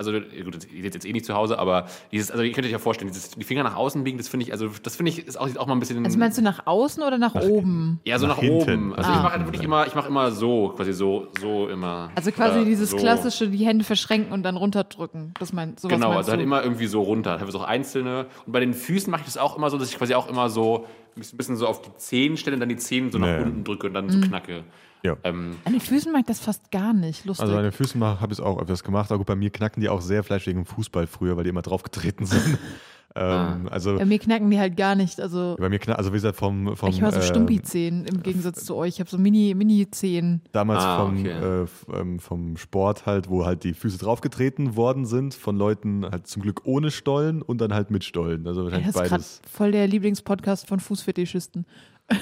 Also 0.02 0.14
gut, 0.14 0.66
ihr 0.74 0.84
seid 0.84 0.94
jetzt 0.94 1.06
eh 1.06 1.12
nicht 1.12 1.26
zu 1.26 1.34
Hause, 1.34 1.60
aber 1.60 1.88
dieses, 2.14 2.32
also 2.32 2.42
ihr 2.42 2.54
könnt 2.54 2.66
euch 2.66 2.72
ja 2.72 2.80
vorstellen, 2.80 3.12
dieses, 3.12 3.32
die 3.32 3.44
Finger 3.44 3.64
nach 3.64 3.76
außen 3.76 4.02
biegen, 4.06 4.18
das 4.18 4.30
finde 4.30 4.46
ich, 4.46 4.54
also 4.54 4.70
das 4.82 4.96
finde 4.96 5.12
ich, 5.12 5.28
ist 5.28 5.38
auch, 5.38 5.46
sieht 5.50 5.58
auch 5.58 5.68
mal 5.68 5.74
ein 5.74 5.82
bisschen. 5.82 6.06
also 6.06 6.18
meinst 6.18 6.38
du 6.38 6.42
nach 6.42 6.66
außen 6.66 7.04
oder 7.04 7.18
nach, 7.18 7.36
oben? 7.36 8.00
ja, 8.06 8.18
so 8.18 8.26
nach 8.26 8.42
nach, 8.42 8.50
oben. 8.50 8.96
Also 8.96 9.12
Ah. 9.12 9.16
ich 9.18 9.22
mache 9.24 9.34
halt 9.34 9.46
wirklich 9.48 9.62
immer, 9.64 9.88
ich 9.88 9.96
mache 9.96 10.08
immer 10.08 10.32
so, 10.32 10.70
quasi 10.70 10.94
so, 10.94 11.28
so 11.42 11.68
immer. 11.68 12.12
Also 12.16 12.32
quasi 12.32 12.60
Oder 12.60 12.66
dieses 12.66 12.92
so. 12.92 12.96
klassische, 12.96 13.50
die 13.50 13.66
Hände 13.66 13.84
verschränken 13.84 14.32
und 14.32 14.44
dann 14.44 14.56
runterdrücken. 14.56 15.34
Das 15.38 15.52
mein, 15.52 15.76
sowas 15.76 15.94
Genau, 15.96 16.08
meinst 16.14 16.18
also 16.20 16.32
halt 16.32 16.40
du? 16.40 16.44
immer 16.46 16.64
irgendwie 16.64 16.88
so 16.88 17.02
runter. 17.02 17.38
Teilweise 17.38 17.58
auch 17.58 17.64
einzelne. 17.66 18.28
Und 18.46 18.54
bei 18.54 18.62
den 18.62 18.74
Füßen 18.74 19.12
mache 19.12 19.24
ich 19.24 19.26
das 19.26 19.36
auch 19.38 19.58
immer 19.58 19.70
so, 19.70 19.78
dass 19.78 19.90
ich 19.92 19.98
quasi 19.98 20.14
auch 20.16 20.30
immer 20.30 20.50
so 20.50 20.86
ein 21.18 21.24
bisschen 21.38 21.58
so 21.58 21.68
auf 21.68 21.82
die 21.82 21.94
Zehen 21.98 22.38
stelle 22.38 22.54
und 22.56 22.62
dann 22.62 22.70
die 22.70 22.78
Zehen 22.78 23.12
so 23.12 23.18
nach 23.18 23.28
Nee. 23.28 23.44
unten 23.44 23.64
drücke 23.66 23.88
und 23.88 23.94
dann 23.96 24.10
so 24.10 24.18
knacke. 24.22 24.64
Ja. 25.04 25.16
Ähm, 25.24 25.56
An 25.64 25.72
den 25.74 25.82
Füßen 25.82 26.12
mag 26.12 26.22
ich 26.22 26.28
das 26.28 26.40
fast 26.40 26.72
gar 26.72 26.94
nicht. 26.94 27.26
Lustig. 27.26 27.44
Also 27.46 27.56
an 27.58 27.64
den 27.64 27.72
Füßen 27.72 28.04
habe 28.04 28.34
ich 28.34 28.40
es 28.40 28.44
auch 28.44 28.60
öfters 28.62 28.84
gemacht. 28.84 29.10
Aber 29.12 29.20
gut, 29.20 29.28
bei 29.28 29.36
mir 29.36 29.50
knacken 29.50 29.80
die 29.82 29.90
auch 29.90 30.02
sehr 30.02 30.24
fleisch 30.24 30.46
wegen 30.48 30.60
dem 30.60 30.66
Fußball 30.66 31.08
früher, 31.08 31.38
weil 31.38 31.44
die 31.46 31.50
immer 31.52 31.62
draufgetreten 31.62 32.26
sind. 32.26 32.58
Ähm, 33.16 33.68
Also 33.72 33.98
Bei 33.98 34.06
mir 34.06 34.20
knacken 34.20 34.52
die 34.52 34.60
halt 34.60 34.78
gar 34.78 34.94
nicht. 34.94 35.20
Also 35.20 35.56
bei 35.60 35.68
mir, 35.68 35.80
also 35.98 36.12
wie 36.12 36.18
gesagt, 36.18 36.38
vom, 36.38 36.76
vom 36.78 36.90
ich 36.90 37.02
war 37.02 37.12
so 37.12 37.18
äh, 37.18 37.24
Stumpi-Zehen 37.24 38.06
im 38.06 38.22
Gegensatz 38.22 38.64
zu 38.66 38.76
euch. 38.76 38.90
Ich 38.96 39.00
habe 39.00 39.10
so 39.10 39.18
Mini- 39.18 39.56
Mini-Zehen. 39.56 40.44
damals 40.52 40.84
Ah, 40.84 41.06
vom, 41.06 41.20
okay. 41.20 41.64
äh, 41.64 41.66
ähm, 42.00 42.20
vom 42.20 42.56
Sport 42.58 43.08
halt, 43.08 43.28
wo 43.28 43.46
halt 43.48 43.64
die 43.64 43.74
Füße 43.74 43.98
draufgetreten 43.98 44.76
worden 44.76 45.08
sind, 45.08 45.34
von 45.34 45.58
Leuten 45.58 46.06
halt 46.06 46.28
zum 46.28 46.44
Glück 46.44 46.62
ohne 46.66 46.92
Stollen 46.92 47.42
und 47.42 47.60
dann 47.62 47.74
halt 47.74 47.90
mit 47.90 48.04
Stollen. 48.04 48.46
Also 48.46 48.64
wahrscheinlich 48.66 48.86
das 48.94 48.96
ist 48.96 49.02
gerade 49.02 49.10
beides. 49.24 49.42
voll 49.52 49.72
der 49.72 49.88
Lieblingspodcast 49.88 50.68
von 50.68 50.80
Fußfetischisten. 50.80 51.66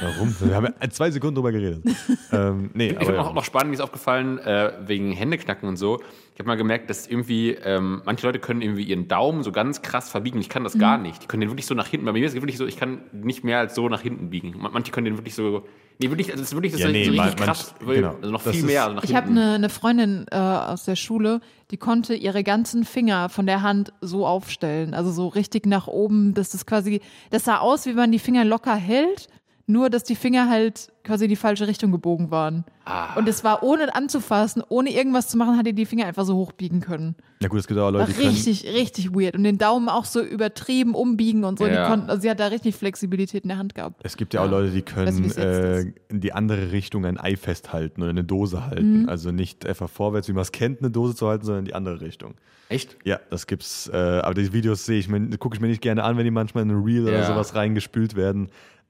Warum? 0.01 0.35
Wir 0.39 0.55
haben 0.55 0.67
ja 0.81 0.89
zwei 0.89 1.09
Sekunden 1.11 1.35
drüber 1.35 1.51
geredet. 1.51 1.83
ähm, 2.31 2.69
nee, 2.73 2.87
Ich 2.89 2.95
aber 2.97 3.05
finde 3.05 3.21
auch 3.21 3.27
ja. 3.27 3.33
noch 3.33 3.43
spannend, 3.45 3.69
mir 3.69 3.75
ist 3.75 3.81
aufgefallen, 3.81 4.37
äh, 4.39 4.73
wegen 4.85 5.11
Händeknacken 5.11 5.67
und 5.69 5.77
so. 5.77 5.99
Ich 6.33 6.39
habe 6.39 6.47
mal 6.47 6.55
gemerkt, 6.57 6.89
dass 6.89 7.07
irgendwie, 7.07 7.51
ähm, 7.51 8.01
manche 8.05 8.25
Leute 8.27 8.39
können 8.39 8.61
irgendwie 8.61 8.83
ihren 8.83 9.07
Daumen 9.07 9.41
so 9.43 9.51
ganz 9.51 9.81
krass 9.81 10.09
verbiegen. 10.09 10.39
Ich 10.39 10.49
kann 10.49 10.63
das 10.63 10.75
Mhm. 10.75 10.79
gar 10.79 10.97
nicht. 10.97 11.23
Die 11.23 11.27
können 11.27 11.41
den 11.41 11.49
wirklich 11.49 11.65
so 11.65 11.73
nach 11.73 11.87
hinten. 11.87 12.05
Bei 12.05 12.11
mir 12.13 12.25
ist 12.25 12.33
es 12.33 12.41
wirklich 12.41 12.57
so, 12.57 12.65
ich 12.67 12.77
kann 12.77 12.99
nicht 13.11 13.43
mehr 13.43 13.59
als 13.59 13.73
so 13.75 13.89
nach 13.89 14.01
hinten 14.01 14.29
biegen. 14.29 14.55
Man- 14.57 14.71
Manche 14.73 14.91
können 14.91 15.05
den 15.05 15.17
wirklich 15.17 15.33
so. 15.35 15.63
Nee, 15.99 16.09
wirklich, 16.11 16.27
also 16.29 16.41
das 16.41 16.49
ist 16.49 16.53
wirklich 16.53 16.73
das 16.73 16.81
Ja, 16.81 16.87
ist 16.87 16.93
nee, 16.93 17.05
so 17.05 17.11
richtig 17.11 17.25
man- 17.25 17.35
man- 17.39 17.45
krass. 17.47 17.73
genau. 17.83 18.15
Also 18.21 18.29
noch 18.31 18.43
Das 18.43 18.51
viel 18.53 18.65
ist- 18.65 18.67
mehr. 18.67 18.83
Also 18.83 18.95
nach 18.97 19.03
Ich 19.03 19.15
habe 19.15 19.29
eine, 19.29 19.53
eine 19.53 19.69
Freundin 19.69 20.25
äh, 20.29 20.35
aus 20.35 20.85
der 20.85 20.95
Schule, 20.95 21.39
die 21.71 21.77
konnte 21.77 22.13
ihre 22.13 22.43
ganzen 22.43 22.83
Finger 22.83 23.29
von 23.29 23.47
der 23.47 23.63
Hand 23.63 23.93
so 24.01 24.27
aufstellen. 24.27 24.93
Also 24.93 25.09
so 25.11 25.27
richtig 25.27 25.65
nach 25.65 25.87
oben, 25.87 26.35
dass 26.35 26.49
das 26.49 26.67
quasi, 26.67 27.01
das 27.31 27.45
sah 27.45 27.57
aus, 27.57 27.87
wie 27.87 27.93
man 27.93 28.11
die 28.11 28.19
Finger 28.19 28.45
locker 28.45 28.75
hält, 28.75 29.27
nur 29.69 29.89
dass 29.89 30.03
die 30.03 30.15
Finger 30.15 30.49
halt 30.49 30.91
quasi 31.03 31.25
in 31.25 31.29
die 31.29 31.35
falsche 31.35 31.67
Richtung 31.67 31.91
gebogen 31.91 32.31
waren. 32.31 32.63
Ah. 32.85 33.15
Und 33.15 33.27
es 33.27 33.43
war 33.43 33.63
ohne 33.63 33.93
anzufassen, 33.93 34.63
ohne 34.69 34.89
irgendwas 34.93 35.27
zu 35.27 35.37
machen, 35.37 35.57
hat 35.57 35.65
die 35.67 35.73
die 35.73 35.85
Finger 35.85 36.05
einfach 36.05 36.23
so 36.25 36.35
hochbiegen 36.35 36.79
können. 36.79 37.15
Ja 37.41 37.49
gut, 37.49 37.59
es 37.59 37.67
gibt 37.67 37.77
auch 37.79 37.83
War 37.83 37.91
Leute, 37.91 38.13
die 38.13 38.17
können, 38.17 38.29
richtig, 38.29 38.63
richtig 38.73 39.11
weird. 39.13 39.35
Und 39.35 39.43
den 39.43 39.57
Daumen 39.57 39.89
auch 39.89 40.05
so 40.05 40.21
übertrieben 40.21 40.95
umbiegen 40.95 41.43
und 41.43 41.59
so. 41.59 41.65
Die 41.65 41.71
Ja. 41.73 41.87
konnten, 41.87 42.09
also 42.09 42.21
sie 42.21 42.29
hat 42.29 42.39
da 42.39 42.47
richtig 42.47 42.75
Flexibilität 42.75 43.43
in 43.43 43.49
der 43.49 43.57
Hand 43.57 43.75
gehabt. 43.75 43.99
es 44.03 44.15
gibt 44.17 44.33
ja 44.33 44.41
auch 44.43 44.49
Leute, 44.49 44.71
die 44.71 44.81
können 44.81 45.23
jetzt 45.25 45.37
äh, 45.37 45.81
in 46.09 46.21
die 46.21 46.31
andere 46.33 46.71
Richtung 46.71 47.05
ein 47.05 47.19
Ei 47.19 47.35
festhalten 47.35 48.01
oder 48.01 48.09
eine 48.11 48.23
Dose 48.23 48.65
halten. 48.65 49.01
Mhm. 49.03 49.09
Also 49.09 49.31
nicht 49.31 49.65
einfach 49.65 49.89
vorwärts, 49.89 50.29
wie 50.29 50.33
man 50.33 50.41
es 50.43 50.51
kennt, 50.53 50.79
eine 50.79 50.91
Dose 50.91 51.13
zu 51.15 51.27
halten, 51.27 51.45
sondern 51.45 51.59
in 51.59 51.65
die 51.65 51.75
andere 51.75 51.99
Richtung. 52.01 52.35
Echt? 52.69 52.97
Ja, 53.05 53.19
das 53.29 53.47
gibt's. 53.47 53.87
Äh, 53.93 53.95
aber 53.95 54.33
die 54.33 54.51
Videos 54.51 54.85
sehe 54.85 54.99
ich 54.99 55.07
mir, 55.07 55.37
gucke 55.37 55.55
ich 55.55 55.61
mir 55.61 55.67
nicht 55.67 55.81
gerne 55.81 56.03
an, 56.03 56.17
wenn 56.17 56.25
die 56.25 56.31
manchmal 56.31 56.63
in 56.63 56.71
ein 56.71 56.83
Reel 56.83 57.03
oder 57.03 57.19
Ja. 57.19 57.25
sowas 57.25 57.55
reingespült 57.55 58.15
werden. 58.17 58.49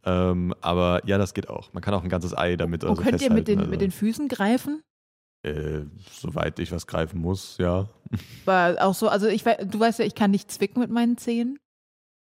Ähm, 0.09 0.53
aber 0.61 1.01
ja, 1.05 1.17
das 1.17 1.33
geht 1.33 1.49
auch. 1.49 1.73
Man 1.73 1.83
kann 1.83 1.93
auch 1.93 2.01
ein 2.03 2.07
ganzes 2.09 2.35
Ei 2.37 2.55
damit 2.55 2.83
Wo 2.83 2.87
also 2.89 3.01
könnt 3.01 3.21
ihr 3.21 3.29
mit 3.31 3.47
den, 3.47 3.55
festhalten, 3.57 3.69
mit 3.71 3.81
den 3.81 3.91
Füßen 3.91 4.27
greifen? 4.29 4.81
also, 5.45 5.59
äh, 5.59 5.85
soweit 6.11 6.59
ich 6.59 6.71
was 6.71 6.87
greifen 6.87 7.19
muss, 7.19 7.57
ja. 7.57 7.87
War 8.45 8.75
auch 8.81 8.93
so, 8.93 9.09
also 9.09 9.27
ich 9.27 9.43
du 9.43 9.79
weißt 9.79 9.99
ja, 9.99 10.05
ich 10.05 10.15
kann 10.15 10.31
nicht 10.31 10.49
zwicken 10.51 10.79
mit 10.79 10.89
meinen 10.89 11.17
Zehen. 11.17 11.59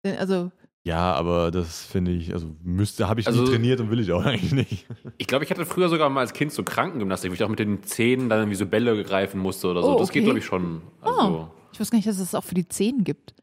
Äh, 0.06 0.18
Also, 0.18 0.52
Ja, 0.86 1.14
aber 1.14 1.50
das 1.52 1.84
finde 1.86 2.12
ich, 2.12 2.32
also 2.34 2.56
müsste, 2.62 3.08
habe 3.08 3.20
ich 3.22 3.28
Also- 3.28 3.42
nie 3.44 3.50
trainiert 3.50 3.80
und 3.82 3.90
will 3.90 4.00
ich 4.00 4.12
auch 4.12 4.24
eigentlich 4.26 4.52
nicht. 4.54 4.86
Ich 5.18 5.26
glaube, 5.28 5.44
ich 5.46 5.50
hatte 5.52 5.66
früher 5.66 5.90
sogar 5.90 6.10
mal 6.10 6.20
als 6.22 6.34
Kind 6.34 6.52
so 6.52 6.64
Krankengymnastik, 6.64 7.32
wo 7.32 7.34
ich 7.34 7.44
auch 7.44 7.50
mit 7.50 7.60
den 7.60 7.82
Zähnen 7.84 8.30
dann 8.30 8.50
wie 8.52 8.56
so 8.56 8.66
Bälle 8.68 9.04
greifen 9.04 9.40
musste 9.40 9.68
oder 9.68 9.82
so. 9.82 9.96
Oh, 9.96 10.00
Das 10.00 10.10
geht, 10.12 10.22
okay. 10.22 10.26
glaube 10.26 10.40
ich, 10.40 10.46
schon. 10.46 10.82
Also, 11.02 11.50
ich 11.72 11.80
wusste 11.80 11.92
gar 11.94 11.98
nicht, 11.98 12.08
dass 12.08 12.20
es 12.20 12.36
auch 12.36 12.44
für 12.44 12.56
die 12.56 12.68
Zehen 12.68 13.04
gibt. 13.04 13.34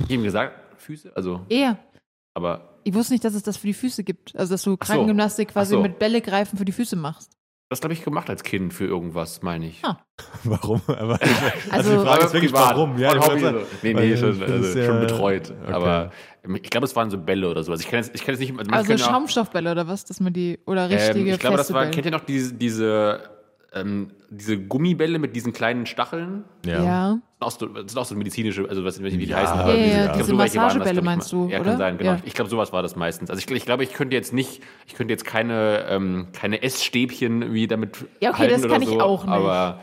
ich 0.00 0.10
ihm 0.10 0.24
gesagt, 0.24 0.80
Füße, 0.80 1.12
also, 1.16 1.44
Eher. 1.48 1.78
aber 2.34 2.73
Ich 2.84 2.94
wusste 2.94 3.12
nicht, 3.14 3.24
dass 3.24 3.34
es 3.34 3.42
das 3.42 3.56
für 3.56 3.66
die 3.66 3.74
Füße 3.74 4.04
gibt. 4.04 4.36
Also, 4.36 4.54
dass 4.54 4.62
du 4.62 4.70
Ach 4.78 4.86
so. 4.86 4.92
Krankengymnastik 4.92 5.48
quasi 5.48 5.70
so. 5.74 5.80
mit 5.82 5.98
Bälle 5.98 6.20
greifen 6.20 6.56
für 6.58 6.64
die 6.64 6.72
Füße 6.72 6.96
machst. 6.96 7.32
das 7.70 7.80
habe 7.82 7.92
ich 7.94 8.04
gemacht 8.04 8.28
als 8.30 8.42
Kind 8.44 8.72
für 8.74 8.84
irgendwas, 8.86 9.42
meine 9.42 9.66
ich. 9.66 9.80
Ah. 9.82 9.98
warum? 10.44 10.80
Aber, 10.86 11.18
also, 11.70 11.90
Also- 11.90 11.90
die 11.98 12.06
Frage 12.06 12.24
ist 12.26 12.32
wirklich, 12.34 12.52
privat, 12.52 12.70
warum? 12.76 12.98
Ja, 12.98 13.08
ich 13.10 13.14
wollte 13.16 13.30
Hobby 13.32 13.40
sagen, 13.40 13.58
so. 13.60 13.66
Nee, 13.82 13.94
nee, 13.94 14.12
ich 14.12 14.20
schon, 14.20 14.42
also, 14.42 14.78
ja- 14.78 14.84
schon 14.86 15.00
betreut. 15.00 15.50
okay. 15.62 15.72
Aber 15.72 16.10
ich 16.62 16.70
glaube, 16.70 16.84
es 16.86 16.94
waren 16.94 17.10
so 17.10 17.18
Bälle 17.18 17.48
oder 17.48 17.62
sowas. 17.64 17.80
Ich 17.80 17.88
kann 17.88 18.00
jetzt, 18.00 18.14
ich 18.14 18.24
kann 18.24 18.34
jetzt 18.34 18.40
nicht. 18.40 18.72
Also 18.72 18.92
Also 18.92 19.04
Schaumstoffbälle 19.04 19.72
oder 19.72 19.88
was? 19.88 20.04
Dass 20.04 20.20
man 20.20 20.32
die, 20.32 20.58
oder 20.66 20.90
richtige 20.90 21.20
ähm, 21.20 21.34
ich 21.34 21.40
glaube, 21.40 21.56
das 21.56 21.72
war, 21.72 21.80
Bälle. 21.82 21.90
kennt 21.92 22.04
ihr 22.06 22.12
noch 22.12 22.24
diese, 22.24 22.52
diese, 22.54 23.18
ähm, 23.74 24.10
diese 24.30 24.58
Gummibälle 24.58 25.18
mit 25.18 25.34
diesen 25.36 25.52
kleinen 25.52 25.86
Stacheln? 25.86 26.44
Ja. 26.64 26.82
ja. 26.84 27.18
Auch 27.40 27.50
so, 27.50 27.66
das 27.66 27.92
sind 27.92 27.98
auch 28.00 28.04
so 28.04 28.14
medizinische, 28.14 28.66
also 28.68 28.84
was, 28.84 29.02
wie 29.02 29.10
die 29.16 29.24
Ja, 29.26 29.36
heißen. 29.38 29.56
ja, 29.58 29.62
aber 29.64 29.74
ja, 29.76 29.84
diese, 29.84 29.96
ja, 29.96 29.96
ich 29.98 30.04
glaub, 30.04 30.16
diese 30.16 30.30
so 30.30 30.36
das, 30.38 30.54
Massagebälle 30.54 30.98
ich, 31.00 31.04
meinst 31.04 31.32
du, 31.32 31.48
Ja, 31.48 31.60
oder? 31.60 31.70
kann 31.70 31.78
sein, 31.78 31.98
genau. 31.98 32.12
Ja. 32.12 32.18
Ich 32.24 32.34
glaube, 32.34 32.48
sowas 32.50 32.72
war 32.72 32.82
das 32.82 32.96
meistens. 32.96 33.28
Also 33.30 33.42
ich, 33.44 33.50
ich 33.50 33.66
glaube, 33.66 33.82
ich 33.84 33.92
könnte 33.92 34.16
jetzt 34.16 34.32
nicht, 34.32 34.62
ich 34.86 34.94
könnte 34.94 35.12
jetzt 35.12 35.24
keine, 35.24 35.84
ähm, 35.88 36.28
keine 36.32 36.62
Essstäbchen 36.62 37.52
wie 37.52 37.66
damit 37.66 38.04
Ja, 38.20 38.30
okay, 38.30 38.38
halten 38.44 38.62
das 38.62 38.70
kann 38.70 38.82
ich 38.82 38.88
so, 38.88 39.00
auch 39.00 39.24
nicht. 39.24 39.32
Aber 39.32 39.80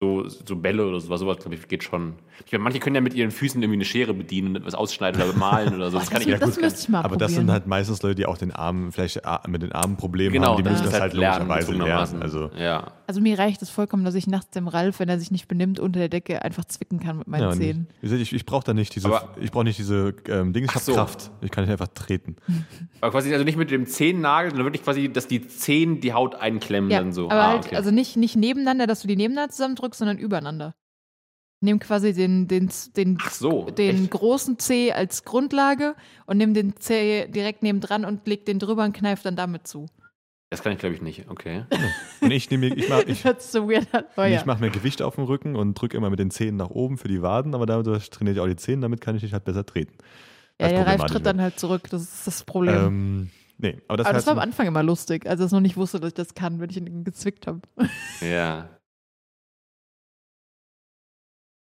so, 0.00 0.28
so 0.28 0.56
Bälle 0.56 0.84
oder 0.84 0.98
sowas, 0.98 1.20
sowas 1.20 1.38
glaube 1.38 1.54
ich, 1.54 1.68
geht 1.68 1.84
schon. 1.84 2.14
Ich 2.44 2.50
meine, 2.50 2.64
manche 2.64 2.80
können 2.80 2.96
ja 2.96 3.00
mit 3.00 3.14
ihren 3.14 3.30
Füßen 3.30 3.62
irgendwie 3.62 3.76
eine 3.76 3.84
Schere 3.84 4.12
bedienen 4.14 4.48
und 4.48 4.56
etwas 4.56 4.74
ausschneiden 4.74 5.22
oder 5.22 5.32
bemalen 5.32 5.74
oder 5.76 5.90
so. 5.92 5.98
Das 5.98 6.06
Das, 6.10 6.10
kann 6.12 6.22
ich 6.22 6.26
ja 6.28 6.38
das 6.38 6.54
gut. 6.56 6.64
müsste 6.64 6.80
ich 6.80 6.88
mal 6.88 6.98
Aber 7.04 7.16
das 7.16 7.28
probieren. 7.30 7.46
sind 7.46 7.52
halt 7.52 7.66
meistens 7.68 8.02
Leute, 8.02 8.16
die 8.16 8.26
auch 8.26 8.36
den 8.36 8.50
Armen, 8.50 8.90
vielleicht 8.90 9.18
äh, 9.18 9.20
mit 9.46 9.62
den 9.62 9.70
Armen 9.70 9.96
Probleme 9.96 10.32
Genau, 10.32 10.50
haben, 10.52 10.56
die 10.56 10.62
das 10.64 10.72
müssen 10.72 10.84
ist 10.86 10.92
das 10.94 11.00
halt 11.00 11.14
lernen, 11.14 11.46
logischerweise 11.48 11.72
lernen. 11.74 12.22
Also, 12.22 12.50
ja. 12.56 12.90
Also 13.12 13.20
mir 13.20 13.38
reicht 13.38 13.60
es 13.60 13.68
vollkommen, 13.68 14.06
dass 14.06 14.14
ich 14.14 14.26
nachts 14.26 14.52
dem 14.52 14.68
Ralf, 14.68 14.98
wenn 15.00 15.08
er 15.10 15.18
sich 15.20 15.30
nicht 15.30 15.46
benimmt, 15.48 15.78
unter 15.78 15.98
der 16.00 16.08
Decke 16.08 16.40
einfach 16.40 16.64
zwicken 16.64 16.98
kann 16.98 17.18
mit 17.18 17.26
meinen 17.26 17.42
ja, 17.42 17.52
Zähnen. 17.52 17.88
nicht. 18.00 18.12
Ich, 18.14 18.32
ich 18.32 18.46
brauche 18.46 18.64
da 18.64 18.72
nicht 18.72 18.94
diese, 18.94 19.06
Aber- 19.08 19.36
ich 19.38 19.50
brauche 19.52 19.64
nicht 19.64 19.78
diese 19.78 20.14
ähm, 20.28 20.54
Dinge, 20.54 20.64
ich 20.64 20.74
habe 20.74 20.82
so. 20.82 20.94
Kraft. 20.94 21.30
Ich 21.42 21.50
kann 21.50 21.64
nicht 21.64 21.70
einfach 21.72 21.88
treten. 21.88 22.36
Aber 23.02 23.10
quasi 23.10 23.30
also 23.34 23.44
nicht 23.44 23.58
mit 23.58 23.70
dem 23.70 23.84
Zehennagel, 23.84 24.50
sondern 24.52 24.64
wirklich 24.64 24.82
quasi, 24.82 25.12
dass 25.12 25.26
die 25.28 25.46
Zehen 25.46 26.00
die 26.00 26.14
Haut 26.14 26.34
einklemmen 26.36 26.90
Ja, 26.90 27.00
dann 27.00 27.12
so. 27.12 27.26
aber 27.26 27.34
Ah, 27.42 27.48
halt, 27.50 27.66
okay. 27.66 27.76
also 27.76 27.90
nicht, 27.90 28.16
nicht 28.16 28.34
nebeneinander, 28.36 28.86
dass 28.86 29.02
du 29.02 29.08
die 29.08 29.16
nebeneinander 29.16 29.52
zusammendrückst, 29.52 29.98
sondern 29.98 30.16
übereinander. 30.16 30.74
Nimm 31.60 31.78
quasi 31.78 32.12
den, 32.14 32.48
den, 32.48 32.70
den, 32.96 33.18
so, 33.30 33.66
den 33.70 34.08
großen 34.10 34.58
C 34.58 34.92
als 34.92 35.24
Grundlage 35.24 35.94
und 36.26 36.38
nimm 36.38 36.54
den 36.54 36.76
C 36.76 37.28
direkt 37.28 37.62
nebendran 37.62 38.04
und 38.04 38.26
leg 38.26 38.46
den 38.46 38.58
drüber 38.58 38.82
und 38.84 38.94
kneif 38.94 39.22
dann 39.22 39.36
damit 39.36 39.68
zu. 39.68 39.86
Das 40.52 40.62
kann 40.62 40.70
ich 40.72 40.78
glaube 40.78 40.94
ich 40.94 41.00
nicht. 41.00 41.30
Okay. 41.30 41.64
Und 42.20 42.30
ich 42.30 42.50
nehme 42.50 42.68
mir, 42.68 42.76
ich 42.76 42.86
mache 42.90 43.04
ich, 43.04 43.24
so 43.38 43.70
ich 43.70 44.44
mach 44.44 44.60
mir 44.60 44.68
Gewicht 44.68 45.00
auf 45.00 45.14
den 45.14 45.24
Rücken 45.24 45.56
und 45.56 45.80
drücke 45.80 45.96
immer 45.96 46.10
mit 46.10 46.18
den 46.18 46.30
Zähnen 46.30 46.58
nach 46.58 46.68
oben 46.68 46.98
für 46.98 47.08
die 47.08 47.22
Waden, 47.22 47.54
aber 47.54 47.64
dadurch 47.64 48.10
trainiere 48.10 48.34
ich 48.34 48.40
auch 48.40 48.46
die 48.46 48.56
Zähne, 48.56 48.82
damit 48.82 49.00
kann 49.00 49.16
ich 49.16 49.22
dich 49.22 49.32
halt 49.32 49.44
besser 49.44 49.64
treten. 49.64 49.94
ja, 50.60 50.68
der 50.68 50.76
Ralf 50.76 50.84
problematisch 50.84 51.12
tritt 51.14 51.26
dann 51.26 51.40
halt 51.40 51.58
zurück. 51.58 51.88
Das 51.88 52.02
ist 52.02 52.26
das 52.26 52.44
Problem. 52.44 52.74
Ähm, 52.74 53.30
nee, 53.56 53.78
aber 53.88 53.96
das 53.96 54.06
aber 54.06 54.14
das 54.14 54.26
war 54.26 54.34
am 54.34 54.40
Anfang 54.40 54.66
immer 54.66 54.82
lustig, 54.82 55.26
als 55.26 55.40
er 55.40 55.46
es 55.46 55.52
noch 55.52 55.60
nicht 55.60 55.78
wusste, 55.78 56.00
dass 56.00 56.08
ich 56.08 56.14
das 56.14 56.34
kann, 56.34 56.60
wenn 56.60 56.68
ich 56.68 56.76
ihn 56.76 57.02
gezwickt 57.02 57.46
habe. 57.46 57.62
Ja. 58.20 58.68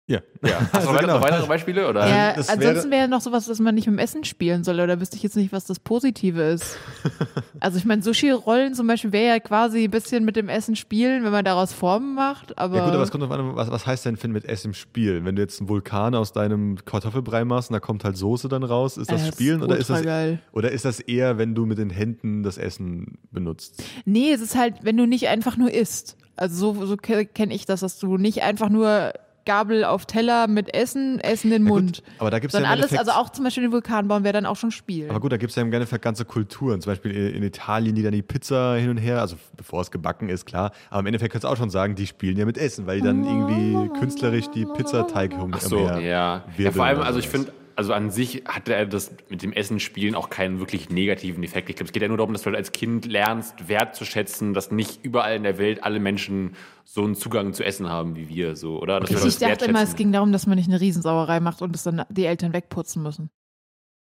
Ja. 0.06 0.20
ja. 0.44 0.60
Hast 0.72 0.72
du 0.72 0.76
Also 0.78 0.88
noch 0.88 0.94
weitere, 0.96 1.06
genau. 1.12 1.20
weitere 1.22 1.46
Beispiele? 1.46 1.88
Oder? 1.88 2.06
Ja, 2.08 2.32
das 2.34 2.48
ansonsten 2.48 2.90
wäre- 2.90 3.00
wäre 3.00 3.08
noch 3.08 3.20
sowas, 3.20 3.46
dass 3.46 3.58
man 3.58 3.74
nicht 3.74 3.86
mit 3.86 3.96
dem 3.96 3.98
Essen 3.98 4.24
spielen 4.24 4.62
soll, 4.64 4.80
oder 4.80 5.00
wüsste 5.00 5.16
ich 5.16 5.22
jetzt 5.22 5.36
nicht, 5.36 5.52
was 5.52 5.64
das 5.64 5.78
Positive 5.80 6.42
ist. 6.42 6.76
also 7.60 7.78
ich 7.78 7.84
meine, 7.84 8.02
Sushi-Rollen 8.02 8.74
zum 8.74 8.86
Beispiel 8.86 9.12
wäre 9.12 9.28
ja 9.34 9.40
quasi 9.40 9.84
ein 9.84 9.90
bisschen 9.90 10.24
mit 10.24 10.36
dem 10.36 10.48
Essen 10.48 10.76
spielen, 10.76 11.24
wenn 11.24 11.32
man 11.32 11.44
daraus 11.44 11.72
Formen 11.72 12.14
macht, 12.14 12.58
aber, 12.58 12.76
Ja 12.76 12.84
gut, 12.84 12.94
aber 12.94 13.02
es 13.02 13.10
kommt 13.10 13.24
drauf 13.24 13.30
an, 13.30 13.56
was, 13.56 13.70
was 13.70 13.86
heißt 13.86 14.04
denn 14.04 14.16
Finn 14.16 14.32
mit 14.32 14.44
S 14.44 14.64
im 14.64 14.74
Spiel? 14.74 15.24
Wenn 15.24 15.36
du 15.36 15.42
jetzt 15.42 15.60
einen 15.60 15.68
Vulkan 15.68 16.14
aus 16.14 16.32
deinem 16.32 16.76
Kartoffelbrei 16.84 17.44
machst 17.44 17.70
und 17.70 17.74
da 17.74 17.80
kommt 17.80 18.04
halt 18.04 18.16
Soße 18.16 18.48
dann 18.48 18.62
raus, 18.62 18.96
ist 18.96 19.10
das 19.10 19.28
Äh, 19.28 19.32
Spielen 19.32 19.62
oder 19.62 19.76
ist 19.76 19.90
das, 19.90 20.02
geil. 20.02 20.40
oder 20.52 20.70
ist 20.72 20.84
das 20.84 21.00
eher, 21.00 21.38
wenn 21.38 21.54
du 21.54 21.64
mit 21.66 21.78
den 21.78 21.90
Händen 21.90 22.42
das 22.42 22.58
Essen 22.58 23.18
benutzt? 23.30 23.82
Nee, 24.04 24.32
es 24.32 24.40
ist 24.40 24.56
halt, 24.56 24.76
wenn 24.82 24.96
du 24.96 25.06
nicht 25.06 25.28
einfach 25.28 25.56
nur 25.56 25.72
isst. 25.72 26.16
Also 26.36 26.74
so, 26.74 26.84
so 26.86 26.96
kenne 26.96 27.54
ich 27.54 27.64
das, 27.64 27.80
dass 27.80 27.98
du 27.98 28.16
nicht 28.18 28.42
einfach 28.42 28.68
nur 28.68 29.12
Gabel 29.46 29.84
auf 29.84 30.06
Teller 30.06 30.46
mit 30.46 30.74
Essen, 30.74 31.20
Essen 31.20 31.52
in 31.52 31.62
den 31.62 31.66
Ja, 31.66 31.72
Mund. 31.72 32.02
gut, 32.02 32.12
aber 32.18 32.30
da 32.30 32.38
gibt 32.38 32.54
es 32.54 32.60
ja 32.60 32.66
alles, 32.66 32.92
also 32.96 33.12
auch 33.12 33.30
zum 33.30 33.44
Beispiel 33.44 33.62
den 33.64 33.72
Vulkan 33.72 34.08
bauen 34.08 34.24
wäre 34.24 34.32
dann 34.32 34.46
auch 34.46 34.56
schon 34.56 34.70
Spiel. 34.70 35.08
aber 35.10 35.20
gut, 35.20 35.32
da 35.32 35.36
gibt 35.36 35.50
es 35.50 35.56
ja 35.56 35.62
im 35.62 35.72
Endeffekt 35.72 36.02
ganze 36.02 36.24
Kulturen. 36.24 36.80
Zum 36.80 36.90
Beispiel 36.92 37.12
in 37.12 37.42
Italien, 37.42 37.94
die 37.94 38.02
dann 38.02 38.12
die 38.12 38.22
Pizza 38.22 38.76
hin 38.76 38.90
und 38.90 38.98
her, 38.98 39.20
also 39.20 39.36
bevor 39.56 39.80
es 39.80 39.90
gebacken 39.90 40.28
ist, 40.28 40.46
klar. 40.46 40.72
Aber 40.90 41.00
im 41.00 41.06
Endeffekt 41.06 41.32
kannst 41.32 41.44
du 41.44 41.48
auch 41.48 41.56
schon 41.56 41.70
sagen, 41.70 41.94
die 41.94 42.06
spielen 42.06 42.36
ja 42.36 42.44
mit 42.46 42.58
Essen, 42.58 42.86
weil 42.86 42.98
die 43.00 43.04
dann 43.04 43.24
irgendwie 43.24 43.98
künstlerisch 43.98 44.48
die 44.50 44.64
Pizzateig 44.66 45.32
um, 45.38 45.52
Ach 45.54 45.60
so, 45.60 45.78
umher 45.78 46.00
ja. 46.00 46.44
ja. 46.56 46.70
Vor 46.72 46.84
allem, 46.84 47.00
also 47.00 47.18
ich 47.18 47.28
finde, 47.28 47.52
also 47.76 47.92
an 47.92 48.10
sich 48.10 48.44
hatte 48.46 48.74
er 48.74 48.86
das 48.86 49.14
mit 49.28 49.42
dem 49.42 49.52
Essen 49.52 49.80
spielen 49.80 50.14
auch 50.14 50.30
keinen 50.30 50.58
wirklich 50.58 50.90
negativen 50.90 51.42
Effekt. 51.42 51.68
Ich 51.70 51.76
glaube, 51.76 51.88
es 51.88 51.92
geht 51.92 52.02
ja 52.02 52.08
nur 52.08 52.16
darum, 52.16 52.32
dass 52.32 52.42
du 52.42 52.46
halt 52.46 52.56
als 52.56 52.72
Kind 52.72 53.06
lernst, 53.06 53.68
wertzuschätzen, 53.68 54.54
dass 54.54 54.70
nicht 54.70 55.04
überall 55.04 55.36
in 55.36 55.42
der 55.42 55.58
Welt 55.58 55.82
alle 55.82 56.00
Menschen 56.00 56.56
so 56.84 57.02
einen 57.02 57.14
Zugang 57.14 57.52
zu 57.52 57.64
Essen 57.64 57.88
haben 57.88 58.16
wie 58.16 58.28
wir, 58.28 58.56
so, 58.56 58.80
oder? 58.80 59.00
Wir 59.00 59.24
ich 59.24 59.38
dachte 59.38 59.64
immer, 59.66 59.82
es 59.82 59.96
ging 59.96 60.12
darum, 60.12 60.32
dass 60.32 60.46
man 60.46 60.56
nicht 60.56 60.68
eine 60.68 60.80
Riesensauerei 60.80 61.40
macht 61.40 61.62
und 61.62 61.74
es 61.74 61.82
dann 61.82 62.02
die 62.10 62.26
Eltern 62.26 62.52
wegputzen 62.52 63.02
müssen. 63.02 63.30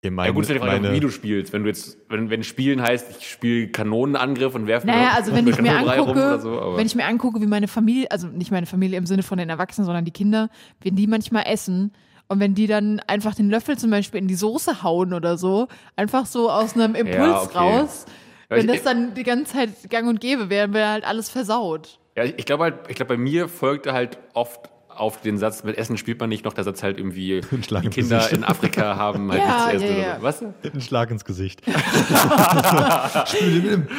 Ja, 0.03 0.09
Ja 0.09 0.11
meine, 0.11 0.33
gut, 0.33 0.43
es 0.43 0.49
ist 0.49 0.55
ja 0.55 0.61
die 0.61 0.67
Frage, 0.67 0.81
meine, 0.81 0.95
wie 0.95 0.99
du 0.99 1.09
spielst. 1.09 1.53
Wenn 1.53 1.63
du 1.63 1.69
jetzt, 1.69 1.97
wenn, 2.09 2.29
wenn 2.29 2.43
Spielen 2.43 2.81
heißt, 2.81 3.17
ich 3.17 3.29
spiele 3.29 3.69
Kanonenangriff 3.69 4.53
und 4.53 4.67
werfe 4.67 4.85
Naja, 4.85 5.11
also 5.15 5.33
wenn 5.33 5.47
ich 5.47 5.59
mir 5.61 5.77
angucke, 5.77 6.11
oder 6.11 6.39
so, 6.39 6.73
wenn 6.75 6.85
ich 6.85 6.95
mir 6.95 7.05
angucke, 7.05 7.41
wie 7.41 7.47
meine 7.47 7.67
Familie, 7.67 8.11
also 8.11 8.27
nicht 8.27 8.51
meine 8.51 8.65
Familie 8.65 8.97
im 8.97 9.05
Sinne 9.05 9.23
von 9.23 9.37
den 9.37 9.49
Erwachsenen, 9.49 9.85
sondern 9.85 10.03
die 10.03 10.11
Kinder, 10.11 10.49
wenn 10.81 10.95
die 10.95 11.07
manchmal 11.07 11.45
essen 11.47 11.93
und 12.33 12.39
wenn 12.39 12.53
die 12.55 12.67
dann 12.67 12.99
einfach 13.07 13.33
den 13.35 13.49
Löffel 13.49 13.77
zum 13.77 13.89
Beispiel 13.89 14.19
in 14.19 14.27
die 14.27 14.35
Soße 14.35 14.83
hauen 14.83 15.13
oder 15.13 15.37
so, 15.37 15.67
einfach 15.95 16.25
so 16.25 16.51
aus 16.51 16.73
einem 16.75 16.95
Impuls 16.95 17.15
Ja, 17.15 17.41
okay. 17.43 17.57
raus, 17.57 18.05
wenn 18.49 18.67
das 18.67 18.83
dann 18.83 19.13
die 19.13 19.23
ganze 19.23 19.53
Zeit 19.53 19.69
gang 19.89 20.07
und 20.09 20.19
gäbe 20.19 20.49
wäre, 20.49 20.73
wäre 20.73 20.89
halt 20.89 21.05
alles 21.05 21.29
versaut. 21.29 21.99
Ja, 22.17 22.25
ich 22.25 22.45
glaube 22.45 22.63
halt, 22.65 22.75
ich 22.89 22.95
glaube, 22.95 23.15
bei 23.15 23.17
mir 23.17 23.47
folgte 23.47 23.93
halt 23.93 24.19
oft 24.33 24.69
auf 24.95 25.21
den 25.21 25.37
Satz, 25.37 25.63
mit 25.63 25.77
Essen 25.77 25.97
spielt 25.97 26.19
man 26.19 26.29
nicht 26.29 26.45
noch, 26.45 26.53
der 26.53 26.63
Satz 26.63 26.83
halt 26.83 26.97
irgendwie, 26.97 27.41
Ein 27.51 27.63
Schlag 27.63 27.83
die 27.83 27.89
Kinder 27.89 28.17
Gesicht. 28.17 28.33
in 28.37 28.43
Afrika 28.43 28.95
haben 28.95 29.31
halt 29.31 29.41
Ja, 29.41 29.47
nichts 29.47 29.65
zu 29.65 29.71
essen 29.75 29.87
ja, 29.87 29.93
oder 29.93 30.01
ja. 30.07 30.15
so. 30.17 30.23
Was? 30.23 30.73
Ein 30.73 30.81
Schlag 30.81 31.11
ins 31.11 31.25
Gesicht. 31.25 31.61
Spiel 33.27 33.61
mit 33.61 33.71
dem 33.71 33.87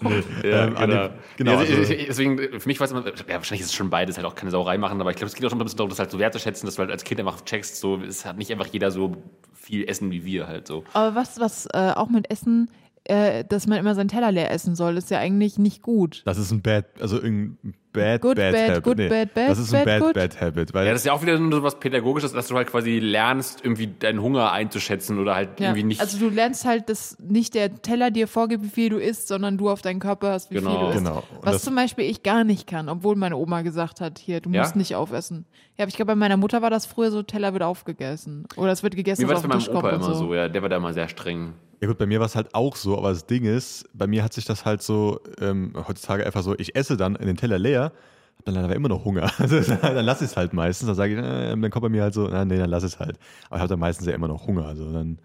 nee, 0.00 0.22
ähm, 0.48 0.76
an 0.76 0.90
genau. 0.90 1.08
genau, 1.36 1.52
Ja, 1.52 1.58
also- 1.58 1.72
deswegen, 1.74 2.38
für 2.60 2.68
mich 2.68 2.80
war 2.80 2.84
es 2.86 2.90
immer, 2.92 3.04
ja, 3.06 3.12
wahrscheinlich 3.34 3.60
ist 3.60 3.66
es 3.68 3.74
schon 3.74 3.90
beides, 3.90 4.16
halt 4.16 4.26
auch 4.26 4.34
keine 4.34 4.50
Sauerei 4.50 4.78
machen, 4.78 5.00
aber 5.00 5.10
ich 5.10 5.16
glaube, 5.16 5.28
es 5.28 5.34
geht 5.34 5.44
auch 5.44 5.50
schon 5.50 5.60
ein 5.60 5.64
bisschen 5.64 5.78
darum, 5.78 5.90
das 5.90 5.98
halt 5.98 6.10
so 6.10 6.18
wertzuschätzen, 6.18 6.66
dass 6.66 6.76
du 6.76 6.80
halt 6.80 6.90
als 6.90 7.04
Kind 7.04 7.20
einfach 7.20 7.40
checkst, 7.44 7.76
so, 7.80 7.96
es 7.96 8.24
hat 8.24 8.36
nicht 8.38 8.50
einfach 8.52 8.66
jeder 8.66 8.90
so 8.90 9.16
viel 9.54 9.88
Essen 9.88 10.10
wie 10.10 10.24
wir 10.24 10.46
halt 10.46 10.66
so. 10.66 10.84
Aber 10.92 11.14
was, 11.14 11.38
was 11.40 11.66
äh, 11.74 11.92
auch 11.94 12.08
mit 12.08 12.30
Essen, 12.30 12.70
äh, 13.04 13.44
dass 13.44 13.66
man 13.66 13.78
immer 13.78 13.94
seinen 13.94 14.08
Teller 14.08 14.32
leer 14.32 14.50
essen 14.50 14.74
soll, 14.74 14.96
ist 14.96 15.10
ja 15.10 15.18
eigentlich 15.18 15.58
nicht 15.58 15.82
gut. 15.82 16.22
Das 16.24 16.38
ist 16.38 16.50
ein 16.50 16.62
bad, 16.62 16.86
also 17.00 17.20
ein 17.20 17.58
bad, 17.92 18.20
Good, 18.20 18.36
bad, 18.36 18.52
bad, 18.52 18.70
habit. 18.70 18.82
good, 18.84 18.98
nee, 18.98 19.08
bad, 19.08 19.34
bad, 19.34 19.48
das 19.50 19.58
ist 19.58 19.74
ein 19.74 19.84
bad, 19.84 20.00
bad, 20.00 20.14
bad 20.14 20.40
habit, 20.40 20.74
weil 20.74 20.86
Ja, 20.86 20.92
das 20.92 21.02
ist 21.02 21.06
ja 21.06 21.12
auch 21.12 21.22
wieder 21.22 21.36
so 21.38 21.62
was 21.62 21.78
Pädagogisches, 21.80 22.32
dass 22.32 22.48
du 22.48 22.56
halt 22.56 22.68
quasi 22.68 22.98
lernst, 22.98 23.64
irgendwie 23.64 23.86
deinen 23.86 24.20
Hunger 24.22 24.52
einzuschätzen 24.52 25.18
oder 25.18 25.34
halt 25.34 25.58
Ja. 25.60 25.66
irgendwie 25.68 25.84
nicht. 25.84 26.00
Also 26.00 26.18
du 26.18 26.28
lernst 26.28 26.64
halt, 26.64 26.88
dass 26.88 27.16
nicht 27.18 27.54
der 27.54 27.80
Teller 27.82 28.10
dir 28.10 28.28
vorgibt, 28.28 28.62
wie 28.64 28.68
viel 28.68 28.88
du 28.90 28.98
isst, 28.98 29.28
sondern 29.28 29.58
du 29.58 29.70
auf 29.70 29.82
deinen 29.82 30.00
Körper 30.00 30.32
hast, 30.32 30.50
wie 30.50 30.54
Genau. 30.56 30.70
viel 30.70 30.78
du 30.80 30.86
isst. 30.86 30.98
Genau. 30.98 31.16
Und 31.18 31.46
Was 31.46 31.62
zum 31.64 31.74
Beispiel 31.74 32.04
ich 32.04 32.22
gar 32.22 32.44
nicht 32.44 32.66
kann, 32.66 32.88
obwohl 32.88 33.16
meine 33.16 33.36
Oma 33.36 33.62
gesagt 33.62 34.00
hat, 34.00 34.18
hier, 34.18 34.40
du 34.40 34.50
Ja? 34.50 34.62
musst 34.62 34.76
nicht 34.76 34.94
aufessen. 34.94 35.46
Ja, 35.76 35.84
aber 35.84 35.88
ich 35.88 35.96
glaube, 35.96 36.12
bei 36.12 36.16
meiner 36.16 36.36
Mutter 36.36 36.62
war 36.62 36.70
das 36.70 36.86
früher 36.86 37.10
so, 37.10 37.22
Teller 37.22 37.52
wird 37.52 37.62
aufgegessen. 37.62 38.44
Oder 38.56 38.72
es 38.72 38.82
wird 38.82 38.96
gegessen, 38.96 39.22
Mir 39.22 39.28
war 39.28 39.34
das 39.34 39.44
auf 39.44 39.48
bei 39.50 39.56
meinem 39.56 39.76
Opa 39.76 39.90
immer 39.90 40.14
so. 40.14 40.26
so, 40.26 40.34
ja, 40.34 40.48
der 40.48 40.62
war 40.62 40.68
da 40.68 40.76
immer 40.76 40.92
sehr 40.92 41.08
streng. 41.08 41.54
Ja 41.80 41.86
gut, 41.86 41.98
bei 41.98 42.06
mir 42.06 42.18
war 42.18 42.26
es 42.26 42.34
halt 42.34 42.54
auch 42.54 42.74
so, 42.74 42.98
aber 42.98 43.10
das 43.10 43.26
Ding 43.26 43.44
ist, 43.44 43.88
bei 43.92 44.06
mir 44.08 44.24
hat 44.24 44.32
sich 44.32 44.44
das 44.44 44.64
halt 44.64 44.82
so 44.82 45.20
ähm, 45.40 45.72
heutzutage 45.86 46.26
einfach 46.26 46.42
so, 46.42 46.56
ich 46.58 46.74
esse 46.74 46.96
dann 46.96 47.14
in 47.14 47.26
den 47.26 47.36
Teller 47.36 47.58
leer, 47.58 47.92
hab 48.36 48.44
dann 48.46 48.54
leider 48.54 48.74
immer 48.74 48.88
noch 48.88 49.04
Hunger. 49.04 49.30
Also, 49.38 49.60
dann 49.60 50.04
lasse 50.04 50.24
ich 50.24 50.30
es 50.32 50.36
halt 50.36 50.52
meistens, 50.52 50.88
dann 50.88 50.96
sage 50.96 51.12
ich, 51.12 51.18
äh, 51.18 51.50
dann 51.50 51.70
kommt 51.70 51.82
bei 51.84 51.88
mir 51.88 52.02
halt 52.02 52.14
so, 52.14 52.26
na, 52.26 52.44
nee, 52.44 52.58
dann 52.58 52.70
lass 52.70 52.82
es 52.82 52.98
halt. 52.98 53.18
Aber 53.46 53.56
ich 53.56 53.60
habe 53.60 53.68
dann 53.68 53.78
meistens 53.78 54.06
ja 54.08 54.12
immer 54.14 54.26
noch 54.28 54.46
Hunger, 54.46 54.66
also 54.66 54.92
dann 54.92 55.18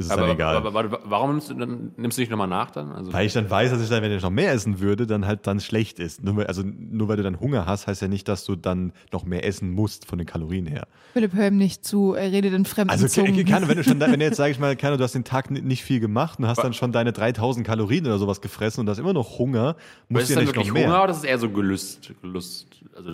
ist 0.00 0.06
es 0.06 0.12
Aber, 0.12 0.22
dann 0.22 0.30
egal. 0.32 0.56
aber, 0.56 0.68
aber 0.78 1.00
warum 1.04 1.30
nimmst 1.30 1.50
du, 1.50 1.54
dann, 1.54 1.92
nimmst 1.96 2.18
du 2.18 2.22
nicht 2.22 2.30
nochmal 2.30 2.48
nach 2.48 2.70
dann? 2.70 2.90
Also, 2.92 3.12
weil 3.12 3.26
ich 3.26 3.32
dann 3.32 3.48
weiß, 3.48 3.70
dass 3.70 3.82
ich 3.82 3.88
dann, 3.88 4.02
wenn 4.02 4.10
ich 4.10 4.22
noch 4.22 4.30
mehr 4.30 4.52
essen 4.52 4.80
würde, 4.80 5.06
dann 5.06 5.26
halt 5.26 5.46
dann 5.46 5.60
schlecht 5.60 5.98
ist. 6.00 6.24
Nur 6.24 6.36
weil, 6.36 6.46
also 6.46 6.62
nur 6.64 7.08
weil 7.08 7.16
du 7.16 7.22
dann 7.22 7.38
Hunger 7.38 7.66
hast, 7.66 7.86
heißt 7.86 8.02
ja 8.02 8.08
nicht, 8.08 8.26
dass 8.26 8.44
du 8.44 8.56
dann 8.56 8.92
noch 9.12 9.24
mehr 9.24 9.44
essen 9.46 9.70
musst 9.70 10.06
von 10.06 10.18
den 10.18 10.26
Kalorien 10.26 10.66
her. 10.66 10.88
Philipp, 11.12 11.34
hör 11.34 11.48
ihm 11.48 11.56
nicht 11.58 11.84
zu, 11.84 12.14
er 12.14 12.32
redet 12.32 12.52
in 12.54 12.64
fremden 12.64 12.90
Also 12.90 13.06
Zungen. 13.06 13.44
kann, 13.44 13.68
wenn 13.68 13.76
du 13.76 13.84
schon, 13.84 14.00
wenn 14.00 14.18
du 14.18 14.24
jetzt 14.24 14.36
sag 14.36 14.50
ich 14.50 14.58
mal, 14.58 14.74
keine, 14.76 14.96
du 14.96 15.04
hast 15.04 15.14
den 15.14 15.24
Tag 15.24 15.50
ni- 15.50 15.60
nicht 15.60 15.84
viel 15.84 16.00
gemacht 16.00 16.38
und 16.38 16.46
hast 16.46 16.58
dann 16.64 16.72
schon 16.72 16.92
deine 16.92 17.12
3000 17.12 17.66
Kalorien 17.66 18.06
oder 18.06 18.18
sowas 18.18 18.40
gefressen 18.40 18.80
und 18.80 18.88
hast 18.88 18.98
immer 18.98 19.12
noch 19.12 19.38
Hunger, 19.38 19.60
aber 19.70 19.76
musst 20.08 20.22
ist 20.24 20.30
du 20.30 20.32
es 20.32 20.34
ja 20.34 20.34
dann 20.36 20.44
nicht 20.46 20.56
noch 20.56 20.62
wirklich 20.64 20.72
mehr. 20.72 20.86
Hunger 20.88 21.02
oder 21.04 21.12
ist 21.12 21.18
es 21.18 21.24
eher 21.24 21.38
so 21.38 21.50
Gelüst? 21.50 22.12
Gelust? 22.22 22.66
Also, 22.96 23.10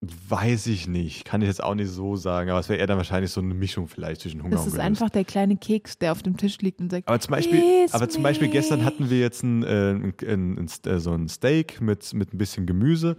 Weiß 0.00 0.68
ich 0.68 0.86
nicht, 0.86 1.24
kann 1.24 1.42
ich 1.42 1.48
jetzt 1.48 1.60
auch 1.62 1.74
nicht 1.74 1.90
so 1.90 2.14
sagen, 2.14 2.50
aber 2.50 2.60
es 2.60 2.68
wäre 2.68 2.78
eher 2.78 2.86
dann 2.86 2.98
wahrscheinlich 2.98 3.32
so 3.32 3.40
eine 3.40 3.52
Mischung 3.52 3.88
vielleicht 3.88 4.20
zwischen 4.20 4.40
Hunger 4.44 4.52
das 4.52 4.60
und 4.60 4.66
ist 4.68 4.72
Gelust. 4.74 4.86
einfach 4.86 5.10
der 5.10 5.24
kleine 5.24 5.56
Keks, 5.56 5.98
der 5.98 6.12
auf 6.12 6.22
dem 6.22 6.36
Tisch 6.36 6.58
liegt 6.58 6.80
und 6.80 6.90
sagt, 6.92 7.08
Aber 7.08 7.18
zum 7.18 7.32
Beispiel, 7.32 7.60
"Iss 7.84 7.92
aber 7.94 8.08
zum 8.08 8.22
Beispiel 8.22 8.46
gestern 8.48 8.78
mich." 8.78 8.86
hatten 8.86 9.10
wir 9.10 9.18
jetzt 9.18 9.42
ein, 9.42 9.64
äh, 9.64 9.90
ein, 9.90 10.14
ein, 10.24 10.68
äh, 10.86 11.00
so 11.00 11.12
ein 11.12 11.28
Steak 11.28 11.80
mit, 11.80 12.14
mit 12.14 12.32
ein 12.32 12.38
bisschen 12.38 12.64
Gemüse. 12.64 13.16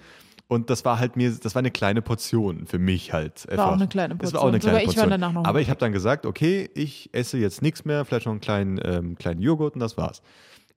Und 0.47 0.69
das 0.69 0.85
war 0.85 0.99
halt 0.99 1.17
mir, 1.17 1.29
das 1.31 1.53
war 1.53 1.59
eine 1.59 1.69
kleine 1.69 2.01
Portion 2.01 2.65
für 2.65 2.79
mich 2.79 3.11
halt. 3.11 3.45
War 3.55 3.67
auch 3.67 3.73
eine 3.73 3.87
kleine 3.89 4.15
Das 4.15 4.31
war 4.33 4.41
auch 4.41 4.47
eine 4.47 4.53
Portion. 4.53 4.71
kleine 4.71 4.79
Sogar 4.79 4.81
ich 4.81 4.87
war 4.97 5.03
Portion. 5.03 5.09
danach 5.09 5.33
noch 5.33 5.43
Aber 5.45 5.59
ich 5.59 5.69
habe 5.69 5.79
dann 5.81 5.91
gesagt, 5.91 6.25
okay, 6.25 6.69
ich 6.75 7.09
esse 7.11 7.37
jetzt 7.37 7.61
nichts 7.61 7.83
mehr, 7.83 8.05
vielleicht 8.05 8.25
noch 8.25 8.31
einen 8.31 8.41
kleinen, 8.41 8.79
ähm, 8.83 9.15
kleinen 9.17 9.41
Joghurt 9.41 9.73
und 9.75 9.81
das 9.81 9.97
war's. 9.97 10.21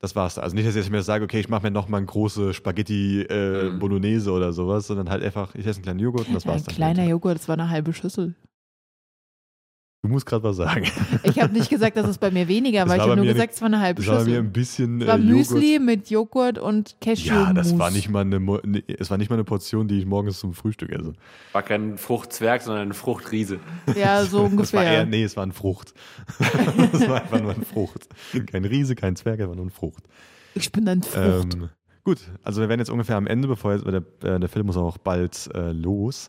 Das 0.03 0.17
war's. 0.17 0.37
Also 0.37 0.57
nicht, 0.57 0.67
dass 0.69 0.75
ich 0.75 0.91
mir 0.91 1.03
sage, 1.03 1.25
okay, 1.25 1.39
ich 1.39 1.49
mache 1.49 1.63
mir 1.63 1.71
noch 1.71 1.89
mal 1.89 1.99
eine 1.99 2.07
große 2.07 2.53
Spaghetti 2.55 3.23
äh, 3.23 3.71
Mhm. 3.71 3.79
Bolognese 3.79 4.33
oder 4.33 4.53
sowas, 4.53 4.89
sondern 4.89 5.09
halt 5.09 5.23
einfach, 5.23 5.55
ich 5.55 5.65
esse 5.65 5.77
einen 5.79 5.85
kleinen 5.85 6.01
Joghurt 6.01 6.27
und 6.27 6.35
das 6.35 6.45
war's 6.45 6.63
Ein 6.63 6.65
dann. 6.67 6.75
kleiner 6.75 7.01
halt. 7.03 7.11
Joghurt, 7.11 7.37
das 7.39 7.47
war 7.49 7.53
eine 7.55 7.71
halbe 7.71 7.93
Schüssel. 7.93 8.35
Du 10.05 10.09
musst 10.09 10.27
gerade 10.27 10.43
was 10.43 10.57
sagen. 10.57 10.85
Ich 11.23 11.41
habe 11.41 11.53
nicht 11.53 11.71
gesagt, 11.71 11.97
dass 11.97 12.09
es 12.09 12.19
bei 12.19 12.33
mir 12.33 12.49
weniger 12.49 12.81
Das 12.81 12.89
war. 12.89 12.97
Ich 12.97 13.03
war 13.03 13.11
habe 13.11 13.25
nur 13.25 13.33
gesagt, 13.33 13.55
es 13.55 13.61
war 13.61 13.67
eine 13.67 13.79
halbe 13.79 14.03
Das 14.03 14.13
war 14.13 14.25
mir 14.25 14.39
ein 14.39 14.53
bisschen 14.53 15.01
Es 15.01 15.07
war 15.07 15.15
äh, 15.17 15.21
Joghurt. 15.21 15.37
Müsli 15.37 15.79
mit 15.79 16.11
Joghurt 16.11 16.59
und 16.59 16.97
Cashew. 17.01 17.29
Ja, 17.29 17.53
das 17.53 17.79
war 17.79 17.93
nicht 17.93 18.11
mal 18.11 18.23
eine, 18.23 18.41
nee, 18.65 18.83
es 18.99 19.11
war 19.11 19.19
nicht 19.19 19.31
mal 19.31 19.37
eine 19.37 19.45
Portion, 19.45 19.87
die 19.87 20.01
ich 20.01 20.05
morgens 20.07 20.41
zum 20.41 20.55
Frühstück 20.55 20.91
esse. 20.91 21.13
war 21.53 21.63
kein 21.63 21.99
Fruchtzwerg, 21.99 22.63
sondern 22.63 22.83
eine 22.83 22.95
Fruchtriese. 22.95 23.61
Ja, 23.95 24.25
so 24.25 24.51
Es 24.61 24.73
war 24.73 24.83
eher, 24.83 25.03
ungefähr. 25.03 25.07
nee, 25.07 25.23
es 25.23 25.37
war 25.37 25.47
ein 25.47 25.53
Frucht. 25.53 25.95
Es 26.93 27.09
war 27.09 27.23
einfach 27.23 27.41
nur 27.41 27.55
ein 27.55 27.65
Frucht. 27.65 28.09
Kein 28.51 28.65
Riese, 28.65 28.97
kein 28.97 29.15
Zwerg, 29.15 29.41
einfach 29.41 29.55
nur 29.55 29.67
ein 29.67 29.71
Frucht. 29.71 30.03
Ich 30.55 30.73
bin 30.73 30.89
ein 30.89 31.03
Frucht. 31.03 31.55
Ähm, 31.55 31.69
gut, 32.03 32.19
also 32.43 32.61
wir 32.61 32.69
werden 32.69 32.81
jetzt 32.81 32.91
ungefähr 32.91 33.17
am 33.17 33.29
Ende, 33.29 33.47
bevor 33.47 33.73
jetzt, 33.73 33.87
der, 33.87 34.03
äh, 34.25 34.41
der 34.41 34.49
Film 34.49 34.67
muss 34.67 34.77
auch 34.77 34.99
bald 34.99 35.49
äh, 35.55 35.71
los. 35.71 36.29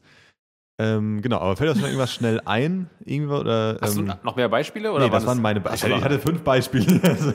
Ähm, 0.80 1.22
genau, 1.22 1.38
aber 1.38 1.56
fällt 1.56 1.70
euch 1.72 1.78
noch 1.78 1.86
irgendwas 1.86 2.12
schnell 2.14 2.42
ein? 2.46 2.90
Irgendwie, 3.06 3.32
oder, 3.34 3.78
Hast 3.80 3.96
ähm, 3.98 4.08
du 4.08 4.14
noch 4.24 4.36
mehr 4.36 4.50
Beispiele? 4.50 4.92
Oder 4.92 5.06
nee, 5.06 5.12
das 5.12 5.24
waren 5.26 5.36
waren 5.38 5.42
meine 5.42 5.62
Beispiele. 5.62 5.98
Ich 5.98 6.04
hatte 6.04 6.20
fünf 6.20 6.42
Beispiele. 6.42 7.00
also, 7.04 7.32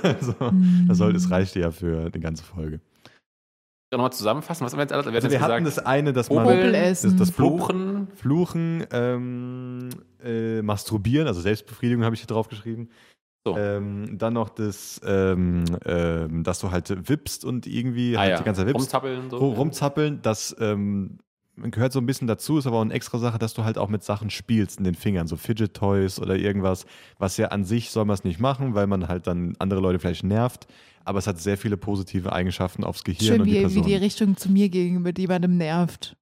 das, 0.88 0.98
soll, 0.98 1.12
das 1.12 1.30
reicht 1.30 1.54
ja 1.54 1.70
für 1.70 2.10
die 2.10 2.18
ganze 2.20 2.42
Folge. 2.42 2.80
nochmal 3.92 4.12
zusammenfassen? 4.12 4.64
Was 4.64 4.72
haben 4.72 4.78
wir 4.78 4.82
jetzt 4.82 4.92
alles? 4.92 5.06
Wir, 5.06 5.14
Also 5.14 5.30
wir 5.30 5.40
hatten 5.40 5.64
gesagt, 5.64 5.78
das 5.78 5.86
eine, 5.86 6.12
dass 6.12 6.30
man 6.30 6.48
essen. 6.48 7.10
das, 7.16 7.28
das 7.28 7.30
Fluchen. 7.36 8.08
Fluchen, 8.16 8.84
ähm, 8.92 9.88
äh, 10.22 10.60
Masturbieren, 10.62 11.28
also 11.28 11.40
Selbstbefriedigung 11.40 12.04
habe 12.04 12.16
ich 12.16 12.20
hier 12.22 12.26
drauf 12.26 12.48
geschrieben. 12.48 12.88
So. 13.46 13.56
Ähm, 13.56 14.18
dann 14.18 14.34
noch 14.34 14.48
das, 14.48 15.00
ähm, 15.06 15.64
ähm, 15.86 16.42
dass 16.42 16.58
du 16.58 16.72
halt 16.72 17.08
wippst 17.08 17.44
und 17.44 17.68
irgendwie 17.68 18.16
Ah, 18.16 18.20
halt 18.20 18.30
ja. 18.32 18.38
die 18.38 18.44
ganze 18.44 18.60
Zeit 18.62 18.68
wippst. 18.68 18.80
Rumzappeln. 18.82 19.30
So. 19.30 19.36
Rum- 19.38 19.54
rumzappeln, 19.54 20.20
das 20.22 20.54
ähm, 20.58 21.18
gehört 21.70 21.92
so 21.92 22.00
ein 22.00 22.06
bisschen 22.06 22.26
dazu, 22.26 22.58
ist 22.58 22.66
aber 22.66 22.78
auch 22.78 22.82
eine 22.82 22.94
extra 22.94 23.18
Sache, 23.18 23.38
dass 23.38 23.54
du 23.54 23.64
halt 23.64 23.78
auch 23.78 23.88
mit 23.88 24.02
Sachen 24.02 24.30
spielst 24.30 24.78
in 24.78 24.84
den 24.84 24.94
Fingern, 24.94 25.26
so 25.26 25.36
Fidget 25.36 25.74
Toys 25.74 26.20
oder 26.20 26.36
irgendwas, 26.36 26.86
was 27.18 27.36
ja 27.36 27.48
an 27.48 27.64
sich 27.64 27.90
soll 27.90 28.04
man 28.04 28.14
es 28.14 28.24
nicht 28.24 28.40
machen, 28.40 28.74
weil 28.74 28.86
man 28.86 29.08
halt 29.08 29.26
dann 29.26 29.54
andere 29.58 29.80
Leute 29.80 29.98
vielleicht 29.98 30.24
nervt, 30.24 30.66
aber 31.04 31.18
es 31.18 31.26
hat 31.26 31.40
sehr 31.40 31.56
viele 31.56 31.76
positive 31.76 32.32
Eigenschaften 32.32 32.84
aufs 32.84 33.04
Gehirn 33.04 33.26
Schön, 33.26 33.40
und 33.40 33.46
die 33.46 33.52
wie, 33.52 33.56
wie 33.58 33.62
Person. 33.62 33.86
die 33.86 33.96
Richtung 33.96 34.36
zu 34.36 34.50
mir 34.50 34.68
ging, 34.68 35.02
mit 35.02 35.18
jemandem 35.18 35.56
nervt. 35.56 36.16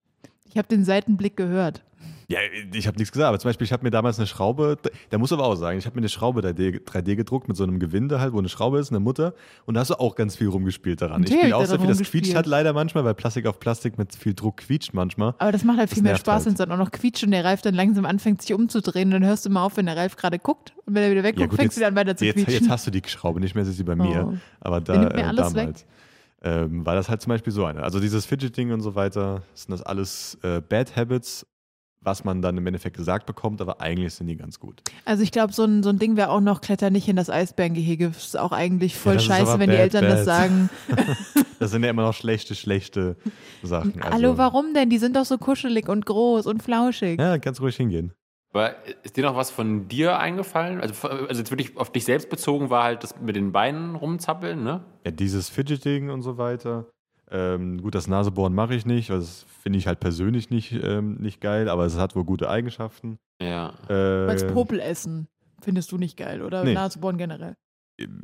Ich 0.48 0.56
habe 0.56 0.68
den 0.68 0.84
Seitenblick 0.84 1.36
gehört. 1.36 1.82
Ja, 2.28 2.40
ich 2.72 2.88
habe 2.88 2.96
nichts 2.96 3.12
gesagt, 3.12 3.28
aber 3.28 3.38
zum 3.38 3.48
Beispiel, 3.50 3.66
ich 3.66 3.72
habe 3.72 3.84
mir 3.84 3.90
damals 3.90 4.18
eine 4.18 4.26
Schraube, 4.26 4.78
da 5.10 5.18
muss 5.18 5.32
aber 5.32 5.44
auch 5.44 5.54
sagen, 5.54 5.78
ich 5.78 5.86
habe 5.86 5.94
mir 5.94 6.00
eine 6.00 6.08
Schraube 6.08 6.40
3D, 6.40 6.84
3D 6.84 7.14
gedruckt 7.14 7.46
mit 7.46 7.56
so 7.56 7.62
einem 7.62 7.78
Gewinde 7.78 8.18
halt, 8.18 8.32
wo 8.32 8.38
eine 8.40 8.48
Schraube 8.48 8.80
ist, 8.80 8.90
eine 8.90 8.98
Mutter 8.98 9.32
und 9.64 9.74
da 9.74 9.80
hast 9.80 9.90
du 9.90 9.94
auch 10.00 10.16
ganz 10.16 10.34
viel 10.34 10.48
rumgespielt 10.48 11.00
daran. 11.02 11.20
Natürlich 11.20 11.36
ich 11.36 11.40
spiele 11.42 11.54
hab 11.54 11.62
auch 11.62 11.66
sehr 11.66 11.78
viel, 11.78 11.88
das 11.88 12.02
quietscht 12.02 12.34
halt 12.34 12.46
leider 12.46 12.72
manchmal, 12.72 13.04
weil 13.04 13.14
Plastik 13.14 13.46
auf 13.46 13.60
Plastik 13.60 13.96
mit 13.96 14.12
viel 14.14 14.34
Druck 14.34 14.56
quietscht 14.56 14.92
manchmal. 14.92 15.34
Aber 15.38 15.52
das 15.52 15.62
macht 15.62 15.78
halt 15.78 15.88
viel 15.88 16.02
mehr 16.02 16.16
Spaß, 16.16 16.34
halt. 16.34 16.46
wenn 16.46 16.52
es 16.54 16.58
dann 16.58 16.72
auch 16.72 16.78
noch 16.78 16.90
quietscht 16.90 17.22
und 17.22 17.30
der 17.30 17.44
Ralf 17.44 17.62
dann 17.62 17.74
langsam 17.74 18.04
anfängt, 18.04 18.42
sich 18.42 18.52
umzudrehen. 18.52 19.08
Und 19.08 19.20
dann 19.20 19.24
hörst 19.24 19.46
du 19.46 19.50
mal 19.50 19.64
auf, 19.64 19.76
wenn 19.76 19.86
der 19.86 19.96
Ralf 19.96 20.16
gerade 20.16 20.40
guckt. 20.40 20.72
Und 20.84 20.94
wenn 20.96 21.04
er 21.04 21.10
wieder 21.12 21.22
wegguckt, 21.22 21.54
fängst 21.54 21.76
du 21.76 21.80
wieder 21.80 21.88
an, 21.88 21.94
weiter 21.94 22.16
zu 22.16 22.24
jetzt, 22.24 22.34
quietschen. 22.34 22.54
jetzt 22.54 22.68
hast 22.68 22.86
du 22.88 22.90
die 22.90 23.02
Schraube, 23.06 23.38
nicht 23.38 23.54
mehr 23.54 23.62
ist 23.64 23.76
sie 23.76 23.84
bei 23.84 23.94
mir, 23.94 24.26
Oh. 24.26 24.34
aber 24.60 24.80
da 24.80 24.96
nimmt 24.96 25.14
mir 25.14 25.20
äh, 25.22 25.24
alles 25.24 25.52
damals. 25.52 25.86
Ähm, 26.42 26.84
war 26.84 26.94
das 26.96 27.08
halt 27.08 27.22
zum 27.22 27.30
Beispiel 27.30 27.52
so 27.52 27.64
eine. 27.64 27.82
Also 27.82 27.98
dieses 28.00 28.26
Fidgeting 28.26 28.72
und 28.72 28.80
so 28.80 28.94
weiter, 28.94 29.42
sind 29.54 29.72
das 29.72 29.82
alles 29.82 30.38
äh, 30.42 30.60
Bad 30.60 30.94
Habits, 30.96 31.46
was 32.00 32.24
man 32.24 32.40
dann 32.40 32.56
im 32.56 32.66
Endeffekt 32.66 32.96
gesagt 32.96 33.26
bekommt, 33.26 33.60
aber 33.60 33.80
eigentlich 33.80 34.14
sind 34.14 34.28
die 34.28 34.36
ganz 34.36 34.60
gut. 34.60 34.82
Also 35.04 35.22
ich 35.22 35.32
glaube, 35.32 35.52
so 35.52 35.64
ein, 35.64 35.82
so 35.82 35.90
ein 35.90 35.98
Ding 35.98 36.16
wäre 36.16 36.30
auch 36.30 36.40
noch 36.40 36.60
Kletter 36.60 36.90
nicht 36.90 37.08
in 37.08 37.16
das 37.16 37.30
Eisbärengehege. 37.30 38.08
Das 38.08 38.26
ist 38.26 38.38
auch 38.38 38.52
eigentlich 38.52 38.96
voll 38.96 39.14
das 39.14 39.22
ist 39.22 39.28
scheiße, 39.28 39.58
wenn 39.58 39.70
die 39.70 39.76
bad, 39.76 39.94
Eltern 39.94 40.04
das 40.04 40.24
bad. 40.24 40.24
sagen. 40.24 40.70
Das 41.58 41.70
sind 41.70 41.82
ja 41.82 41.88
immer 41.88 42.02
noch 42.02 42.12
schlechte, 42.12 42.54
schlechte 42.54 43.16
Sachen. 43.62 43.94
Also, 44.02 44.12
Hallo, 44.12 44.36
warum 44.38 44.74
denn? 44.74 44.90
Die 44.90 44.98
sind 44.98 45.16
doch 45.16 45.24
so 45.24 45.38
kuschelig 45.38 45.88
und 45.88 46.04
groß 46.04 46.46
und 46.46 46.62
flauschig. 46.62 47.18
Ja, 47.18 47.38
ganz 47.38 47.60
ruhig 47.62 47.76
hingehen. 47.76 48.12
Aber 48.52 48.74
ist 49.02 49.16
dir 49.16 49.24
noch 49.24 49.36
was 49.36 49.50
von 49.50 49.88
dir 49.88 50.18
eingefallen? 50.18 50.80
Also, 50.80 51.08
also 51.08 51.40
jetzt 51.40 51.50
wirklich 51.50 51.76
auf 51.76 51.90
dich 51.90 52.04
selbst 52.04 52.30
bezogen 52.30 52.70
war 52.70 52.84
halt 52.84 53.02
das 53.02 53.18
mit 53.20 53.36
den 53.36 53.52
Beinen 53.52 53.94
rumzappeln, 53.96 54.62
ne? 54.62 54.84
Ja, 55.04 55.10
dieses 55.10 55.48
Fidgeting 55.48 56.10
und 56.10 56.22
so 56.22 56.38
weiter. 56.38 56.86
Ähm, 57.30 57.82
gut, 57.82 57.94
das 57.94 58.06
Nasebohren 58.06 58.54
mache 58.54 58.74
ich 58.74 58.86
nicht, 58.86 59.10
weil 59.10 59.18
das 59.18 59.46
finde 59.62 59.78
ich 59.78 59.86
halt 59.86 59.98
persönlich 60.00 60.50
nicht, 60.50 60.72
ähm, 60.72 61.16
nicht 61.16 61.40
geil, 61.40 61.68
aber 61.68 61.84
es 61.84 61.98
hat 61.98 62.14
wohl 62.14 62.24
gute 62.24 62.48
Eigenschaften. 62.48 63.18
Ja. 63.42 63.74
Äh, 63.88 64.28
Als 64.28 64.46
Popel 64.46 64.78
essen. 64.80 65.28
Findest 65.60 65.90
du 65.90 65.98
nicht 65.98 66.16
geil, 66.16 66.42
oder? 66.42 66.62
Nee. 66.64 66.74
Nasebohren 66.74 67.18
generell. 67.18 67.56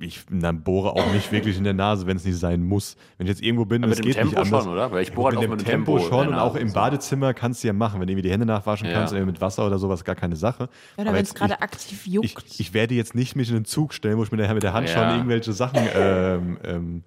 ich 0.01 0.25
na, 0.31 0.53
bohre 0.53 0.93
auch 0.93 1.13
nicht 1.13 1.33
wirklich 1.33 1.57
in 1.57 1.65
der 1.65 1.73
Nase, 1.73 2.07
wenn 2.07 2.17
es 2.19 2.25
nicht 2.25 2.39
sein 2.39 2.63
muss. 2.63 2.97
Wenn 3.17 3.27
ich 3.27 3.31
jetzt 3.31 3.43
irgendwo 3.43 3.65
bin 3.65 3.83
und 3.83 3.91
Aber 3.91 3.95
dem 3.97 4.05
geht 4.05 4.17
nicht 4.23 4.35
Tempo 4.35 4.41
anders. 4.43 4.65
schon, 4.65 4.73
oder? 4.73 4.93
Weil 4.93 5.03
ich 5.03 5.09
Ja, 5.09 5.15
bohre 5.15 5.29
halt 5.35 5.39
auch 5.39 5.49
mit 5.49 5.61
dem 5.61 5.65
Tempo 5.65 5.97
in 5.97 6.03
schon 6.05 6.29
und 6.29 6.35
auch 6.35 6.55
im 6.57 6.69
so. 6.69 6.75
Badezimmer 6.75 7.33
kannst 7.35 7.63
du 7.65 7.69
ja 7.69 7.73
machen. 7.73 7.99
Wenn 7.99 8.07
du 8.07 8.13
irgendwie 8.13 8.29
die 8.29 8.33
Hände 8.33 8.45
nachwaschen 8.47 8.87
Ja. 8.89 8.93
kannst, 8.93 9.15
oder 9.15 9.25
mit 9.25 9.41
Wasser 9.41 9.67
oder 9.67 9.79
sowas, 9.79 10.05
gar 10.05 10.15
keine 10.15 10.37
Sache. 10.37 10.69
Oder 10.97 11.09
Aber 11.09 11.17
wenn 11.17 11.25
es 11.25 11.35
gerade 11.35 11.61
aktiv 11.61 12.07
juckt. 12.07 12.45
Ich, 12.51 12.61
ich 12.61 12.75
werde 12.75 12.95
jetzt 12.95 13.15
nicht 13.15 13.35
mich 13.35 13.49
in 13.49 13.55
den 13.55 13.65
Zug 13.65 13.95
stellen, 13.95 14.19
wo 14.19 14.23
ich 14.23 14.31
mit 14.31 14.39
der, 14.41 14.53
mit 14.55 14.63
der 14.63 14.75
Hand 14.75 14.89
Ja. 14.89 14.95
schon 14.95 15.17
irgendwelche 15.17 15.53
Sachen 15.55 15.89
ähm, 15.97 16.59
ähm, 16.65 17.05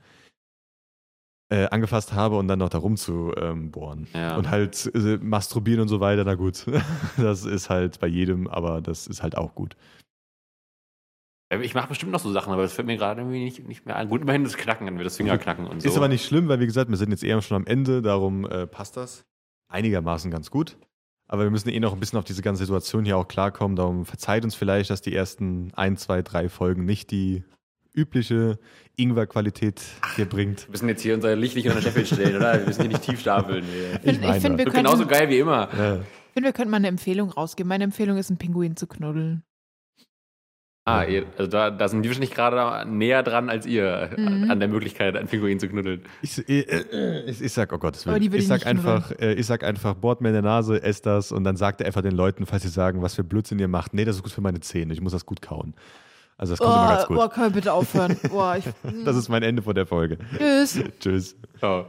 äh, 1.49 1.67
angefasst 1.67 2.13
habe 2.13 2.38
und 2.38 2.47
dann 2.47 2.59
noch 2.59 2.70
da 2.70 2.80
rum 2.80 2.97
zu 2.97 3.32
ähm, 3.38 3.72
bohren. 3.72 4.07
Ja. 4.13 4.36
Und 4.38 4.49
halt 4.49 4.91
äh, 4.95 5.17
masturbieren 5.17 5.82
und 5.82 5.88
so 5.88 5.99
weiter, 5.99 6.24
na 6.24 6.36
gut. 6.36 6.65
Das 7.17 7.45
ist 7.45 7.70
halt 7.70 7.99
bei 7.99 8.07
jedem, 8.07 8.47
aber 8.47 8.82
das 8.82 9.07
ist 9.07 9.22
halt 9.22 9.38
auch 9.38 9.55
gut. 9.55 9.76
Ich 11.61 11.76
mache 11.76 11.89
bestimmt 11.89 12.11
noch 12.11 12.20
so 12.20 12.32
Sachen, 12.32 12.51
aber 12.51 12.63
das 12.63 12.74
fällt 12.74 12.88
mir 12.88 12.97
gerade 12.97 13.22
irgendwie 13.22 13.43
nicht, 13.43 13.67
nicht 13.67 13.86
mehr 13.86 13.95
ein. 13.95 14.09
Gut, 14.09 14.22
immerhin 14.22 14.43
das 14.43 14.57
Knacken, 14.57 14.97
das 14.97 15.17
Fingerknacken 15.17 15.67
und 15.70 15.82
so. 15.82 15.88
Ist 15.88 15.97
aber 15.97 16.07
nicht 16.07 16.26
schlimm, 16.26 16.47
weil 16.47 16.59
wie 16.59 16.65
gesagt, 16.65 16.89
wir 16.89 16.97
sind 16.97 17.11
jetzt 17.11 17.24
eher 17.24 17.39
schon 17.41 17.57
am 17.57 17.67
Ende, 17.67 18.01
darum 18.01 18.45
äh, 18.49 18.65
passt 18.65 18.97
das. 18.97 19.26
einigermaßen 19.67 20.32
ganz 20.32 20.49
gut. 20.49 20.78
Aber 21.28 21.43
wir 21.43 21.51
müssen 21.51 21.70
eh 21.70 21.80
noch 21.80 21.93
ein 21.93 21.99
bisschen 21.99 22.20
auf 22.20 22.26
diese 22.26 22.41
ganze 22.41 22.65
Situation 22.65 23.05
hier 23.05 23.17
auch 23.17 23.28
klarkommen. 23.28 23.76
Darum 23.76 24.05
verzeiht 24.05 24.43
uns 24.43 24.55
vielleicht, 24.55 24.89
dass 24.89 25.01
die 25.01 25.15
ersten 25.15 25.72
ein, 25.76 25.97
zwei, 25.97 26.22
drei 26.22 26.49
Folgen 26.49 26.86
nicht 26.86 27.11
die 27.11 27.43
übliche 27.96 28.60
Ingwer-Qualität 28.98 29.82
hier 30.16 30.26
bringt. 30.26 30.68
Wir 30.68 30.72
müssen 30.72 30.89
jetzt 30.89 31.02
hier 31.02 31.16
unser 31.16 31.36
Licht 31.36 31.56
nicht 31.56 31.66
unter 31.68 31.80
den 31.80 31.84
Scheffel 31.84 32.06
stellen, 32.06 32.36
oder? 32.36 32.60
Wir 32.60 32.66
müssen 32.68 32.82
hier 32.82 32.89
nicht 32.89 33.04
tief 33.04 33.20
stapeln. 33.22 33.64
Ich 34.04 34.12
finde, 34.14 34.28
meine, 34.28 34.41
find, 34.41 34.58
wir, 34.58 34.66
könnten- 34.66 34.78
genauso 34.84 35.06
geil 35.06 35.30
wie 35.30 35.39
immer. 35.39 35.70
Ja. 35.78 35.96
ich 35.96 36.02
find, 36.34 36.46
wir 36.46 36.54
könnten 36.54 36.72
mal 36.72 36.78
eine 36.78 36.88
Empfehlung 36.88 37.30
rausgeben. 37.30 37.68
Meine 37.70 37.84
Empfehlung 37.86 38.18
ist, 38.18 38.30
einen 38.30 38.38
Pinguin 38.38 38.76
zu 38.76 38.88
knuddeln. 38.88 39.43
Ah, 40.88 41.04
ihr, 41.04 41.26
also 41.36 41.50
da, 41.50 41.72
da 41.72 41.88
sind 41.88 42.04
wir 42.04 42.12
wahrscheinlich 42.12 42.30
gerade 42.36 42.88
näher 42.88 43.24
dran 43.24 43.50
als 43.50 43.66
ihr 43.66 44.12
Mhm. 44.16 44.28
an, 44.28 44.52
an 44.52 44.60
der 44.60 44.70
Möglichkeit, 44.70 45.16
einen 45.18 45.28
Pinguin 45.28 45.60
zu 45.60 45.68
knuddeln. 45.68 46.04
Ich, 46.22 46.38
ich, 46.48 46.68
ich, 47.28 47.41
ich 47.41 47.52
sag, 47.54 47.74
oh 47.74 47.82
Willen. 47.82 48.22
die 48.22 48.32
will 48.32 48.38
Ich 48.38 48.43
ich 48.43 48.48
sag, 48.48 48.68
einfach, 48.68 49.12
äh, 49.20 49.34
ich 49.34 49.48
sag 49.48 49.64
einfach, 49.64 49.96
bohrt 49.96 50.22
mir 50.22 50.28
in 50.28 50.34
der 50.36 50.43
Nase, 50.43 50.84
esst 50.84 51.08
das 51.08 51.32
und 51.32 51.43
dann 51.43 51.56
sagt 51.56 51.82
er 51.82 51.88
einfach 51.88 52.04
den 52.04 52.12
Leuten, 52.12 52.46
falls 52.46 52.62
sie 52.62 52.70
sagen, 52.70 53.02
was 53.02 53.16
für 53.16 53.24
Blödsinn 53.24 53.58
ihr 53.58 53.68
macht, 53.68 53.96
nee, 53.96 54.06
das 54.06 54.18
ist 54.18 54.22
gut 54.22 54.32
für 54.32 54.41
meine 54.41 54.60
Zähne, 54.60 54.93
ich 54.93 55.02
muss 55.02 55.12
das 55.14 55.26
gut 55.26 55.41
kauen. 55.41 55.74
Also 56.38 56.53
das 56.53 56.59
kommt 56.59 56.73
immer 56.75 56.88
ganz 56.89 57.03
Oh, 57.03 57.07
gut. 57.07 57.17
oh, 57.17 57.29
können 57.29 57.45
wir 57.47 57.53
bitte 57.53 57.73
aufhören? 57.73 58.17
Oh, 58.31 58.53
ich, 58.57 58.65
Das 59.05 59.15
ist 59.15 59.29
mein 59.29 59.43
Ende 59.43 59.61
von 59.61 59.73
der 59.75 59.86
Folge. 59.86 60.17
Tschüss. 60.38 60.79
Tschüss. 60.99 61.36
Oh. 61.61 61.83